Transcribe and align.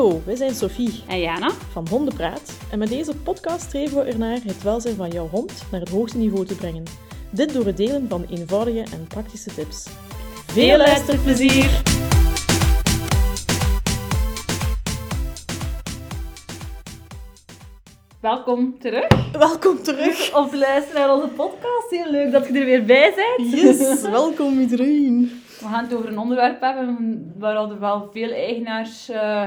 Hallo, 0.00 0.22
wij 0.24 0.36
zijn 0.36 0.54
Sophie 0.54 1.02
En 1.08 1.20
Jana? 1.20 1.50
van 1.50 1.88
Hondenpraat 1.88 2.58
en 2.70 2.78
met 2.78 2.88
deze 2.88 3.16
podcast 3.16 3.60
streven 3.60 3.96
we 3.96 4.10
ernaar 4.10 4.38
het 4.44 4.62
welzijn 4.62 4.94
van 4.94 5.10
jouw 5.10 5.28
hond 5.28 5.64
naar 5.70 5.80
het 5.80 5.88
hoogste 5.88 6.18
niveau 6.18 6.46
te 6.46 6.54
brengen. 6.54 6.84
Dit 7.30 7.52
door 7.54 7.66
het 7.66 7.76
delen 7.76 8.08
van 8.08 8.24
eenvoudige 8.30 8.80
en 8.92 9.06
praktische 9.06 9.54
tips. 9.54 9.86
Veel 10.46 10.76
luisterplezier! 10.76 11.82
Welkom 18.20 18.78
terug. 18.78 19.32
Welkom 19.32 19.82
terug! 19.82 20.36
Of 20.36 20.54
luisteren 20.54 21.00
naar 21.00 21.14
onze 21.14 21.28
podcast. 21.28 21.90
Heel 21.90 22.10
leuk 22.10 22.32
dat 22.32 22.46
je 22.46 22.58
er 22.58 22.64
weer 22.64 22.84
bij 22.84 23.12
bent. 23.14 23.52
Yes, 23.52 24.02
welkom 24.20 24.60
iedereen! 24.60 25.42
We 25.60 25.66
gaan 25.66 25.84
het 25.84 25.94
over 25.94 26.08
een 26.08 26.18
onderwerp 26.18 26.60
hebben 26.60 27.32
waar 27.38 27.56
er 27.56 27.80
wel 27.80 28.08
veel 28.12 28.30
eigenaars... 28.30 29.08
eh, 29.08 29.44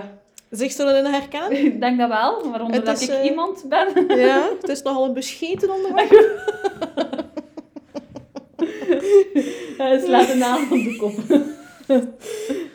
Zich 0.55 0.71
zullen 0.71 0.97
in 1.05 1.11
herkennen? 1.11 1.65
ik 1.65 1.79
denk 1.81 1.97
dat 1.99 2.09
wel, 2.09 2.49
waaronder 2.49 2.75
Het 2.75 2.85
dat 2.85 3.01
ik 3.01 3.09
eh, 3.09 3.25
iemand 3.25 3.65
ben. 3.69 4.17
Ja, 4.17 4.49
het 4.61 4.69
is 4.69 4.81
nogal 4.81 5.05
een 5.05 5.13
bescheten 5.13 5.73
onderwerp. 5.73 6.09
Hij 9.77 9.99
slaat 9.99 10.27
de 10.27 10.35
naam 10.35 10.61
op 10.63 10.69
de 10.69 10.95
kop. 10.97 11.13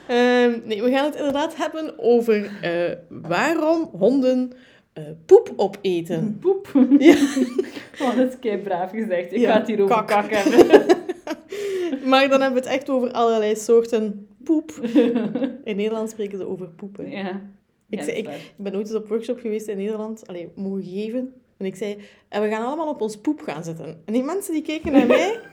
Ehm, 0.09 0.59
nee, 0.65 0.83
we 0.83 0.91
gaan 0.91 1.05
het 1.05 1.15
inderdaad 1.17 1.57
hebben 1.57 1.95
over 1.99 2.51
eh, 2.63 2.93
waarom 3.09 3.91
honden 3.99 4.53
eh, 4.93 5.05
poep 5.27 5.53
opeten. 5.57 6.39
Poep. 6.41 6.69
Ja. 6.99 7.17
Oh, 8.01 8.17
dat 8.17 8.29
is 8.29 8.39
kei 8.41 8.59
braaf 8.59 8.91
gezegd. 8.91 9.33
Ik 9.33 9.39
Ja, 9.41 9.53
ga 9.53 9.59
het 9.59 9.67
hier 9.67 9.83
over 9.83 9.97
kak. 9.97 10.07
kak 10.07 10.31
hebben. 10.31 10.87
Maar 12.05 12.29
dan 12.29 12.41
hebben 12.41 12.63
we 12.63 12.69
het 12.69 12.79
echt 12.79 12.91
over 12.91 13.11
allerlei 13.13 13.57
soorten 13.57 14.29
poep. 14.45 14.71
In 15.65 15.77
Nederland 15.77 16.11
spreken 16.11 16.39
ze 16.39 16.49
over 16.49 16.69
poepen. 16.69 17.11
Ja. 17.11 17.41
Ik, 17.91 18.03
zei, 18.03 18.29
ben 18.57 18.75
ooit 18.77 18.87
eens 18.87 18.97
op 18.97 19.09
workshop 19.09 19.41
geweest 19.41 19.67
in 19.67 19.77
Nederland, 19.77 20.27
allee, 20.27 20.53
mogen 20.55 20.83
geven. 20.85 21.35
En 21.57 21.67
ik 21.67 21.77
zei, 21.77 21.99
en 22.29 22.43
we 22.43 22.49
gaan 22.49 22.67
allemaal 22.67 22.89
op 22.89 23.01
ons 23.01 23.17
poep 23.17 23.41
gaan 23.41 23.65
zitten. 23.65 24.03
En 24.05 24.13
die 24.13 24.23
mensen 24.23 24.53
die 24.53 24.63
keken 24.63 24.93
naar 24.93 25.07
mij. 25.07 25.41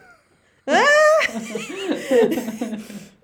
Ah! 0.68 1.28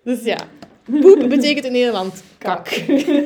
dus 0.04 0.23
ja, 0.23 0.38
poep 0.84 1.30
betekent 1.30 1.66
in 1.66 1.72
Nederland 1.72 2.23
kak. 2.38 2.70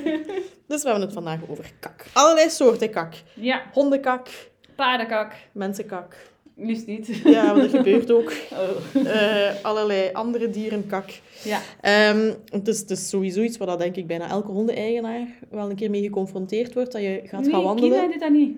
Dus 0.67 0.81
we 0.83 0.89
hebben 0.89 1.06
het 1.06 1.13
vandaag 1.13 1.39
over 1.50 1.72
kak. 1.80 2.06
Allerlei 2.13 2.50
soorten 2.50 2.89
kak. 2.89 3.13
Ja, 3.33 3.63
Hondenkak, 3.73 4.28
paardenkak. 4.75 5.33
mensenkak. 5.53 6.16
Liefst 6.58 6.88
niet. 6.88 7.08
Ja, 7.23 7.45
want 7.56 7.61
dat 7.61 7.72
gebeurt 7.72 8.11
ook. 8.11 8.34
Oh. 8.52 9.06
Eh, 9.06 9.64
allerlei 9.64 10.09
andere 10.14 10.50
dierenkak. 10.50 11.09
Ja. 11.44 11.59
Ehm, 11.81 12.34
het, 12.50 12.67
is, 12.67 12.80
het 12.80 12.89
is 12.89 13.09
sowieso 13.09 13.42
iets 13.42 13.58
waar 13.58 13.67
dat, 13.67 13.80
denk 13.80 13.95
ik 13.95 14.08
bijna 14.08 14.30
elke 14.30 14.52
hondeneigenaar 14.52 15.28
wel 15.50 15.70
een 15.70 15.75
keer 15.75 15.89
mee 15.89 16.02
geconfronteerd 16.03 16.73
wordt. 16.73 16.92
Dat 16.92 17.02
je 17.02 17.22
gaat 17.25 17.42
nee, 17.42 17.50
gaan 17.52 17.64
wandelen. 17.64 18.00
Kina 18.00 18.12
doet 18.12 18.20
dat 18.20 18.31
niet. 18.31 18.58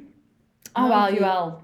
Ah, 0.71 0.83
Ah, 0.83 0.89
wel, 1.05 1.13
jawel. 1.13 1.57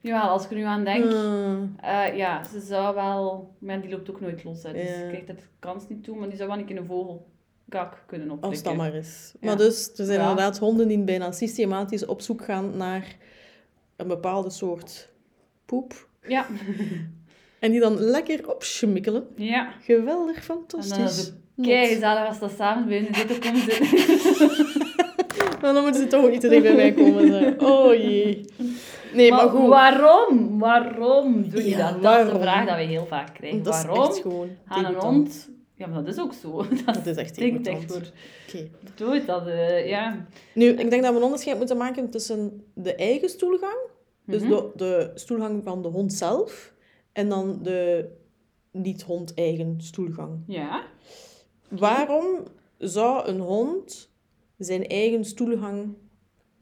Jawel, 0.00 0.28
als 0.28 0.44
ik 0.44 0.50
er 0.50 0.56
nu 0.56 0.62
aan 0.62 0.84
denk. 0.84 1.04
Hmm. 1.12 1.74
eh, 1.80 2.16
ja, 2.16 2.44
ze 2.44 2.60
zou 2.60 2.94
wel... 2.94 3.50
Maar 3.58 3.80
die 3.80 3.90
loopt 3.90 4.10
ook 4.10 4.20
nooit 4.20 4.44
los, 4.44 4.62
hè, 4.62 4.72
dus 4.72 4.82
ik 4.82 5.08
krijg 5.08 5.24
dat 5.24 5.36
kans 5.58 5.88
niet 5.88 6.04
toe. 6.04 6.16
Maar 6.16 6.28
die 6.28 6.36
zou 6.36 6.48
wel 6.48 6.58
een 6.58 6.64
keer 6.64 6.76
een 6.76 6.86
vogelkak 6.86 8.02
kunnen 8.06 8.26
oppikken. 8.30 8.50
Als 8.50 8.62
dat 8.62 8.76
maar 8.76 8.94
is. 8.94 9.32
Ja. 9.40 9.46
Maar 9.46 9.56
dus, 9.56 9.88
er 9.98 10.04
zijn 10.04 10.20
Ja. 10.20 10.28
inderdaad 10.30 10.58
honden 10.58 10.88
die 10.88 10.98
bijna 10.98 11.32
systematisch 11.32 12.06
op 12.06 12.20
zoek 12.20 12.44
gaan 12.44 12.76
naar 12.76 13.16
een 13.96 14.08
bepaalde 14.08 14.50
soort 14.50 15.08
poep. 15.66 16.08
Ja. 16.26 16.46
En 17.58 17.70
die 17.70 17.80
dan 17.80 18.00
lekker 18.00 18.50
opschmikkelen. 18.54 19.26
ja. 19.36 19.68
Geweldig, 19.82 20.36
En 20.36 20.42
fantastisch. 20.42 20.96
dan 20.96 21.06
is 21.06 21.16
het 21.16 21.34
kei 21.62 21.86
gezellig 21.94 22.26
als 22.28 22.38
dat 22.38 22.52
samen 22.56 22.88
bij 22.88 22.98
hun 22.98 23.14
zitten 23.14 23.38
komen 23.40 23.60
zitten. 23.60 24.74
Maar 25.60 25.74
dan 25.74 25.82
moeten 25.82 26.00
ze 26.02 26.06
toch 26.06 26.24
ook 26.24 26.30
niet 26.30 26.40
dicht 26.40 26.62
bij 26.62 26.74
mij 26.74 26.92
komen. 26.92 27.54
Oh 27.70 27.94
jee. 27.94 28.44
Nee, 29.14 29.30
maar, 29.30 29.48
goed. 29.48 29.68
waarom? 29.68 30.58
Waarom 30.58 31.50
doe 31.50 31.62
je 31.64 31.68
Ja, 31.68 31.92
dat? 31.92 32.02
Dat 32.02 32.26
is 32.26 32.32
de 32.32 32.38
vraag 32.40 32.66
die 32.66 32.86
we 32.86 32.92
heel 32.92 33.06
vaak 33.06 33.34
krijgen. 33.34 33.62
Dat 33.62 33.74
is 33.74 33.84
waarom 33.84 34.04
echt 34.06 34.18
gewoon 34.20 34.48
aan 34.66 34.84
een 34.84 34.94
hond... 34.94 35.48
Ja, 35.74 35.86
maar 35.86 36.04
dat 36.04 36.14
is 36.14 36.20
ook 36.20 36.32
zo. 36.42 36.56
Dat, 36.84 36.94
Dat 36.94 37.06
is 37.06 37.16
echt 37.16 37.34
degoutant. 37.38 37.84
voor. 37.92 38.02
Oké. 38.48 38.68
Doe 38.94 39.14
het, 39.14 39.26
dat... 39.26 39.46
eh, 39.46 39.88
ja. 39.88 40.26
Nu, 40.54 40.66
ik 40.68 40.90
denk 40.90 41.02
dat 41.02 41.10
we 41.12 41.16
een 41.18 41.24
onderscheid 41.24 41.58
moeten 41.58 41.76
maken 41.76 42.10
tussen 42.10 42.64
de 42.74 42.94
eigen 42.94 43.28
stoelgang, 43.28 43.76
dus 44.26 44.42
Mhm. 44.42 44.50
de, 44.50 44.70
de 44.76 45.10
stoelgang 45.14 45.64
van 45.64 45.82
de 45.82 45.88
hond 45.88 46.12
zelf, 46.12 46.72
en 47.12 47.28
dan 47.28 47.58
de 47.62 48.08
niet-hond-eigen 48.72 49.74
stoelgang. 49.78 50.42
Ja. 50.46 50.82
Waarom 51.68 52.26
zou 52.78 53.26
een 53.28 53.40
hond 53.40 54.10
zijn 54.58 54.86
eigen 54.86 55.24
stoelgang 55.24 55.94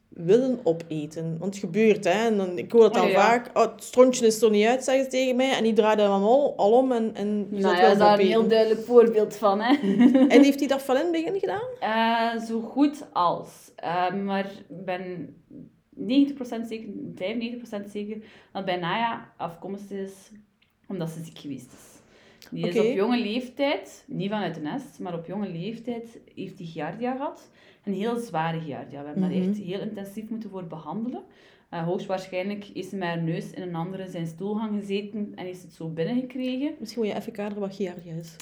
willen 0.08 0.58
opeten? 0.62 1.36
Want 1.38 1.54
het 1.54 1.64
gebeurt, 1.64 2.04
hè. 2.04 2.10
En 2.26 2.36
dan, 2.36 2.58
ik 2.58 2.72
hoor 2.72 2.80
dat 2.80 2.94
dan 2.94 3.04
Oh, 3.04 3.10
ja, 3.10 3.20
vaak. 3.20 3.50
Oh, 3.56 3.72
het 3.72 3.82
strontje 3.84 4.26
is 4.26 4.42
er 4.42 4.50
niet 4.50 4.66
uit, 4.66 4.84
zeggen 4.84 5.04
ze 5.04 5.10
tegen 5.10 5.36
mij. 5.36 5.52
En 5.56 5.62
die 5.62 5.72
draait 5.72 5.98
hem 6.00 6.10
al, 6.10 6.54
al 6.56 6.72
om 6.72 6.92
en, 6.92 7.14
en 7.14 7.48
die 7.50 7.60
Nou 7.60 7.76
ja, 7.76 7.94
daar 7.94 8.18
een 8.18 8.26
heel 8.26 8.48
duidelijk 8.48 8.80
voorbeeld 8.86 9.36
van, 9.36 9.60
hè. 9.60 9.74
En 10.28 10.42
heeft 10.42 10.58
hij 10.58 10.68
dat 10.68 10.82
van 10.82 10.96
in 10.96 11.02
het 11.02 11.12
begin 11.12 11.38
gedaan? 11.38 11.68
Eh, 11.80 12.44
zo 12.46 12.60
goed 12.60 13.04
als. 13.12 13.48
Eh, 13.76 14.14
maar 14.14 14.44
ik 14.68 14.84
ben 14.84 15.34
90% 15.98 16.66
zeker, 16.68 16.88
95% 17.14 17.90
zeker 17.90 18.16
dat 18.52 18.64
bij 18.64 18.76
Naya 18.76 19.32
afkomstig 19.36 19.98
is 19.98 20.30
omdat 20.88 21.10
ze 21.10 21.22
ziek 21.24 21.38
geweest 21.38 21.72
is. 21.72 21.92
Die 22.50 22.68
is 22.68 22.78
op 22.78 22.94
jonge 22.94 23.18
leeftijd, 23.18 24.04
niet 24.06 24.30
vanuit 24.30 24.54
de 24.54 24.60
nest, 24.60 24.98
maar 24.98 25.14
op 25.14 25.26
jonge 25.26 25.48
leeftijd 25.48 26.18
heeft 26.34 26.58
die 26.58 26.66
giardia 26.66 27.12
gehad. 27.16 27.50
Een 27.84 27.92
heel 27.94 28.16
zware 28.16 28.60
giardia. 28.60 29.00
We 29.00 29.06
hebben 29.06 29.22
Mhm. 29.22 29.32
daar 29.32 29.48
echt 29.48 29.58
heel 29.58 29.80
intensief 29.80 30.28
moeten 30.28 30.50
voor 30.50 30.66
behandelen. 30.66 31.22
Eh, 31.68 31.84
hoogstwaarschijnlijk 31.84 32.68
is 32.68 32.88
ze 32.88 32.96
met 32.96 33.08
haar 33.08 33.22
neus 33.22 33.50
in 33.50 33.62
een 33.62 33.74
andere 33.74 34.08
zijn 34.08 34.26
stoelgang 34.26 34.78
gezeten 34.78 35.32
en 35.34 35.46
is 35.46 35.62
het 35.62 35.72
zo 35.72 35.88
binnengekregen. 35.88 36.74
Misschien 36.78 37.02
moet 37.02 37.12
je 37.12 37.18
even 37.18 37.32
kaderen 37.32 37.60
wat 37.62 37.74
giardia 37.74 38.14
is. 38.14 38.36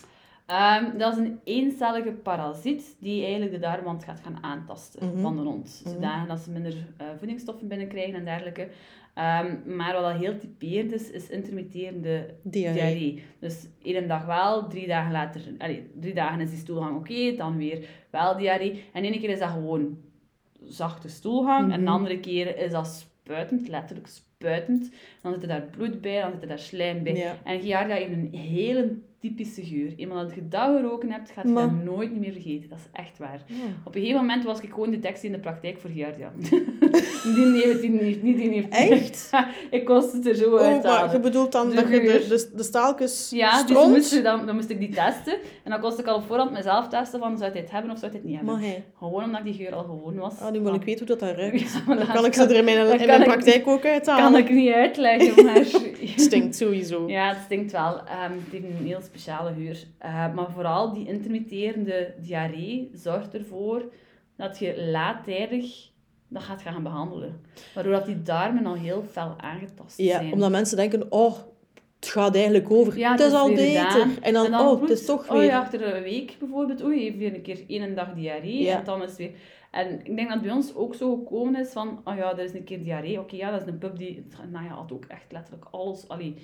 Ehm, 0.52 0.98
dat 0.98 1.12
is 1.12 1.18
een 1.18 1.40
eencellige 1.44 2.10
parasiet 2.12 2.96
die 3.00 3.22
eigenlijk 3.22 3.52
de 3.52 3.58
darmwand 3.58 4.04
gaat 4.04 4.20
gaan 4.20 4.38
aantasten 4.42 5.06
Mhm. 5.08 5.20
van 5.20 5.36
de 5.36 5.42
hond. 5.42 5.80
Mhm. 5.84 5.94
Zodanig 5.94 6.28
dat 6.28 6.38
ze 6.40 6.50
minder 6.50 6.74
eh, 6.96 7.06
voedingsstoffen 7.18 7.68
binnenkrijgen 7.68 8.14
en 8.14 8.24
dergelijke. 8.24 8.68
Ehm, 9.14 9.54
maar 9.76 9.92
wat 9.92 10.02
dat 10.02 10.20
heel 10.20 10.38
typerend 10.38 10.92
is, 10.92 11.10
is 11.10 11.28
intermitterende 11.28 12.34
Diarree. 12.42 12.74
diarree. 12.82 13.22
Dus 13.40 13.66
één 13.82 14.08
dag 14.08 14.24
wel, 14.26 14.66
drie 14.68 14.86
dagen 14.86 15.12
later... 15.12 15.40
Allee, 15.58 15.90
drie 16.00 16.14
dagen 16.14 16.40
is 16.40 16.50
die 16.50 16.58
stoelgang 16.58 16.96
oké, 16.96 17.36
dan 17.36 17.56
weer 17.56 17.88
wel 18.10 18.36
diarree. 18.36 18.84
En 18.92 19.04
één 19.04 19.20
keer 19.20 19.30
is 19.30 19.38
dat 19.38 19.48
gewoon 19.50 19.98
zachte 20.62 21.08
stoelgang. 21.08 21.72
En 21.72 21.76
Mhm. 21.80 21.84
de 21.84 21.90
andere 21.90 22.20
keer 22.20 22.56
is 22.58 22.70
dat 22.70 22.86
spuitend, 22.86 23.68
letterlijk 23.68 24.06
spuitend. 24.08 24.90
Dan 25.22 25.32
zit 25.32 25.42
er 25.42 25.48
daar 25.48 25.62
bloed 25.62 26.00
bij, 26.00 26.20
dan 26.20 26.30
zit 26.32 26.42
er 26.42 26.48
daar 26.48 26.58
slijm 26.58 27.02
bij. 27.02 27.14
Ja. 27.14 27.36
En 27.44 27.60
Giardia 27.60 27.94
heeft 27.94 28.12
een 28.12 28.34
hele 28.34 28.98
typische 29.22 29.64
geur. 29.64 29.92
Eenmaal 29.96 30.22
dat 30.26 30.34
je 30.34 30.48
dat 30.48 30.76
geroken 30.76 31.10
hebt, 31.10 31.30
gaat 31.30 31.44
je 31.44 31.50
Maar- 31.50 31.62
dat 31.62 31.84
nooit 31.84 32.10
niet 32.10 32.20
meer 32.20 32.32
vergeten. 32.32 32.68
Dat 32.68 32.78
is 32.78 33.00
echt 33.04 33.18
waar. 33.18 33.42
Ja. 33.46 33.54
Op 33.84 33.94
een 33.94 34.00
gegeven 34.00 34.20
moment 34.20 34.44
was 34.44 34.60
ik 34.60 34.70
gewoon 34.70 34.90
detectie 34.90 35.26
in 35.26 35.32
de 35.32 35.38
praktijk 35.40 35.78
voor 35.80 35.90
Giardia. 35.90 36.32
die 37.34 37.80
die 37.80 37.90
niet, 37.90 38.22
niet 38.22 38.36
die 38.36 38.68
Echt? 38.68 39.30
ik 39.70 39.84
kost 39.84 40.12
het 40.12 40.26
er 40.26 40.34
zo 40.34 40.54
Oh, 40.54 40.60
uit 40.60 40.82
maar 40.82 41.12
je 41.12 41.20
bedoelt 41.20 41.52
dan 41.52 41.68
De 41.68 41.74
dat 41.74 41.88
je 41.88 42.00
de, 42.00 42.24
de, 42.28 42.50
de 42.56 42.62
staaltjes 42.62 43.30
Ja, 43.34 43.62
dus 43.62 43.86
moest 43.86 44.14
je 44.14 44.22
dan, 44.22 44.46
dan 44.46 44.54
moest 44.54 44.68
ik 44.70 44.78
die 44.78 44.88
testen. 44.88 45.34
En 45.64 45.70
dan 45.70 45.80
kost 45.80 45.98
ik 45.98 46.06
al 46.06 46.14
op 46.16 46.24
voorhand 46.26 46.50
mezelf 46.50 46.88
testen 46.88 47.20
van, 47.20 47.38
zou 47.38 47.52
het 47.52 47.70
hebben 47.70 47.90
of 47.90 47.98
zou 47.98 48.12
het 48.12 48.24
niet 48.24 48.36
hebben? 48.36 48.54
Maar. 48.60 48.70
Gewoon 48.98 49.24
omdat 49.24 49.40
ik 49.40 49.44
die 49.56 49.64
geur 49.66 49.74
al 49.74 49.82
gewoon 49.84 50.14
was. 50.14 50.38
Ah, 50.40 50.52
nu 50.52 50.60
wil 50.60 50.74
ik 50.74 50.82
weten 50.82 51.06
hoe 51.06 51.16
dat, 51.16 51.20
dat 51.28 51.36
ruikt. 51.38 51.72
Ja, 51.86 51.94
dan 51.94 52.06
kan 52.14 52.24
ik 52.24 52.34
ze 52.34 52.42
er 52.42 52.56
in 52.56 52.64
mijn, 52.64 53.00
in 53.00 53.06
mijn 53.06 53.20
ik- 53.20 53.26
praktijk 53.26 53.66
ook 53.66 53.84
uithalen. 53.84 54.32
kan 54.32 54.40
ik 54.40 54.50
niet 54.50 54.72
uitleggen, 54.72 55.44
maar... 55.44 55.64
Het 56.16 56.20
stinkt 56.20 56.56
sowieso. 56.56 57.08
Ja, 57.08 57.28
het 57.28 57.42
stinkt 57.44 57.72
wel. 57.72 57.98
Ehm, 58.06 58.32
het 58.32 58.52
heeft 58.52 58.64
een 58.64 58.86
heel 58.86 59.00
speciale 59.02 59.52
geur. 59.54 59.84
Eh, 59.98 60.34
maar 60.34 60.50
vooral 60.54 60.92
die 60.92 61.06
intermitterende 61.08 62.14
diarree 62.20 62.90
zorgt 62.94 63.34
ervoor 63.34 63.82
dat 64.36 64.58
je 64.58 64.82
laattijdig 64.90 65.90
dat 66.28 66.42
gaat 66.42 66.62
gaan 66.62 66.82
behandelen. 66.82 67.40
Waardoor 67.74 67.92
dat 67.92 68.06
die 68.06 68.22
darmen 68.22 68.66
al 68.66 68.74
heel 68.74 69.04
fel 69.10 69.34
aangetast 69.38 69.98
Ja, 69.98 70.18
zijn. 70.18 70.32
omdat 70.32 70.50
mensen 70.50 70.76
denken, 70.76 71.12
oh, 71.12 71.34
het 72.04 72.10
gaat 72.10 72.34
eigenlijk 72.34 72.70
over. 72.70 72.98
Ja, 72.98 73.10
het 73.10 73.20
is 73.20 73.32
al 73.32 73.48
beter. 73.48 73.90
gedaan. 73.90 74.16
En 74.20 74.32
dan, 74.32 74.54
oh, 74.54 74.80
het 74.80 74.90
is 74.90 75.04
toch 75.04 75.28
Oh 75.28 75.36
weer. 75.36 75.44
ja, 75.44 75.58
achter 75.58 75.96
een 75.96 76.02
week 76.02 76.36
bijvoorbeeld, 76.38 76.84
oei, 76.84 77.02
heeft 77.02 77.16
weer 77.16 77.34
een 77.34 77.42
keer 77.42 77.64
één 77.68 77.94
dag 77.94 78.14
diarree. 78.14 78.62
Ja. 78.62 78.78
En 78.78 78.84
dan 78.84 79.02
is 79.02 79.16
weer... 79.16 79.30
En 79.70 80.00
ik 80.04 80.16
denk 80.16 80.28
dat 80.28 80.40
bij 80.40 80.50
ons 80.50 80.74
ook 80.74 80.94
zo 80.94 81.16
gekomen 81.16 81.60
is 81.60 81.70
van, 81.70 82.00
oh 82.04 82.16
ja, 82.16 82.32
er 82.32 82.44
is 82.44 82.54
een 82.54 82.64
keer 82.64 82.82
diarree. 82.82 83.20
Oké, 83.20 83.36
ja, 83.36 83.50
dat 83.50 83.60
is 83.60 83.66
een 83.66 83.78
pup 83.78 83.98
die... 83.98 84.26
Nou 84.50 84.64
ja, 84.64 84.70
had 84.70 84.92
ook 84.92 85.04
echt 85.04 85.32
letterlijk 85.32 85.64
alles... 85.70 86.08
Allee, 86.08 86.34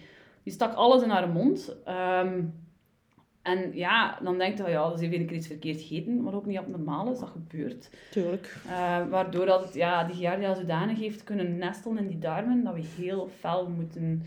die 0.43 0.53
stak 0.53 0.75
alles 0.75 1.03
in 1.03 1.09
haar 1.11 1.29
mond. 1.29 1.77
Ehm, 1.85 2.41
en 3.43 3.71
ja, 3.75 4.19
dan 4.23 4.39
denk 4.39 4.57
je, 4.57 4.65
oh 4.65 4.71
ja, 4.71 4.91
ze 4.91 4.99
heeft 4.99 5.11
weer 5.11 5.21
een 5.21 5.27
keer 5.27 5.37
iets 5.37 5.47
verkeerd 5.47 5.81
gegeten, 5.81 6.23
wat 6.23 6.35
ook 6.35 6.47
niet 6.47 6.59
abnormaal 6.59 7.13
is, 7.13 7.19
dat 7.19 7.29
gebeurt. 7.29 7.91
Tuurlijk. 8.11 8.57
Eh, 8.67 9.09
waardoor 9.09 9.47
dat 9.47 9.65
het, 9.65 9.75
ja, 9.75 10.05
die 10.05 10.17
giardia 10.17 10.55
zodanig 10.55 10.99
heeft 10.99 11.25
kunnen 11.25 11.59
nestelen 11.59 11.99
in 11.99 12.09
die 12.09 12.19
darmen, 12.19 12.65
dat 12.65 12.75
we 12.75 12.85
heel 12.97 13.29
fel 13.39 13.69
moeten, 13.69 14.23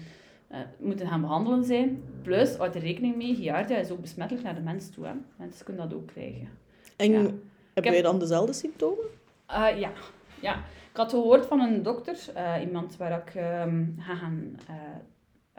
eh, 0.51 0.59
moeten 0.79 1.07
gaan 1.07 1.21
behandelen 1.21 1.63
zijn. 1.63 2.03
Plus, 2.21 2.55
houd 2.55 2.75
er 2.75 2.81
rekening 2.81 3.15
mee, 3.15 3.35
giardia 3.35 3.77
is 3.77 3.91
ook 3.91 4.01
besmettelijk 4.01 4.45
naar 4.45 4.55
de 4.55 4.61
mens 4.61 4.89
toe. 4.89 5.05
Hè. 5.05 5.11
Mensen 5.35 5.65
kunnen 5.65 5.89
dat 5.89 5.97
ook 5.97 6.07
krijgen. 6.07 6.47
En 6.97 7.11
Ja. 7.11 7.17
Hebben 7.17 7.41
heb- 7.73 7.83
jij 7.93 8.01
dan 8.01 8.19
dezelfde 8.19 8.53
symptomen? 8.53 9.05
Eh, 9.47 9.79
ja. 9.79 9.91
ja, 10.41 10.53
ik 10.91 10.97
had 10.97 11.09
gehoord 11.09 11.45
van 11.45 11.59
een 11.59 11.83
dokter, 11.83 12.17
eh, 12.33 12.53
iemand 12.61 12.97
waar 12.97 13.17
ik 13.27 13.35
ehm, 13.35 13.83
ga 13.97 14.15
gaan 14.15 14.55
eh, 14.67 14.75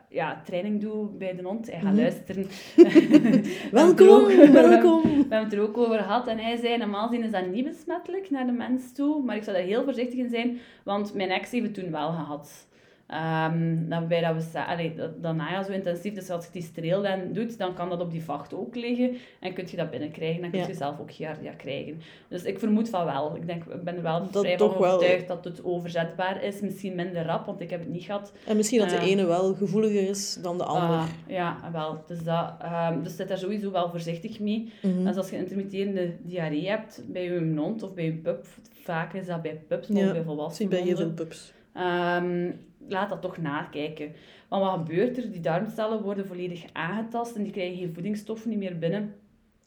ja, 0.09 0.41
training 0.45 0.81
doe 0.81 1.07
bij 1.09 1.35
de 1.37 1.43
hond. 1.43 1.71
Hij 1.71 1.81
gaat 1.81 1.93
Mhm. 1.93 2.01
luisteren. 2.01 2.47
Welkom, 3.71 4.27
welkom. 4.53 5.03
We 5.03 5.09
hebben 5.19 5.39
het 5.45 5.53
er 5.53 5.61
ook 5.61 5.77
over 5.77 5.99
gehad. 5.99 6.27
En 6.27 6.39
hij 6.39 6.57
zei, 6.57 6.77
normaal 6.77 7.09
gezien 7.09 7.25
is 7.25 7.31
dat 7.31 7.47
niet 7.47 7.65
besmettelijk 7.65 8.31
naar 8.31 8.47
de 8.47 8.53
mens 8.53 8.93
toe. 8.93 9.23
Maar 9.23 9.37
ik 9.37 9.43
zou 9.43 9.57
daar 9.57 9.67
heel 9.67 9.85
voorzichtig 9.85 10.19
in 10.19 10.31
zijn, 10.31 10.59
want 10.85 11.15
mijn 11.15 11.31
ex 11.31 11.51
heeft 11.51 11.65
het 11.65 11.75
toen 11.75 11.91
wel 11.91 12.09
gehad. 12.11 12.67
Ehm 13.13 13.89
dan 13.89 14.09
bij 14.09 14.21
dat 14.21 14.51
we 14.53 14.65
allee, 14.65 14.95
dat, 14.95 15.23
dat 15.23 15.35
najaar 15.35 15.65
zo 15.65 15.73
intensief, 15.73 16.15
dus 16.15 16.31
als 16.31 16.45
je 16.45 16.51
die 16.53 16.63
streel 16.63 17.03
dan 17.03 17.21
doet, 17.33 17.59
dan 17.59 17.75
kan 17.75 17.89
dat 17.89 18.01
op 18.01 18.11
die 18.11 18.25
vacht 18.25 18.55
ook 18.55 18.75
liggen. 18.75 19.17
En 19.41 19.53
kun 19.55 19.65
je 19.71 19.77
dat 19.77 19.91
binnenkrijgen, 19.91 20.41
dan 20.41 20.51
kun 20.51 20.61
je 20.61 20.67
Ja. 20.67 20.75
zelf 20.75 21.01
ook 21.01 21.13
giardia 21.13 21.53
krijgen. 21.53 22.01
Dus 22.29 22.43
ik 22.43 22.59
vermoed 22.59 22.89
van 22.89 23.05
wel. 23.05 23.37
Ik 23.37 23.47
denk, 23.47 23.65
ik 23.65 23.83
ben 23.85 23.97
er 23.97 24.03
wel 24.03 24.31
Dat 24.31 24.43
vrij 24.45 24.59
van 24.59 24.69
wel. 24.79 24.95
overtuigd 24.95 25.29
dat 25.29 25.45
het 25.45 25.65
overzetbaar 25.65 26.43
is. 26.45 26.61
Misschien 26.61 26.95
minder 26.95 27.25
rap, 27.27 27.47
want 27.47 27.61
ik 27.61 27.71
heb 27.71 27.81
het 27.81 27.89
niet 27.89 28.03
gehad. 28.05 28.33
En 28.47 28.57
misschien 28.57 28.79
dat 28.79 28.89
de 28.89 28.95
Ja. 28.95 29.03
ene 29.03 29.25
wel 29.27 29.55
gevoeliger 29.55 30.09
is 30.09 30.39
dan 30.43 30.59
de 30.59 30.65
ander. 30.65 30.97
Ah, 30.97 31.09
ja, 31.27 31.57
wel. 31.73 32.05
Dus, 32.07 32.23
dat, 32.25 32.53
ehm, 32.63 33.03
dus 33.03 33.17
zit 33.17 33.29
daar 33.29 33.39
sowieso 33.39 33.71
wel 33.71 33.91
voorzichtig 33.91 34.41
mee. 34.41 34.73
Mhm. 34.83 35.05
Dus 35.05 35.17
als 35.17 35.31
je 35.31 35.37
intermitterende 35.37 36.11
diarree 36.23 36.69
hebt 36.69 37.03
bij 37.07 37.23
je 37.25 37.53
hond 37.57 37.83
of 37.83 37.95
bij 37.95 38.05
je 38.05 38.13
pup, 38.13 38.47
vaak 38.83 39.15
is 39.15 39.27
dat 39.27 39.43
bij 39.43 39.61
pups, 39.69 39.89
maar 39.89 40.03
Ja, 40.03 40.11
bij 40.11 40.17
Ik 40.21 40.27
zie 40.27 40.35
volwassen 40.35 40.69
bij 40.69 40.81
heel 40.81 40.97
veel 40.97 41.11
pups. 41.13 41.53
Ehm, 41.75 42.51
laat 42.89 43.09
dat 43.09 43.23
toch 43.23 43.37
nakijken. 43.37 44.13
Want 44.49 44.65
wat 44.65 44.73
gebeurt 44.73 45.17
er? 45.17 45.31
Die 45.33 45.41
darmcellen 45.41 46.03
worden 46.03 46.27
volledig 46.27 46.65
aangetast 46.73 47.37
en 47.37 47.43
die 47.43 47.53
krijgen 47.53 47.79
geen 47.79 47.95
voedingsstoffen 47.95 48.51
niet 48.51 48.59
meer 48.59 48.79
binnen. 48.79 49.15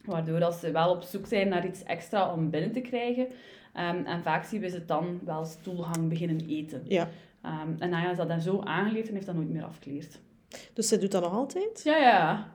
Waardoor 0.05 0.39
dat 0.39 0.53
ze 0.55 0.71
wel 0.71 0.89
op 0.91 1.01
zoek 1.03 1.25
zijn 1.27 1.47
naar 1.49 1.65
iets 1.65 1.83
extra 1.83 2.33
om 2.33 2.49
binnen 2.49 2.71
te 2.71 2.81
krijgen. 2.81 3.27
Ehm, 3.73 4.03
en 4.05 4.21
vaak 4.23 4.43
zien 4.45 4.61
we 4.61 4.69
ze 4.69 4.85
dan 4.85 5.19
wel 5.25 5.45
stoelgang 5.45 6.09
beginnen 6.09 6.39
eten. 6.49 6.81
Ja. 6.87 7.09
Ehm, 7.41 7.69
en 7.79 7.89
Naya 7.89 8.11
is 8.11 8.17
dat 8.17 8.27
dan 8.27 8.41
zo 8.41 8.61
aangeleerd 8.63 9.07
en 9.07 9.13
heeft 9.13 9.25
dat 9.25 9.35
nooit 9.35 9.49
meer 9.49 9.63
afgeleerd. 9.63 10.19
Dus 10.73 10.87
zij 10.87 10.99
doet 10.99 11.11
dat 11.11 11.21
nog 11.23 11.33
altijd? 11.33 11.81
Ja, 11.83 11.97
ja. 11.97 12.47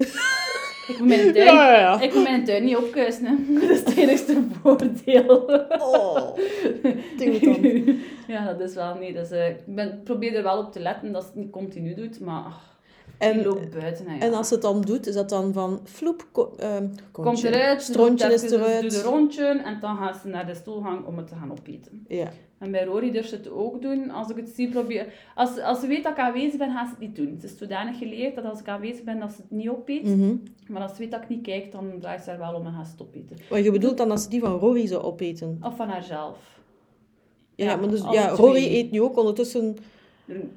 Ik 0.88 0.96
moet 0.98 1.08
mijn 1.08 1.32
tuin, 1.32 1.44
Ja, 1.54 1.78
ja. 1.78 2.00
ik 2.00 2.14
moet 2.14 2.22
mijn 2.22 2.44
tuin 2.44 2.64
niet 2.64 2.76
opkuisen. 2.76 3.26
hè. 3.26 3.34
Dat 3.60 3.70
is 3.70 3.78
het 3.78 3.96
enigste 3.96 4.42
voordeel. 4.62 5.36
Oh, 5.78 6.36
tegenstand. 7.18 7.98
Ja, 8.30 8.52
dat 8.52 8.60
is 8.68 8.74
wel 8.74 8.94
niet. 8.94 9.14
Dus, 9.14 9.30
eh, 9.30 9.48
ik 9.48 9.56
ben, 9.66 10.00
probeer 10.04 10.34
er 10.34 10.42
wel 10.42 10.58
op 10.58 10.72
te 10.72 10.80
letten 10.80 11.12
dat 11.12 11.22
ze 11.22 11.28
het 11.28 11.36
niet 11.38 11.50
continu 11.50 11.94
doet, 11.94 12.20
maar 12.20 12.52
En, 13.18 13.42
loopt 13.42 13.78
buiten. 13.78 14.06
hè, 14.06 14.14
ja. 14.14 14.20
en 14.20 14.34
als 14.34 14.48
ze 14.48 14.54
het 14.54 14.62
dan 14.62 14.80
doet, 14.80 15.06
is 15.06 15.14
dat 15.14 15.28
dan 15.28 15.52
van 15.52 15.80
vloep, 15.84 16.26
ko- 16.32 16.54
ehm, 16.58 16.88
Komt 17.10 17.44
eruit, 17.44 17.82
Strontje 17.82 18.32
is 18.32 18.50
eruit. 18.50 19.02
Rondje 19.02 19.44
en 19.46 19.80
dan 19.80 19.96
gaat 19.96 20.16
ze 20.22 20.28
naar 20.28 20.46
de 20.46 20.54
stoelgang 20.54 21.06
om 21.06 21.16
het 21.16 21.26
te 21.28 21.34
gaan 21.34 21.50
opeten. 21.50 22.04
Ja. 22.08 22.28
En 22.58 22.70
bij 22.70 22.84
Rory 22.84 23.10
durft 23.10 23.28
ze 23.28 23.34
het 23.34 23.50
ook 23.50 23.82
doen. 23.82 24.10
Als 24.10 24.28
ik 24.30 24.36
het 24.36 24.48
zie, 24.48 24.68
probeer... 24.68 25.06
Als, 25.34 25.58
als 25.60 25.80
ze 25.80 25.86
weet 25.86 26.02
dat 26.02 26.12
ik 26.12 26.18
aanwezig 26.18 26.58
ben, 26.58 26.70
gaat 26.72 26.86
ze 26.86 26.90
het 26.90 27.00
niet 27.00 27.16
doen. 27.16 27.30
Het 27.34 27.42
is 27.44 27.58
zodanig 27.58 27.98
geleerd 27.98 28.34
dat 28.34 28.44
als 28.44 28.60
ik 28.60 28.68
aanwezig 28.68 29.04
ben, 29.04 29.18
dat 29.20 29.30
ze 29.32 29.36
het 29.40 29.50
niet 29.50 29.68
opeet. 29.68 30.04
Mhm. 30.04 30.34
Maar 30.68 30.82
als 30.82 30.92
ze 30.92 30.98
weet 30.98 31.10
dat 31.10 31.22
ik 31.22 31.28
niet 31.28 31.42
kijk, 31.42 31.72
dan 31.72 31.92
draait 32.00 32.22
ze 32.22 32.30
er 32.30 32.38
wel 32.38 32.54
om 32.54 32.66
en 32.66 32.72
gaat 32.72 32.86
ze 32.86 32.92
het 32.92 33.02
opeten. 33.02 33.36
Maar 33.50 33.60
je 33.60 33.70
bedoelt 33.70 33.96
dan 33.96 34.08
dat 34.08 34.20
ze 34.20 34.28
die 34.28 34.40
van 34.40 34.58
Rory 34.58 34.86
zou 34.86 35.02
opeten? 35.02 35.58
Of 35.62 35.76
van 35.76 35.88
haarzelf. 35.88 36.38
Ja, 37.64 37.76
maar 37.76 37.88
dus, 37.88 38.04
ja. 38.10 38.28
Rory 38.28 38.64
eet 38.64 38.90
nu 38.90 39.00
ook 39.02 39.16
ondertussen... 39.18 39.76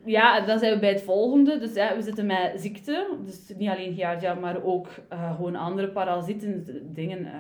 Ja, 0.06 0.46
dan 0.46 0.60
zijn 0.60 0.74
we 0.74 0.80
bij 0.80 0.90
het 0.90 1.02
volgende. 1.02 1.58
Dus 1.60 1.74
ja, 1.74 1.96
we 1.96 2.02
zitten 2.02 2.26
met 2.26 2.52
ziekte. 2.58 3.08
Dus 3.26 3.54
niet 3.58 3.70
alleen 3.70 3.94
giardia, 3.94 4.34
maar 4.34 4.64
ook 4.64 4.88
eh, 5.10 5.36
gewoon 5.36 5.56
andere 5.56 5.88
parasieten. 5.90 6.66
Dingen, 6.94 7.26
eh, 7.26 7.32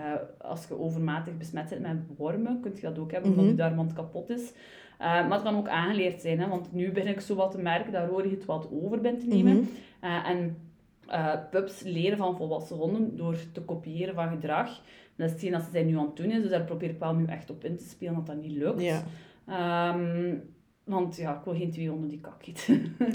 als 0.49 0.65
je 0.67 0.79
overmatig 0.79 1.37
besmet 1.37 1.69
bent 1.69 1.81
met 1.81 2.17
wormen, 2.17 2.59
kun 2.61 2.71
je 2.75 2.81
dat 2.81 2.99
ook 2.99 3.11
hebben, 3.11 3.29
omdat 3.29 3.45
Mhm. 3.45 3.53
je 3.53 3.59
darmwand 3.61 3.93
kapot 3.93 4.29
is. 4.29 4.53
Eh, 4.97 5.07
maar 5.07 5.31
het 5.31 5.41
kan 5.41 5.57
ook 5.57 5.67
aangeleerd 5.67 6.21
zijn, 6.21 6.39
hè, 6.39 6.47
want 6.47 6.73
nu 6.73 6.91
ben 6.91 7.07
ik 7.07 7.19
zo 7.19 7.35
wat 7.35 7.51
te 7.51 7.57
merken 7.61 7.91
dat 7.91 8.09
Rory 8.09 8.29
het 8.29 8.45
wat 8.45 8.69
over 8.83 9.01
bent 9.01 9.19
te 9.19 9.27
nemen. 9.27 9.57
Mhm. 9.99 10.11
En 10.25 10.57
pups 11.51 11.81
leren 11.81 12.17
van 12.17 12.37
volwassen 12.37 12.75
honden 12.77 13.17
door 13.17 13.35
te 13.51 13.61
kopiëren 13.61 14.13
van 14.15 14.29
gedrag. 14.29 14.81
Dat 15.15 15.25
is 15.27 15.31
hetgeen 15.31 15.51
dat 15.51 15.61
ze 15.61 15.69
zijn 15.71 15.85
nu 15.85 15.97
aan 15.97 16.05
het 16.05 16.15
doen 16.15 16.31
is, 16.31 16.41
dus 16.41 16.49
daar 16.51 16.63
probeer 16.63 16.89
ik 16.89 16.99
wel 16.99 17.13
nu 17.13 17.25
echt 17.25 17.49
op 17.49 17.63
in 17.63 17.77
te 17.77 17.83
spelen 17.89 18.13
dat 18.15 18.25
dat 18.25 18.41
niet 18.41 18.57
lukt. 18.57 18.81
Ja. 18.81 19.03
Ehm, 19.47 20.35
want 20.83 21.15
ja, 21.15 21.37
ik 21.37 21.43
wil 21.43 21.55
geen 21.55 21.71
twee 21.71 21.89
honden 21.89 22.09
die 22.09 22.21
kak 22.21 22.45
eten. 22.45 22.95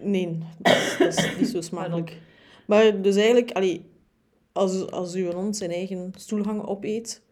Nee, 0.00 0.38
dat 0.58 0.76
is, 0.76 0.96
dat 0.98 1.24
is 1.24 1.38
niet 1.38 1.48
zo 1.48 1.60
smakelijk. 1.60 2.20
Maar 2.66 3.02
dus 3.02 3.16
eigenlijk, 3.16 3.52
allee, 3.52 3.90
als, 4.52 4.90
als 4.90 5.14
uw 5.14 5.30
hond 5.30 5.56
zijn 5.56 5.70
eigen 5.70 6.12
stoelgang 6.16 6.62
opeet, 6.62 7.22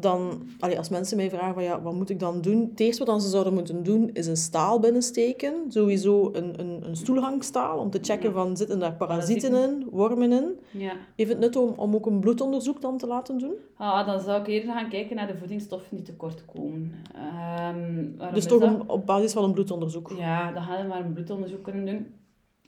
dan, 0.00 0.48
allee, 0.58 0.78
als 0.78 0.88
mensen 0.88 1.16
mij 1.16 1.30
vragen 1.30 1.54
van 1.54 1.62
ja, 1.62 1.82
wat 1.82 1.94
moet 1.94 2.10
ik 2.10 2.20
dan 2.20 2.40
doen? 2.40 2.68
Het 2.70 2.80
eerste 2.80 2.98
wat 3.04 3.12
dan 3.12 3.20
ze 3.20 3.28
zouden 3.28 3.54
moeten 3.54 3.82
doen, 3.82 4.10
is 4.12 4.26
een 4.26 4.36
staal 4.36 4.80
binnensteken. 4.80 5.54
Sowieso 5.68 6.30
een, 6.32 6.60
een, 6.60 6.80
een 6.86 6.96
stoelhangstaal, 6.96 7.78
om 7.78 7.90
te 7.90 7.98
checken 8.02 8.32
van 8.32 8.56
zitten 8.56 8.78
daar 8.78 8.94
parasieten 8.94 9.54
in, 9.54 9.88
wormen 9.90 10.32
in. 10.32 10.58
ja. 10.70 10.92
Heeft 11.16 11.30
het 11.30 11.38
nut 11.38 11.56
om, 11.56 11.72
om 11.76 11.94
ook 11.94 12.06
een 12.06 12.20
bloedonderzoek 12.20 12.80
dan 12.80 12.98
te 12.98 13.06
laten 13.06 13.38
doen? 13.38 13.54
Ah, 13.76 14.06
dan 14.06 14.20
zou 14.20 14.40
ik 14.40 14.46
eerder 14.46 14.72
gaan 14.72 14.88
kijken 14.88 15.16
naar 15.16 15.26
de 15.26 15.36
voedingsstoffen 15.36 15.96
die 15.96 16.04
tekort 16.04 16.44
komen. 16.44 16.92
Ehm, 17.14 18.32
Dus 18.34 18.46
toch 18.46 18.62
een, 18.62 18.88
op 18.88 19.06
basis 19.06 19.32
van 19.32 19.44
een 19.44 19.52
bloedonderzoek. 19.52 20.12
Ja, 20.18 20.52
dan 20.52 20.62
gaan 20.62 20.82
we 20.82 20.88
maar 20.88 21.04
een 21.04 21.12
bloedonderzoek 21.12 21.62
kunnen 21.64 21.86
doen. 21.86 22.06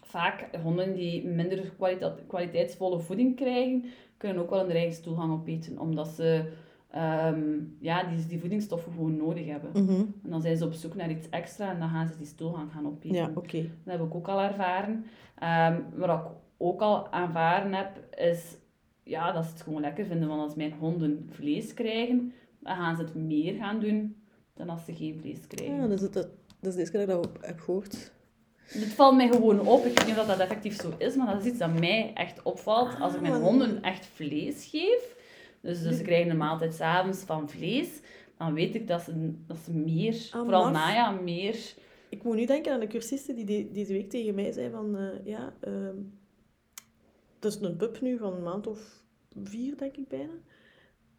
Vaak 0.04 0.48
honden 0.62 0.94
die 0.94 1.26
minder 1.26 1.72
kwaliteitsvolle 2.26 2.98
voeding 3.00 3.36
krijgen, 3.36 3.84
kunnen 4.16 4.42
ook 4.42 4.50
wel 4.50 4.58
hun 4.60 4.70
eigen 4.70 4.94
stoelgang 4.94 5.32
opeten, 5.32 5.78
omdat 5.78 6.08
ze 6.08 6.44
ehm, 6.98 7.40
ja, 7.80 8.02
die, 8.04 8.26
die 8.26 8.40
voedingsstoffen 8.40 8.92
gewoon 8.92 9.16
nodig 9.16 9.46
hebben. 9.46 9.70
Mhm. 9.84 10.00
En 10.24 10.30
dan 10.30 10.40
zijn 10.42 10.56
ze 10.56 10.64
op 10.64 10.72
zoek 10.72 10.94
naar 10.94 11.10
iets 11.10 11.28
extra 11.28 11.70
en 11.72 11.78
dan 11.78 11.88
gaan 11.88 12.08
ze 12.08 12.16
die 12.16 12.26
stoelgang 12.26 12.72
gaan 12.72 12.86
opeten. 12.86 13.16
Ja, 13.16 13.30
oké. 13.34 13.60
Dat 13.84 13.98
heb 13.98 14.06
ik 14.06 14.14
ook 14.14 14.28
al 14.28 14.40
ervaren. 14.40 15.04
Ehm 15.38 15.80
wat 15.96 16.08
ik 16.18 16.24
ook 16.56 16.80
al 16.80 17.12
ervaren 17.12 17.72
heb, 17.72 17.90
is 18.16 18.56
ja, 19.02 19.32
dat 19.32 19.44
ze 19.44 19.50
het 19.50 19.62
gewoon 19.62 19.80
lekker 19.80 20.04
vinden. 20.06 20.28
Want 20.28 20.40
als 20.40 20.54
mijn 20.54 20.72
honden 20.78 21.26
vlees 21.30 21.74
krijgen, 21.74 22.32
dan 22.58 22.76
gaan 22.76 22.96
ze 22.96 23.02
het 23.02 23.14
meer 23.14 23.54
gaan 23.54 23.80
doen 23.80 24.16
dan 24.54 24.68
als 24.68 24.84
ze 24.84 24.94
geen 24.94 25.18
vlees 25.20 25.46
krijgen. 25.46 25.76
Ja, 25.76 25.86
dat, 25.86 25.90
is, 25.90 26.00
dat, 26.00 26.12
dat 26.12 26.26
is 26.60 26.72
de 26.74 26.78
eerste 26.80 26.96
keer 26.96 27.06
dat 27.06 27.26
ik 27.26 27.32
dat 27.34 27.46
heb 27.46 27.60
gehoord. 27.60 28.12
Dit 28.72 28.84
valt 28.92 29.16
mij 29.16 29.28
gewoon 29.28 29.60
op. 29.60 29.84
Ik 29.84 29.98
weet 29.98 30.06
niet 30.06 30.18
of 30.18 30.26
dat 30.26 30.38
effectief 30.38 30.80
zo 30.80 30.92
is, 30.98 31.16
maar 31.16 31.26
dat 31.26 31.40
is 31.44 31.50
iets 31.50 31.58
dat 31.58 31.78
mij 31.78 32.10
echt 32.14 32.42
opvalt. 32.42 33.00
Als 33.00 33.14
ik 33.14 33.20
mijn 33.20 33.32
Ah. 33.32 33.40
honden 33.42 33.82
echt 33.82 34.06
vlees 34.06 34.68
geef, 34.70 35.16
dus, 35.68 35.82
dus 35.82 35.96
ze 35.96 36.02
krijgen 36.02 36.30
een 36.30 36.36
maaltijd 36.36 36.74
s'avonds 36.74 37.18
van 37.22 37.50
vlees, 37.50 37.88
dan 38.38 38.54
weet 38.54 38.74
ik 38.74 38.86
dat 38.88 39.00
ze, 39.02 39.32
dat 39.46 39.56
ze 39.64 39.72
meer, 39.72 40.28
Ah, 40.32 40.40
vooral 40.42 40.62
maf. 40.62 40.72
Naya, 40.72 41.10
meer... 41.10 41.74
Ik 42.10 42.22
moet 42.22 42.36
nu 42.36 42.44
denken 42.46 42.72
aan 42.72 42.80
de 42.80 42.86
cursiste 42.86 43.34
die 43.34 43.44
de- 43.44 43.68
deze 43.72 43.92
week 43.92 44.10
tegen 44.10 44.34
mij 44.34 44.52
zei 44.52 44.70
van... 44.70 44.96
eh, 44.96 45.24
ja, 45.26 45.54
ehm 45.60 45.96
dat 47.38 47.52
is 47.52 47.60
een 47.60 47.76
pup 47.76 48.00
nu 48.00 48.18
van 48.18 48.32
een 48.34 48.42
maand 48.42 48.66
of 48.66 49.02
vier, 49.44 49.76
denk 49.76 49.96
ik 49.96 50.08
bijna. 50.08 50.32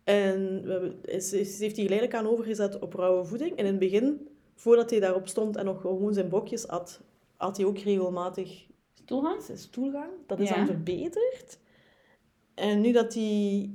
En 0.03 0.61
we 0.63 0.71
hebben, 0.71 1.21
ze, 1.21 1.43
ze 1.43 1.63
heeft 1.63 1.75
die 1.75 1.83
geleidelijk 1.87 2.13
aan 2.15 2.27
overgezet 2.27 2.79
op 2.79 2.93
rauwe 2.93 3.25
voeding. 3.25 3.51
En 3.51 3.57
in 3.57 3.65
het 3.65 3.79
begin, 3.79 4.27
voordat 4.55 4.89
hij 4.89 4.99
daarop 4.99 5.27
stond 5.27 5.55
en 5.55 5.65
nog 5.65 5.81
gewoon 5.81 6.13
zijn 6.13 6.29
bokjes 6.29 6.67
at, 6.67 7.01
at 7.37 7.57
hij 7.57 7.65
ook 7.65 7.77
regelmatig 7.77 8.65
Stoelgang? 8.93 9.41
stoelgang. 9.53 10.09
Dat 10.27 10.39
is 10.39 10.49
Ja. 10.49 10.55
dan 10.55 10.65
verbeterd. 10.65 11.59
En 12.55 12.81
nu 12.81 12.91
dat 12.91 13.13
hij 13.13 13.69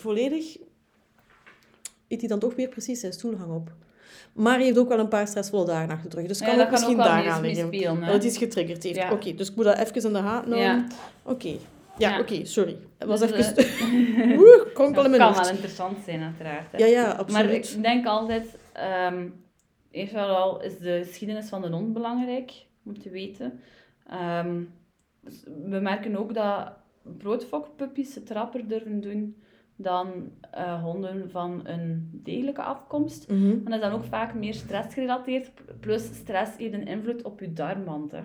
volledig... 0.00 0.56
Eet 2.08 2.20
hij 2.20 2.28
dan 2.28 2.38
toch 2.38 2.54
weer 2.54 2.68
precies 2.68 3.00
zijn 3.00 3.12
stoelgang 3.12 3.52
op. 3.52 3.72
Maar 4.32 4.54
hij 4.56 4.64
heeft 4.64 4.78
ook 4.78 4.88
wel 4.88 4.98
een 4.98 5.08
paar 5.08 5.26
stressvolle 5.26 5.66
dagen 5.66 5.90
achter 5.90 6.10
de 6.10 6.16
rug. 6.16 6.26
Dus 6.26 6.38
Ja, 6.38 6.44
kan 6.46 6.54
ook 6.54 6.58
kan 6.60 6.66
ook 6.66 6.72
misschien 6.72 6.96
wel 6.96 7.06
daaraan 7.06 7.40
liggen. 7.42 7.66
spelen. 7.66 8.00
Dat 8.00 8.08
het 8.12 8.24
iets 8.24 8.38
getriggerd 8.38 8.82
heeft. 8.82 8.96
Ja. 8.96 9.12
Oké, 9.12 9.34
dus 9.34 9.50
ik 9.50 9.56
moet 9.56 9.64
dat 9.64 9.78
even 9.78 10.02
in 10.04 10.12
de 10.12 10.18
houden. 10.18 10.58
Ja. 10.58 10.86
Oké. 11.22 11.48
Ja, 11.48 11.56
Ja. 12.10 12.20
oké, 12.20 12.44
sorry. 12.44 12.76
Het 12.98 13.08
was 13.08 13.20
Dus, 13.20 13.30
even... 13.30 13.56
eh, 13.56 14.38
Oeh, 14.38 14.74
Dat 14.74 15.04
in 15.04 15.10
mijn 15.10 15.10
kan 15.10 15.20
hoofd. 15.32 15.40
wel 15.40 15.50
interessant 15.50 15.98
zijn, 16.04 16.22
uiteraard. 16.22 16.72
hè. 16.72 16.78
Ja, 16.78 16.86
ja, 16.86 17.06
Maar 17.06 17.16
absoluut. 17.18 17.72
ik 17.76 17.82
denk 17.82 18.06
altijd, 18.06 18.56
ehm 18.72 19.28
eerst 19.90 20.12
en 20.12 20.18
vooral 20.20 20.62
is 20.62 20.78
de 20.78 21.02
geschiedenis 21.06 21.48
van 21.48 21.60
de 21.62 21.68
hond 21.68 21.92
belangrijk 21.92 22.52
om 22.84 22.98
te 22.98 23.10
weten. 23.10 23.60
Ehm, 24.06 24.62
dus 25.20 25.42
we 25.68 25.78
merken 25.78 26.16
ook 26.16 26.34
dat 26.34 26.72
broodfokpuppies 27.18 28.14
het 28.14 28.30
rapper 28.30 28.68
durven 28.68 29.00
doen 29.00 29.42
dan 29.82 30.32
eh, 30.50 30.82
honden 30.82 31.30
van 31.30 31.60
een 31.64 32.10
degelijke 32.12 32.62
afkomst. 32.62 33.28
En 33.28 33.64
dat 33.64 33.74
is 33.74 33.80
dan 33.80 33.92
ook 33.92 34.04
vaak 34.04 34.34
meer 34.34 34.54
stressgerelateerd. 34.54 35.50
Plus 35.80 36.04
stress 36.14 36.56
heeft 36.56 36.72
een 36.72 36.86
invloed 36.86 37.22
op 37.22 37.40
je 37.40 37.52
darmwand. 37.52 38.12
Hè. 38.12 38.20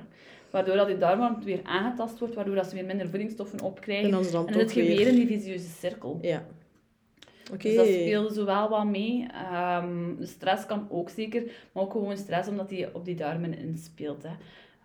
Waardoor 0.50 0.76
dat 0.76 0.88
je 0.88 0.98
darmwand 0.98 1.44
weer 1.44 1.60
aangetast 1.64 2.20
wordt, 2.20 2.36
waardoor 2.36 2.56
dat 2.56 2.68
ze 2.68 2.76
weer 2.76 2.86
minder 2.86 3.10
voedingsstoffen 3.10 3.62
opkrijgen. 3.62 4.06
En 4.06 4.12
dan 4.12 4.24
het 4.24 4.32
dan 4.32 4.48
En 4.48 4.54
dan 4.54 4.62
toch 4.62 4.72
zit 4.72 4.84
je 4.84 4.88
weer 4.88 4.98
weer... 4.98 5.08
in 5.08 5.16
die 5.16 5.28
visieuze 5.28 5.68
cirkel. 5.68 6.20
Ja. 6.22 6.46
Oké. 7.54 7.68
Dus 7.68 7.76
dat 7.76 7.86
speelde 7.86 8.34
zo 8.34 8.46
wel 8.46 8.70
wat 8.70 8.86
mee. 8.86 9.28
Ehm, 9.32 10.14
stress 10.20 10.66
kan 10.66 10.88
ook 10.90 11.10
zeker, 11.10 11.44
maar 11.72 11.84
ook 11.84 11.92
gewoon 11.92 12.18
stress 12.18 12.50
omdat 12.50 12.70
die 12.70 12.96
op 12.96 13.06
die 13.06 13.16
darmen 13.16 13.58
inspeelt. 13.58 14.24
Hè. 14.24 14.30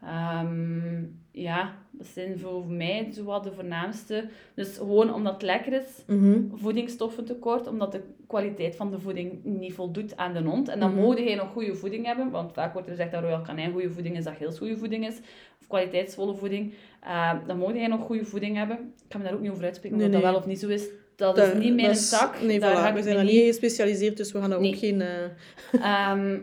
Ehm, 0.03 1.03
ja, 1.33 1.75
dat 1.91 2.07
zijn 2.07 2.39
voor 2.39 2.67
mij 2.67 3.09
zo 3.15 3.25
wat 3.25 3.45
de 3.45 3.53
voornaamste. 3.53 4.29
Dus 4.55 4.77
gewoon 4.77 5.15
omdat 5.15 5.33
het 5.33 5.43
lekker 5.43 5.73
is, 5.73 6.05
Mhm. 6.07 6.41
voedingsstoffentekort, 6.55 7.67
omdat 7.67 7.93
de 7.93 8.01
kwaliteit 8.27 8.77
van 8.77 8.91
de 8.91 8.99
voeding 9.01 9.45
niet 9.45 9.73
voldoet 9.75 10.17
aan 10.17 10.33
de 10.33 10.41
hond. 10.43 10.69
En 10.69 10.81
dan 10.81 10.91
Mhm. 10.95 11.01
moet 11.01 11.19
je 11.19 11.35
nog 11.37 11.53
goede 11.53 11.75
voeding 11.75 12.07
hebben, 12.07 12.31
want 12.31 12.53
vaak 12.53 12.73
wordt 12.73 12.89
er 12.89 12.95
gezegd 12.95 13.13
dat 13.13 13.23
Royal 13.23 13.43
Canin 13.43 13.73
goede 13.73 13.91
voeding 13.91 14.17
is, 14.17 14.25
dat 14.25 14.35
heel 14.35 14.53
goede 14.53 14.77
voeding 14.77 15.07
is, 15.07 15.19
of 15.61 15.67
kwaliteitsvolle 15.67 16.35
voeding. 16.35 16.75
Eh, 17.01 17.33
dan 17.47 17.59
moet 17.59 17.75
je 17.77 17.89
nog 17.89 18.01
goede 18.07 18.25
voeding 18.25 18.57
hebben. 18.57 18.77
Ik 18.77 19.13
ga 19.13 19.19
me 19.19 19.25
daar 19.25 19.35
ook 19.35 19.41
niet 19.41 19.51
over 19.51 19.65
uitspreken 19.65 19.97
of 19.97 20.03
Nee, 20.03 20.13
dat 20.13 20.23
wel 20.23 20.35
of 20.37 20.47
niet 20.47 20.59
zo 20.61 20.69
is. 20.69 20.89
Dat 21.17 21.37
Dat- 21.37 21.49
is 21.55 21.63
niet 21.65 21.75
mijn 21.75 21.91
is- 21.91 22.09
zak. 22.09 22.43
Nee, 22.43 22.61
daar 22.61 22.85
voilà. 22.85 22.89
ik 22.89 22.95
we 22.95 23.03
zijn 23.03 23.15
daar 23.17 23.25
niet 23.25 23.45
gespecialiseerd, 23.45 24.17
dus 24.17 24.33
we 24.33 24.41
gaan 24.41 24.51
daar 24.51 24.61
Nee. 24.61 24.73
ook 24.73 24.79
geen... 24.79 25.01
eh, 25.01 25.25
Ehm, 26.11 26.39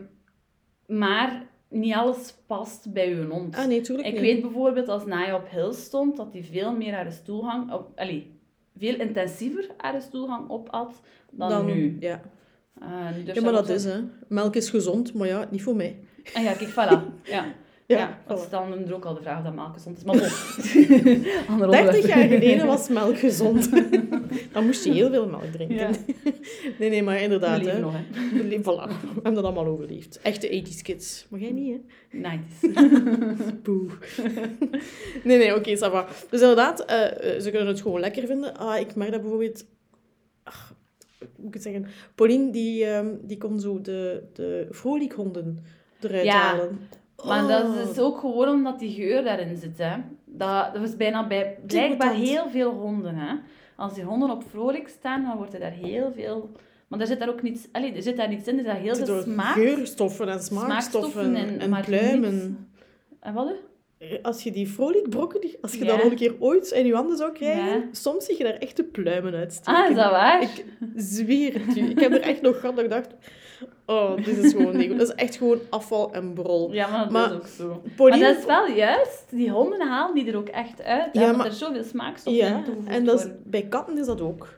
maar 0.86 1.46
niet 1.68 1.94
alles 1.94 2.34
past 2.46 2.92
bij 2.92 3.12
uw 3.12 3.28
hond. 3.30 3.56
Ah, 3.56 3.66
nee, 3.66 3.80
tuurlijk 3.80 4.08
Ik 4.08 4.14
niet. 4.14 4.22
weet 4.22 4.40
bijvoorbeeld 4.42 4.88
als 4.88 5.06
Naya 5.06 5.36
op 5.36 5.48
Hills 5.50 5.84
stond, 5.84 6.16
dat 6.16 6.32
hij 6.32 6.44
veel 6.44 6.72
meer 6.72 6.94
haar 6.94 7.12
stoelgang, 7.12 7.72
op, 7.72 7.90
allee, 7.96 8.40
veel 8.78 8.94
intensiever 9.00 9.66
haar 9.76 10.02
stoelgang 10.02 10.50
opat 10.50 11.00
dan, 11.30 11.66
nu. 11.66 11.96
Ja. 12.00 12.20
Eh, 12.80 13.16
nu 13.16 13.22
durf 13.24 13.36
ja, 13.36 13.42
maar 13.42 13.52
dat 13.52 13.68
is, 13.68 13.84
hè. 13.84 14.00
Melk 14.28 14.54
is 14.54 14.70
gezond, 14.70 15.14
maar 15.14 15.26
ja, 15.26 15.48
niet 15.50 15.62
voor 15.62 15.76
mij. 15.76 15.96
Ah 16.34 16.42
ja, 16.42 16.52
kijk, 16.52 16.70
voilà. 16.70 17.22
Ja. 17.22 17.44
Ja, 17.96 18.18
dat 18.26 18.38
voilà. 18.38 18.42
is 18.44 18.50
dan 18.50 18.72
er 18.86 18.94
ook 18.94 19.04
al 19.04 19.14
de 19.14 19.20
vraag 19.20 19.44
dat 19.44 19.54
melk 19.54 19.72
gezond 19.74 19.96
is. 19.96 20.04
Maar 20.04 20.16
bon. 20.16 20.26
Ander 21.48 21.70
30 21.70 21.86
onderwerp. 21.86 22.04
jaar 22.06 22.28
geleden 22.28 22.66
was 22.66 22.88
melk 22.88 23.18
gezond. 23.18 23.70
Dan 24.52 24.66
moest 24.66 24.84
je 24.84 24.92
heel 24.92 25.10
veel 25.10 25.28
melk 25.28 25.44
drinken. 25.44 25.76
Ja. 25.76 25.90
Nee, 26.78 26.90
nee, 26.90 27.02
maar 27.02 27.16
We 27.16 27.22
inderdaad. 27.22 27.58
leven 27.58 27.72
Hè. 27.74 27.80
nog, 27.80 27.92
hè. 27.96 28.38
We 28.38 28.44
leven- 28.44 28.62
Voilà, 28.74 28.88
we 29.00 29.12
hebben 29.14 29.34
dat 29.34 29.44
allemaal 29.44 29.66
overleefd. 29.66 30.20
Echte 30.22 30.48
80s 30.48 30.82
kids. 30.82 31.26
Maar 31.30 31.40
jij 31.40 31.50
niet, 31.52 31.76
hè? 32.10 32.18
90s. 32.18 33.62
Poeh. 33.62 33.92
nee, 35.24 35.38
nee, 35.38 35.54
oké, 35.56 35.76
va. 35.76 36.06
Dus 36.30 36.40
inderdaad, 36.40 36.84
eh, 36.84 37.34
eh, 37.34 37.40
ze 37.40 37.50
kunnen 37.50 37.68
het 37.68 37.80
gewoon 37.80 38.00
lekker 38.00 38.26
vinden. 38.26 38.56
Ah, 38.56 38.80
ik 38.80 38.94
merk 38.94 39.10
dat 39.12 39.20
bijvoorbeeld... 39.20 39.66
Ach, 40.42 40.74
hoe 41.18 41.28
moet 41.36 41.46
ik 41.48 41.54
het 41.54 41.62
zeggen? 41.62 41.86
Pauline, 42.14 42.50
die, 42.50 42.84
ehm, 42.84 43.08
die 43.22 43.38
kon 43.38 43.60
zo 43.60 43.80
de, 43.80 44.22
de 44.32 44.66
vrolijkhonden 44.70 45.64
eruit 46.00 46.24
Ja. 46.24 46.40
halen. 46.40 46.78
Maar 47.26 47.42
Oh. 47.44 47.48
dat 47.48 47.88
is 47.90 47.98
ook 47.98 48.18
gewoon 48.18 48.48
omdat 48.48 48.78
die 48.78 48.94
geur 48.94 49.22
daarin 49.24 49.56
zit. 49.56 49.78
Hè. 49.78 49.96
Dat, 50.24 50.74
dat 50.74 50.82
is 50.82 50.96
bijna 50.96 51.26
bij 51.26 51.58
blijkbaar 51.66 52.14
heel 52.14 52.50
veel 52.50 52.70
honden. 52.72 53.14
Hè. 53.14 53.34
Als 53.76 53.94
die 53.94 54.04
honden 54.04 54.30
op 54.30 54.42
vrolijk 54.50 54.88
staan, 54.88 55.22
dan 55.22 55.36
wordt 55.36 55.54
er 55.54 55.60
daar 55.60 55.70
heel 55.72 56.12
veel... 56.14 56.50
Maar 56.88 57.00
er 57.00 57.06
zit 57.06 57.18
daar 57.18 57.28
ook 57.28 57.42
niets... 57.42 57.68
Allee, 57.72 57.92
er 57.92 58.02
zit 58.02 58.16
daar 58.16 58.28
niets 58.28 58.48
in. 58.48 58.52
Er 58.52 58.58
zit 58.64 58.66
daar 58.72 58.80
heel 58.82 58.94
veel 58.96 59.22
smaak. 59.22 59.54
geurstoffen 59.54 60.28
en 60.28 60.42
smaakstoffen 60.42 61.10
smaakstoffen 61.22 61.60
en- 61.74 61.84
pluimen. 61.84 62.68
En 63.20 63.34
wat? 63.34 63.52
Als 64.22 64.42
je 64.42 64.50
die 64.50 64.68
vrolijk 64.68 65.08
brokken, 65.10 65.40
als 65.60 65.72
je 65.74 65.78
Ja. 65.84 65.86
dat 65.90 66.02
nog 66.02 66.10
een 66.10 66.16
keer 66.16 66.34
ooit 66.38 66.70
in 66.70 66.86
je 66.86 66.94
handen 66.94 67.16
zou 67.16 67.32
krijgen, 67.32 67.64
Ja. 67.64 67.82
soms 67.92 68.24
zie 68.24 68.38
je 68.38 68.44
daar 68.44 68.52
echte 68.56 68.84
pluimen 68.84 69.34
uitsteken. 69.34 69.82
Ah, 69.82 69.90
is 69.90 69.96
dat 69.96 70.10
waar? 70.10 70.42
Ik 70.42 70.64
zweer 70.96 71.66
het 71.66 71.74
je. 71.74 71.80
Ik 71.80 72.00
heb 72.00 72.12
er 72.12 72.20
echt 72.20 72.40
nog 72.42 72.60
gehad 72.60 72.74
dat 72.76 72.84
ik 72.84 72.90
dacht, 72.90 73.14
oh, 73.86 74.16
dit 74.16 74.36
is 74.36 74.52
gewoon 74.52 74.76
niet 74.76 74.88
goed. 74.88 74.98
Dat 74.98 75.08
is 75.08 75.14
echt 75.14 75.36
gewoon 75.36 75.58
afval 75.70 76.12
en 76.12 76.32
brol. 76.32 76.72
Ja, 76.72 76.88
maar 76.88 77.02
dat 77.02 77.10
Maar 77.10 77.30
is 77.30 77.36
ook 77.36 77.46
zo. 77.46 77.82
Maar 77.96 78.18
dat 78.18 78.36
is 78.38 78.44
wel 78.44 78.66
juist. 78.66 79.24
Die 79.30 79.50
honden 79.50 79.80
halen 79.88 80.14
die 80.14 80.26
er 80.32 80.36
ook 80.36 80.48
echt 80.48 80.82
uit. 80.82 81.08
Ja, 81.12 81.32
maar- 81.32 81.46
er 81.46 81.52
zoveel 81.52 81.84
smaakstoffen 81.84 82.42
in 82.42 82.48
Ja, 82.48 82.62
toegevoegd 82.62 82.88
en 82.94 83.04
dat 83.04 83.20
is, 83.20 83.26
bij 83.44 83.62
katten 83.62 83.98
is 83.98 84.06
dat 84.06 84.20
ook. 84.20 84.56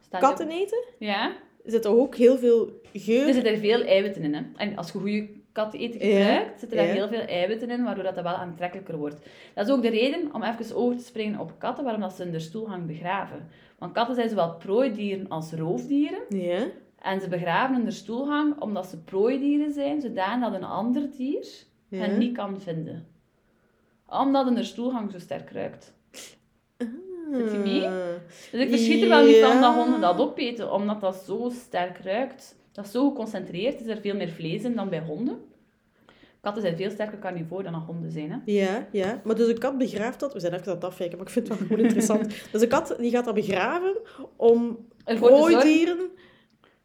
Staat 0.00 0.20
Katten 0.20 0.50
eten 0.50 0.84
Ja. 0.98 1.32
zit 1.64 1.84
er 1.84 1.90
ook 1.98 2.14
heel 2.16 2.38
veel 2.38 2.80
geur. 2.92 3.26
Er 3.26 3.34
zitten 3.34 3.52
er 3.52 3.58
veel 3.58 3.82
eiwitten 3.84 4.22
in. 4.22 4.34
Hè. 4.34 4.42
En 4.56 4.76
als 4.76 4.92
je 4.92 4.98
goede 4.98 5.28
katteneten 5.52 6.08
Ja, 6.08 6.16
gebruikt, 6.24 6.60
zitten 6.60 6.78
daar 6.78 6.86
ja. 6.86 6.92
heel 6.92 7.08
veel 7.08 7.20
eiwitten 7.20 7.70
in, 7.70 7.84
waardoor 7.84 8.04
dat, 8.04 8.14
dat 8.14 8.24
wel 8.24 8.32
aantrekkelijker 8.34 8.96
wordt. 8.96 9.16
Dat 9.54 9.66
is 9.66 9.72
ook 9.72 9.82
de 9.82 9.88
reden, 9.90 10.28
om 10.34 10.42
even 10.42 10.76
over 10.76 10.96
te 10.98 11.04
springen 11.04 11.40
op 11.40 11.52
katten, 11.58 11.84
waarom 11.84 12.02
dat 12.02 12.12
ze 12.12 12.22
in 12.24 12.30
de 12.32 12.40
stoelgang 12.40 12.86
begraven. 12.86 13.48
Want 13.78 13.92
katten 13.92 14.14
zijn 14.14 14.28
zowel 14.28 14.54
prooidieren 14.54 15.28
als 15.28 15.52
roofdieren. 15.52 16.18
Ja. 16.28 16.58
En 17.02 17.20
ze 17.20 17.28
begraven 17.28 17.76
in 17.76 17.84
de 17.84 17.90
stoelgang 17.90 18.60
omdat 18.60 18.86
ze 18.86 19.02
prooidieren 19.02 19.72
zijn, 19.72 20.00
zodanig 20.00 20.50
dat 20.50 20.60
een 20.60 20.66
ander 20.66 21.10
dier 21.16 21.46
Ja. 21.88 21.98
hen 21.98 22.18
niet 22.18 22.36
kan 22.36 22.60
vinden. 22.60 23.06
Omdat 24.06 24.46
in 24.46 24.54
de 24.54 24.64
stoelgang 24.64 25.10
zo 25.10 25.18
sterk 25.18 25.50
ruikt. 25.50 25.92
Zit 27.32 27.52
je 27.52 27.58
mee? 27.58 27.86
Ah. 27.86 27.92
Dus 28.50 28.60
ik 28.60 28.68
verschiet 28.68 29.02
er 29.02 29.08
wel 29.08 29.24
niet 29.26 29.40
van 29.40 29.60
dat 29.60 29.74
honden 29.74 30.00
dat 30.00 30.18
opeten, 30.18 30.72
omdat 30.72 31.00
dat 31.00 31.16
zo 31.26 31.50
sterk 31.54 31.98
ruikt. 31.98 32.56
Dat 32.72 32.84
is 32.84 32.90
zo 32.90 33.08
geconcentreerd, 33.08 33.80
is 33.80 33.86
er 33.86 34.00
veel 34.00 34.14
meer 34.14 34.28
vlees 34.28 34.62
in 34.62 34.74
dan 34.74 34.88
bij 34.88 35.00
honden. 35.00 35.40
Katten 36.40 36.62
zijn 36.62 36.76
veel 36.76 36.90
sterker 36.90 37.18
carnivoor 37.18 37.62
dan 37.62 37.74
honden 37.74 38.10
zijn. 38.10 38.30
Hè? 38.30 38.38
Ja, 38.44 38.86
ja. 38.92 39.20
Maar 39.24 39.34
dus 39.34 39.48
een 39.48 39.58
kat 39.58 39.78
begraaft 39.78 40.20
dat... 40.20 40.32
We 40.32 40.40
zijn 40.40 40.52
even 40.52 40.66
aan 40.66 40.74
het 40.74 40.84
afwijken, 40.84 41.18
maar 41.18 41.26
ik 41.26 41.32
vind 41.32 41.48
het 41.48 41.58
wel 41.58 41.66
gewoon 41.66 41.82
interessant. 41.84 42.50
Dus 42.52 42.62
een 42.62 42.68
kat 42.68 42.94
die 42.98 43.10
gaat 43.10 43.24
dat 43.24 43.34
begraven 43.34 43.96
om 44.36 44.86
prooidieren... 45.04 45.98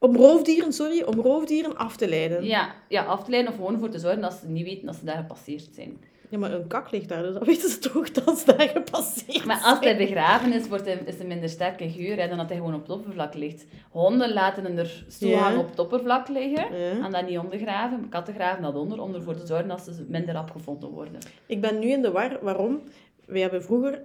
Om 0.03 0.15
roofdieren, 0.15 0.73
sorry, 0.73 1.01
om 1.03 1.19
roofdieren 1.19 1.77
af 1.77 1.95
te 1.97 2.07
leiden. 2.09 2.43
Ja, 2.45 2.75
ja, 2.87 3.03
af 3.03 3.23
te 3.23 3.29
leiden 3.29 3.51
of 3.51 3.57
gewoon 3.57 3.79
voor 3.79 3.89
te 3.89 3.99
zorgen 3.99 4.21
dat 4.21 4.33
ze 4.33 4.47
niet 4.47 4.65
weten 4.65 4.85
dat 4.85 4.95
ze 4.95 5.05
daar 5.05 5.17
gepasseerd 5.17 5.69
zijn. 5.71 5.97
Ja, 6.29 6.37
maar 6.37 6.53
een 6.53 6.67
kak 6.67 6.91
ligt 6.91 7.09
daar, 7.09 7.21
dus 7.23 7.33
dan 7.33 7.43
weten 7.43 7.69
ze 7.69 7.79
toch 7.79 8.11
dat 8.11 8.37
ze 8.37 8.55
daar 8.55 8.67
gepasseerd 8.69 9.45
Maar 9.45 9.61
als 9.63 9.79
hij 9.79 9.97
begraven 9.97 10.53
is, 10.53 10.67
wordt 10.67 10.85
hij, 10.85 11.01
is 11.05 11.17
hij 11.17 11.25
minder 11.25 11.49
sterke 11.49 11.89
geur 11.89 12.19
hè, 12.21 12.27
dan 12.27 12.37
dat 12.37 12.47
hij 12.47 12.57
gewoon 12.57 12.73
op 12.73 12.81
het 12.81 12.89
oppervlak 12.89 13.33
ligt. 13.33 13.65
Honden 13.89 14.33
laten 14.33 14.65
in 14.65 14.77
er 14.77 15.05
stoelgang 15.07 15.53
Ja. 15.53 15.59
op 15.59 15.69
het 15.69 15.79
oppervlak 15.79 16.27
liggen 16.27 16.77
Ja. 16.79 17.05
en 17.05 17.11
dat 17.11 17.27
niet 17.27 17.37
ondergraven. 17.37 17.99
Maar 17.99 18.09
Katten 18.09 18.33
graven 18.33 18.63
dat 18.63 18.75
onder 18.75 19.01
om 19.01 19.13
ervoor 19.13 19.35
te 19.35 19.45
zorgen 19.45 19.67
dat 19.67 19.81
ze 19.81 20.05
minder 20.07 20.39
opgevonden 20.39 20.89
worden. 20.89 21.17
Ik 21.45 21.61
ben 21.61 21.79
nu 21.79 21.87
in 21.91 22.01
de 22.01 22.11
war. 22.11 22.37
Waarom? 22.41 22.81
Wij 23.25 23.41
hebben 23.41 23.63
vroeger... 23.63 24.01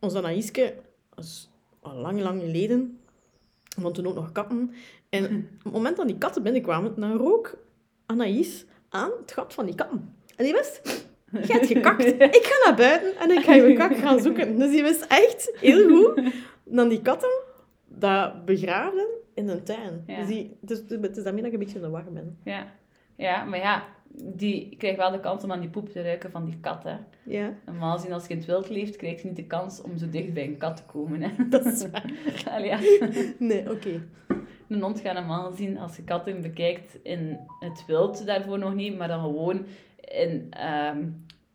Ons 0.00 0.14
is 1.16 1.50
al 1.80 1.94
lang, 1.94 2.20
lang 2.20 2.40
geleden, 2.42 2.98
want 3.80 3.94
toen 3.94 4.06
ook 4.06 4.14
nog 4.14 4.32
katten. 4.32 4.74
En 5.10 5.24
op 5.24 5.64
het 5.64 5.72
moment 5.72 5.96
dat 5.96 6.06
die 6.06 6.18
katten 6.18 6.42
binnenkwamen, 6.42 7.00
dan 7.00 7.16
rook 7.16 7.58
Anaïs 8.06 8.64
aan 8.88 9.10
het 9.20 9.32
gat 9.32 9.54
van 9.54 9.66
die 9.66 9.74
katten. 9.74 10.14
En 10.36 10.44
die 10.44 10.52
wist... 10.52 11.08
Je 11.32 11.52
hebt 11.52 11.66
gekakt. 11.66 12.04
Ik 12.38 12.50
ga 12.50 12.68
naar 12.68 12.76
buiten 12.76 13.16
en 13.16 13.30
ik 13.30 13.44
ga 13.44 13.54
je 13.54 13.72
kak 13.72 13.96
gaan 13.96 14.20
zoeken. 14.20 14.58
Dus 14.58 14.70
die 14.70 14.82
wist 14.82 15.04
echt 15.08 15.52
heel 15.60 15.88
goed 15.88 16.32
dan 16.64 16.88
die 16.88 17.02
katten 17.02 17.42
dat 17.86 18.44
begraven 18.44 19.06
in 19.34 19.48
een 19.48 19.62
tuin. 19.62 20.04
Ja. 20.06 20.16
Dus, 20.16 20.26
die, 20.26 20.56
dus 20.60 20.82
het 20.88 21.16
is 21.16 21.24
daarmee 21.24 21.42
dat 21.42 21.52
ik 21.52 21.58
een 21.58 21.64
beetje 21.64 21.78
in 21.78 21.84
de 21.84 21.90
war 21.90 22.12
ben. 22.12 22.38
Ja. 22.44 22.66
ja, 23.16 23.44
maar 23.44 23.58
ja, 23.58 23.84
die 24.12 24.76
krijgt 24.78 24.96
wel 24.96 25.10
de 25.10 25.20
kans 25.20 25.44
om 25.44 25.52
aan 25.52 25.60
die 25.60 25.68
poep 25.68 25.88
te 25.88 26.02
ruiken 26.02 26.30
van 26.30 26.44
die 26.44 26.58
kat. 26.60 26.84
Hè. 26.84 26.96
Ja, 27.24 27.54
Normaal 27.66 27.96
gezien, 27.96 28.12
als 28.12 28.22
je 28.26 28.30
in 28.30 28.36
het 28.36 28.46
wild 28.46 28.68
leeft, 28.68 28.96
krijg 28.96 29.22
je 29.22 29.28
niet 29.28 29.36
de 29.36 29.46
kans 29.46 29.82
om 29.82 29.98
zo 29.98 30.08
dicht 30.08 30.32
bij 30.32 30.44
een 30.44 30.56
kat 30.56 30.76
te 30.76 30.82
komen. 30.84 31.22
Hè. 31.22 31.48
dat 31.48 31.66
is 31.66 31.86
waar. 31.90 32.12
Allee, 32.54 32.68
ja. 32.68 32.78
Nee, 33.38 33.70
oké. 33.70 34.02
Een 34.70 34.82
hond 34.82 35.00
gaat 35.00 35.14
normaal 35.14 35.52
zien, 35.52 35.78
als 35.78 35.96
je 35.96 36.02
katten 36.02 36.42
bekijkt 36.42 36.98
in 37.02 37.38
het 37.60 37.84
wild, 37.86 38.26
daarvoor 38.26 38.58
nog 38.58 38.74
niet, 38.74 38.96
maar 38.98 39.08
dan 39.08 39.20
gewoon 39.20 39.64
in 40.00 40.46
ehm, 40.50 40.98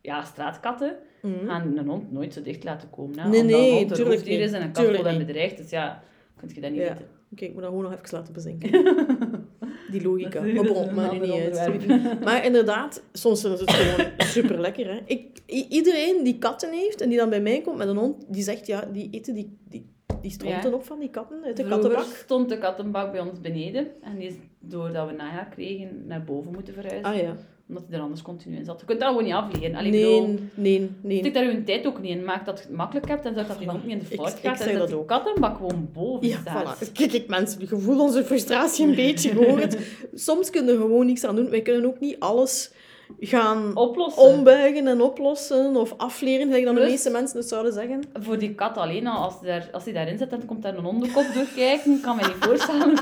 ja, 0.00 0.24
straatkatten, 0.24 0.96
Mhm. 1.22 1.46
gaan 1.46 1.76
een 1.78 1.88
hond 1.88 2.12
nooit 2.12 2.32
zo 2.34 2.42
dicht 2.42 2.64
laten 2.64 2.90
komen. 2.90 3.18
Hè? 3.18 3.28
Nee, 3.28 3.40
Omdat 3.40 3.56
nee, 3.60 3.70
een 3.70 3.76
hond 3.88 3.98
een 3.98 4.04
roofdier 4.04 4.40
is 4.40 4.52
en 4.52 4.62
een 4.62 4.72
kat 4.72 4.96
wordt 5.02 5.18
bedreigt. 5.18 5.56
Dus 5.56 5.70
ja, 5.70 6.02
kun 6.36 6.50
je 6.54 6.60
dat 6.60 6.70
niet 6.70 6.80
Ja. 6.80 6.88
weten. 6.88 7.06
Oké, 7.32 7.44
ik 7.44 7.52
moet 7.52 7.60
dat 7.62 7.70
gewoon 7.70 7.84
nog 7.84 7.92
even 7.92 8.18
laten 8.18 8.32
bezinken. 8.32 8.70
Die 9.90 10.02
logica. 10.02 10.40
Maar 10.40 10.52
bon, 10.64 10.88
een 10.88 10.94
maakt 10.94 11.12
nu 11.12 11.20
ander 11.30 11.44
niet 11.48 11.56
uit. 11.56 12.20
Maar 12.24 12.44
inderdaad, 12.44 13.02
soms 13.12 13.44
is 13.44 13.60
het 13.60 13.70
gewoon 13.70 14.10
super 14.36 14.60
lekker. 14.60 14.86
Hè. 14.92 15.00
Ik, 15.04 15.38
i- 15.50 15.66
iedereen 15.68 16.24
die 16.24 16.38
katten 16.38 16.72
heeft 16.72 17.00
en 17.00 17.08
die 17.08 17.18
dan 17.18 17.30
bij 17.30 17.40
mij 17.40 17.60
komt 17.60 17.76
met 17.76 17.88
een 17.88 17.96
hond, 17.96 18.24
die 18.28 18.42
zegt 18.42 18.66
ja, 18.66 18.84
die 18.92 19.08
eten 19.10 19.34
die, 19.34 19.56
die, 19.68 19.86
die 20.22 20.30
stronten 20.30 20.70
Ja. 20.70 20.76
op 20.76 20.84
van 20.84 20.98
die 20.98 21.10
katten 21.10 21.36
uit 21.44 21.56
de 21.56 21.64
Vroeger 21.64 21.88
kattenbak. 21.90 22.16
stond 22.16 22.48
de 22.48 22.58
kattenbak 22.58 23.12
bij 23.12 23.20
ons 23.20 23.40
beneden 23.40 23.86
en 24.02 24.18
die 24.18 24.28
is 24.28 24.34
doordat 24.60 25.06
we 25.08 25.12
najaar 25.14 25.48
kregen 25.48 26.02
naar 26.06 26.24
boven 26.24 26.52
moeten 26.52 26.74
verhuizen. 26.74 27.04
Ah 27.12 27.16
ja. 27.16 27.36
Omdat 27.68 27.84
hij 27.88 27.96
er 27.96 28.02
anders 28.02 28.22
continu 28.22 28.56
in 28.56 28.64
zat. 28.64 28.80
Je 28.80 28.86
kunt 28.86 29.00
dat 29.00 29.08
gewoon 29.08 29.24
niet 29.24 29.32
afleren. 29.32 29.74
Allee, 29.76 29.92
ik 29.92 30.00
bedoel, 30.00 30.26
Nee, 30.26 30.38
nee, 30.80 30.90
nee. 31.00 31.18
Stik 31.18 31.34
daar 31.34 31.44
je 31.52 31.62
tijd 31.64 31.86
ook 31.86 32.00
niet 32.00 32.16
in. 32.16 32.24
Maak 32.24 32.46
dat 32.46 32.58
je 32.58 32.64
het 32.64 32.76
makkelijk 32.76 33.08
hebt 33.08 33.24
en 33.24 33.34
dat 33.34 33.46
Voilà. 33.46 33.64
hond 33.66 33.82
niet 33.84 33.92
in 33.92 33.98
de 33.98 34.04
Ik- 34.04 34.12
ik 34.12 34.20
gaat. 34.20 34.58
zeg 34.58 34.66
en 34.72 34.78
dat 34.78 34.88
dat 34.90 34.98
ook. 34.98 35.08
kattenbak 35.08 35.56
gewoon 35.56 35.88
boven 35.92 36.26
Ja, 36.28 36.38
staat. 36.40 36.84
voilà. 36.88 36.92
Kijk, 36.92 37.12
ik 37.12 37.28
mensen, 37.28 37.60
je 37.60 37.66
voelt 37.66 38.00
onze 38.00 38.24
frustratie 38.24 38.86
een 38.86 38.94
beetje 38.94 39.30
gehoord. 39.30 39.76
Soms 40.14 40.50
kunnen 40.50 40.74
we 40.76 40.80
gewoon 40.80 41.06
niks 41.06 41.24
aan 41.24 41.36
doen. 41.36 41.50
Wij 41.50 41.62
kunnen 41.62 41.86
ook 41.86 42.00
niet 42.00 42.16
alles 42.20 42.72
gaan 43.20 43.76
Oplossen. 43.76 44.22
ombuigen 44.22 44.86
en 44.86 45.00
oplossen 45.00 45.76
of 45.76 45.94
afleren, 45.96 46.46
gelijk 46.46 46.64
dan 46.64 46.74
de 46.74 46.80
meeste 46.80 47.10
mensen 47.10 47.38
het 47.38 47.48
zouden 47.48 47.72
zeggen. 47.72 48.02
Voor 48.20 48.38
die 48.38 48.54
kat 48.54 48.76
alleen 48.76 49.06
al, 49.06 49.22
als 49.24 49.40
die, 49.40 49.48
daar, 49.48 49.68
als 49.72 49.84
daarin 49.92 50.18
zit 50.18 50.32
en 50.32 50.44
komt 50.46 50.62
daar 50.62 50.76
een 50.76 50.84
hondenkop 50.84 51.24
doorkijken, 51.34 52.00
kan 52.00 52.16
me 52.16 52.22
niet 52.22 52.36
voorstellen 52.40 52.90
Het 52.90 52.98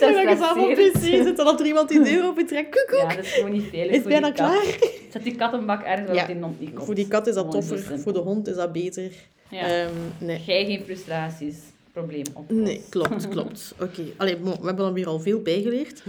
en 0.00 0.58
op 0.58 0.70
stresserend. 0.70 1.26
zit 1.26 1.38
en 1.38 1.44
dat 1.44 1.60
er 1.60 1.66
iemand 1.66 1.88
die 1.88 2.02
deur 2.02 2.24
opentrekt. 2.26 2.70
Koek, 2.86 2.98
Ja, 3.00 3.08
dat 3.14 3.24
is 3.24 3.32
gewoon 3.32 3.52
niet 3.52 3.64
veilig 3.70 3.94
Is 3.94 4.00
voor 4.00 4.10
bijna 4.10 4.30
klaar. 4.30 4.78
Zet 5.12 5.22
die 5.24 5.34
kattenbak 5.36 5.82
ergens 5.82 6.06
waar 6.10 6.30
Ja. 6.30 6.40
hond 6.40 6.60
niet 6.60 6.72
komt. 6.74 6.84
Voor 6.86 6.94
die 6.94 7.08
kat 7.08 7.26
is 7.26 7.34
dat 7.34 7.44
Gewoon 7.44 7.60
toffer, 7.60 7.98
voor 7.98 8.12
de 8.12 8.18
hond 8.18 8.48
is 8.48 8.54
dat 8.54 8.72
beter. 8.72 9.12
Ja. 9.50 9.60
Ehm, 9.66 9.90
nee. 10.18 10.40
Jij 10.46 10.64
geen 10.64 10.82
frustraties. 10.84 11.56
Probleem 11.92 12.24
op. 12.34 12.50
Nee, 12.50 12.80
klopt, 12.88 13.28
klopt. 13.28 13.74
Oké, 13.82 14.02
Allee, 14.16 14.36
bon, 14.36 14.56
we 14.60 14.66
hebben 14.66 14.86
er 14.86 14.92
weer 14.92 15.06
al 15.06 15.20
veel 15.20 15.40
bijgeleerd. 15.42 16.02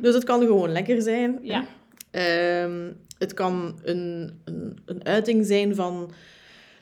Dus 0.00 0.14
het 0.14 0.24
kan 0.24 0.40
gewoon 0.40 0.72
lekker 0.72 1.02
zijn. 1.02 1.38
Ja. 1.42 1.64
Ehm, 2.16 2.92
het 3.18 3.34
kan 3.34 3.78
een, 3.84 4.30
een, 4.44 4.78
een 4.84 5.04
uiting 5.04 5.46
zijn 5.46 5.74
van 5.74 6.10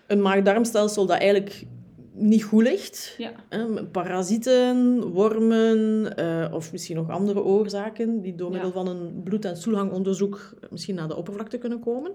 een 0.06 0.22
maag-darmstelsel 0.22 1.06
dat 1.06 1.18
eigenlijk 1.18 1.64
niet 2.12 2.44
goed 2.44 2.62
ligt. 2.62 3.14
Ja. 3.18 3.32
Met 3.68 3.92
Parasieten, 3.92 5.00
wormen 5.02 6.16
eh, 6.16 6.52
of 6.54 6.72
misschien 6.72 6.96
nog 6.96 7.10
andere 7.10 7.42
oorzaken 7.42 8.20
die 8.20 8.34
door 8.34 8.46
Ja. 8.48 8.52
middel 8.52 8.72
van 8.72 8.86
een 8.86 9.22
bloed- 9.22 9.44
en 9.44 9.56
stoelgangonderzoek 9.56 10.54
misschien 10.70 10.94
naar 10.94 11.08
de 11.08 11.16
oppervlakte 11.16 11.58
kunnen 11.58 11.80
komen. 11.80 12.12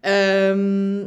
Ehm, 0.00 1.04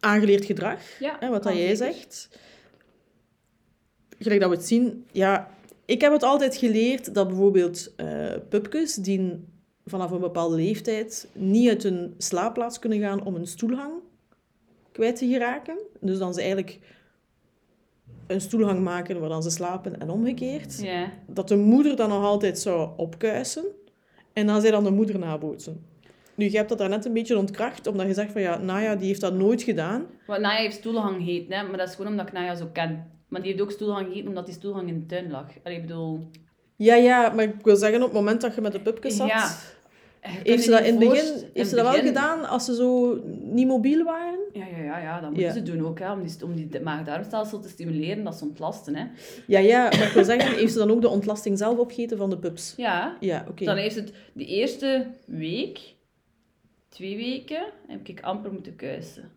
aangeleerd 0.00 0.44
gedrag, 0.44 0.80
Ja, 1.00 1.16
hè, 1.20 1.28
wat 1.30 1.42
dat 1.42 1.56
jij 1.56 1.74
zegt. 1.74 2.28
Gelijk 4.18 4.40
dat 4.40 4.50
we 4.50 4.56
het 4.56 4.66
zien, 4.66 5.04
ja, 5.12 5.48
ik 5.86 6.00
heb 6.00 6.12
het 6.12 6.22
altijd 6.22 6.56
geleerd 6.56 7.14
dat 7.14 7.28
bijvoorbeeld 7.28 7.94
eh 7.96 8.32
pupkes 8.48 8.94
die 8.94 9.44
vanaf 9.84 10.10
een 10.10 10.20
bepaalde 10.20 10.56
leeftijd 10.56 11.28
niet 11.32 11.68
uit 11.68 11.82
hun 11.82 12.14
slaapplaats 12.18 12.78
kunnen 12.78 13.00
gaan 13.00 13.24
om 13.24 13.34
een 13.34 13.46
stoelhang 13.46 13.92
kwijt 14.92 15.16
te 15.16 15.28
geraken. 15.28 15.78
Dus 16.00 16.18
dan 16.18 16.34
ze 16.34 16.40
eigenlijk 16.40 16.78
een 18.26 18.40
stoelhang 18.40 18.80
maken 18.80 19.20
waar 19.20 19.28
dan 19.28 19.42
ze 19.42 19.50
slapen 19.50 20.00
en 20.00 20.10
omgekeerd. 20.10 20.84
Dat 21.26 21.48
de 21.48 21.56
moeder 21.56 21.96
dan 21.96 22.08
nog 22.08 22.24
altijd 22.24 22.58
zou 22.58 22.90
opkuisen 22.96 23.64
en 24.32 24.46
dan 24.46 24.60
zij 24.60 24.70
dan 24.70 24.84
de 24.84 24.90
moeder 24.90 25.18
nabootsen. 25.18 25.86
Nu, 26.34 26.50
je 26.50 26.56
hebt 26.56 26.68
dat 26.68 26.78
daarnet 26.78 27.04
een 27.04 27.12
beetje 27.12 27.38
ontkracht, 27.38 27.86
omdat 27.86 28.06
je 28.06 28.14
zegt 28.14 28.32
van 28.32 28.40
ja, 28.40 28.58
Naya 28.58 28.94
die 28.94 29.06
heeft 29.06 29.20
dat 29.20 29.34
nooit 29.34 29.62
gedaan. 29.62 30.06
Want 30.26 30.40
Naya 30.40 30.60
heeft 30.60 30.76
stoelhang 30.76 31.24
heet, 31.24 31.48
hè? 31.48 31.62
maar 31.62 31.76
dat 31.76 31.88
is 31.88 31.94
gewoon 31.94 32.10
omdat 32.10 32.26
ik 32.26 32.32
Naya 32.32 32.54
zo 32.54 32.68
ken. 32.72 33.10
Maar 33.28 33.40
die 33.42 33.50
heeft 33.50 33.62
ook 33.62 33.70
stoelhang 33.70 34.14
heet 34.14 34.26
omdat 34.26 34.46
die 34.46 34.54
stoelhang 34.54 34.88
in 34.88 35.00
de 35.00 35.06
tuin 35.06 35.30
lag. 35.30 35.46
Allee, 35.62 35.76
ik 35.76 35.86
bedoel... 35.86 36.30
Ja, 36.76 36.94
ja, 36.94 37.28
maar 37.34 37.44
ik 37.44 37.54
wil 37.64 37.76
zeggen, 37.76 37.98
op 38.00 38.04
het 38.08 38.12
moment 38.16 38.40
dat 38.40 38.54
je 38.54 38.60
met 38.60 38.72
de 38.72 38.80
pupkes 38.80 39.16
zat, 39.16 39.28
Ja. 39.28 39.50
Heeft 40.20 40.62
ze 40.64 40.70
dat 40.70 40.80
in 40.84 40.86
het 41.00 41.08
begin, 41.08 41.34
in 41.34 41.50
heeft 41.54 41.68
ze 41.68 41.74
dat 41.74 41.84
wel 41.84 41.92
begin- 41.94 42.06
gedaan 42.06 42.48
als 42.48 42.64
ze 42.64 42.74
zo 42.74 43.20
niet 43.42 43.66
mobiel 43.66 44.04
waren? 44.04 44.38
Ja, 44.52 44.66
ja, 44.66 44.82
ja, 44.84 44.98
ja, 44.98 45.20
dat 45.20 45.30
moeten 45.30 45.46
Ja. 45.48 45.52
ze 45.52 45.62
doen 45.62 45.86
ook, 45.86 45.98
hè, 45.98 46.12
om 46.12 46.22
die, 46.22 46.44
om 46.44 46.54
die 46.54 46.80
maag-darmstelsel 46.80 47.60
te 47.60 47.68
stimuleren, 47.68 48.24
dat 48.24 48.34
ze 48.34 48.44
ontlasten. 48.44 48.94
Hè. 48.96 49.04
Ja, 49.46 49.58
ja, 49.58 49.82
maar 49.82 50.06
ik 50.06 50.12
wil 50.12 50.24
zeggen, 50.24 50.54
heeft 50.56 50.72
ze 50.72 50.78
dan 50.78 50.90
ook 50.90 51.00
de 51.00 51.08
ontlasting 51.08 51.58
zelf 51.58 51.78
opgegeten 51.78 52.16
van 52.16 52.30
de 52.30 52.38
pups? 52.38 52.74
Ja, 52.76 53.16
Ja, 53.20 53.44
oké. 53.48 53.64
dan 53.64 53.76
heeft 53.76 53.94
het 53.96 54.12
de 54.32 54.44
eerste 54.44 55.06
week, 55.26 55.80
twee 56.88 57.16
weken, 57.16 57.64
heb 57.86 58.08
ik 58.08 58.20
amper 58.20 58.52
moeten 58.52 58.76
kuisen. 58.76 59.30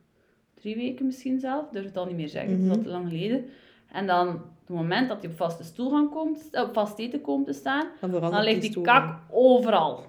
Drie 0.62 0.76
weken 0.76 1.06
misschien 1.06 1.40
zelf, 1.40 1.70
durf 1.72 1.86
het 1.86 1.98
al 1.98 2.06
niet 2.06 2.16
meer 2.16 2.30
zeggen, 2.30 2.52
het 2.52 2.62
is 2.64 2.70
al 2.78 2.84
te 2.84 2.90
lang 2.90 3.08
geleden. 3.10 3.46
En 3.92 4.08
dan, 4.08 4.28
op 4.28 4.36
het 4.68 4.76
moment 4.76 5.08
dat 5.08 5.22
hij 5.22 5.30
op 5.32 5.38
vaste 5.38 5.64
stoelgang 5.64 6.10
komt, 6.10 6.48
eh, 6.52 6.62
op 6.62 6.74
vast 6.74 7.00
eten 7.00 7.22
komt 7.22 7.46
te 7.46 7.54
staan, 7.54 7.86
Dan, 8.02 8.32
ligt 8.32 8.46
die 8.46 8.60
die 8.60 8.70
stoel. 8.72 8.84
kak 8.84 9.18
overal. 9.32 10.04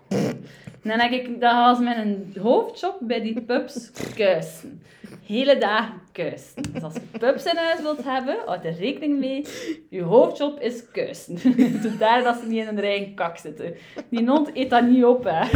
En 0.82 0.88
dan 0.88 0.98
denk 0.98 1.12
ik, 1.12 1.40
dat 1.40 1.52
was 1.54 1.78
een 1.78 2.34
hoofdjob 2.40 2.96
bij 3.00 3.20
die 3.20 3.40
pups 3.40 3.90
kuisen. 4.14 4.82
Hele 5.26 5.58
dagen 5.58 6.00
kuisen. 6.12 6.62
Dus 6.72 6.82
als 6.82 6.94
je 6.94 7.18
pups 7.18 7.44
in 7.44 7.56
huis 7.56 7.80
wilt 7.80 8.04
hebben, 8.04 8.36
houd 8.46 8.64
er 8.64 8.72
rekening 8.74 9.18
mee. 9.18 9.44
Je 9.90 10.02
hoofdjob 10.02 10.60
is 10.60 10.90
kuisen. 10.90 11.38
Zodat 11.82 12.24
dat 12.24 12.36
ze 12.40 12.46
niet 12.46 12.66
in 12.66 12.76
een 12.76 12.84
eigen 12.84 13.14
kak 13.14 13.36
zitten. 13.36 13.74
Die 14.10 14.26
hond 14.28 14.50
eet 14.56 14.70
dat 14.70 14.84
niet 14.88 15.04
op, 15.04 15.24
hè. 15.24 15.48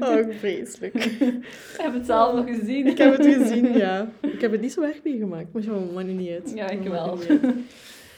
Oh, 0.00 0.16
vreselijk. 0.38 0.94
Ik 0.94 1.42
heb 1.76 1.94
het 1.94 2.06
zelf 2.06 2.34
nog 2.34 2.56
gezien. 2.58 2.86
Ik 2.86 2.98
heb 2.98 3.16
het 3.16 3.26
gezien, 3.26 3.72
ja. 3.78 4.10
Ik 4.20 4.40
heb 4.40 4.52
het 4.52 4.60
niet 4.60 4.72
zo 4.72 4.82
erg 4.82 4.96
meegemaakt, 5.04 5.52
maar 5.52 5.62
dat 5.62 5.92
maakt 5.92 6.06
niet 6.06 6.30
uit. 6.30 6.52
Ja, 6.54 6.68
ik 6.68 6.82
wel. 6.82 7.18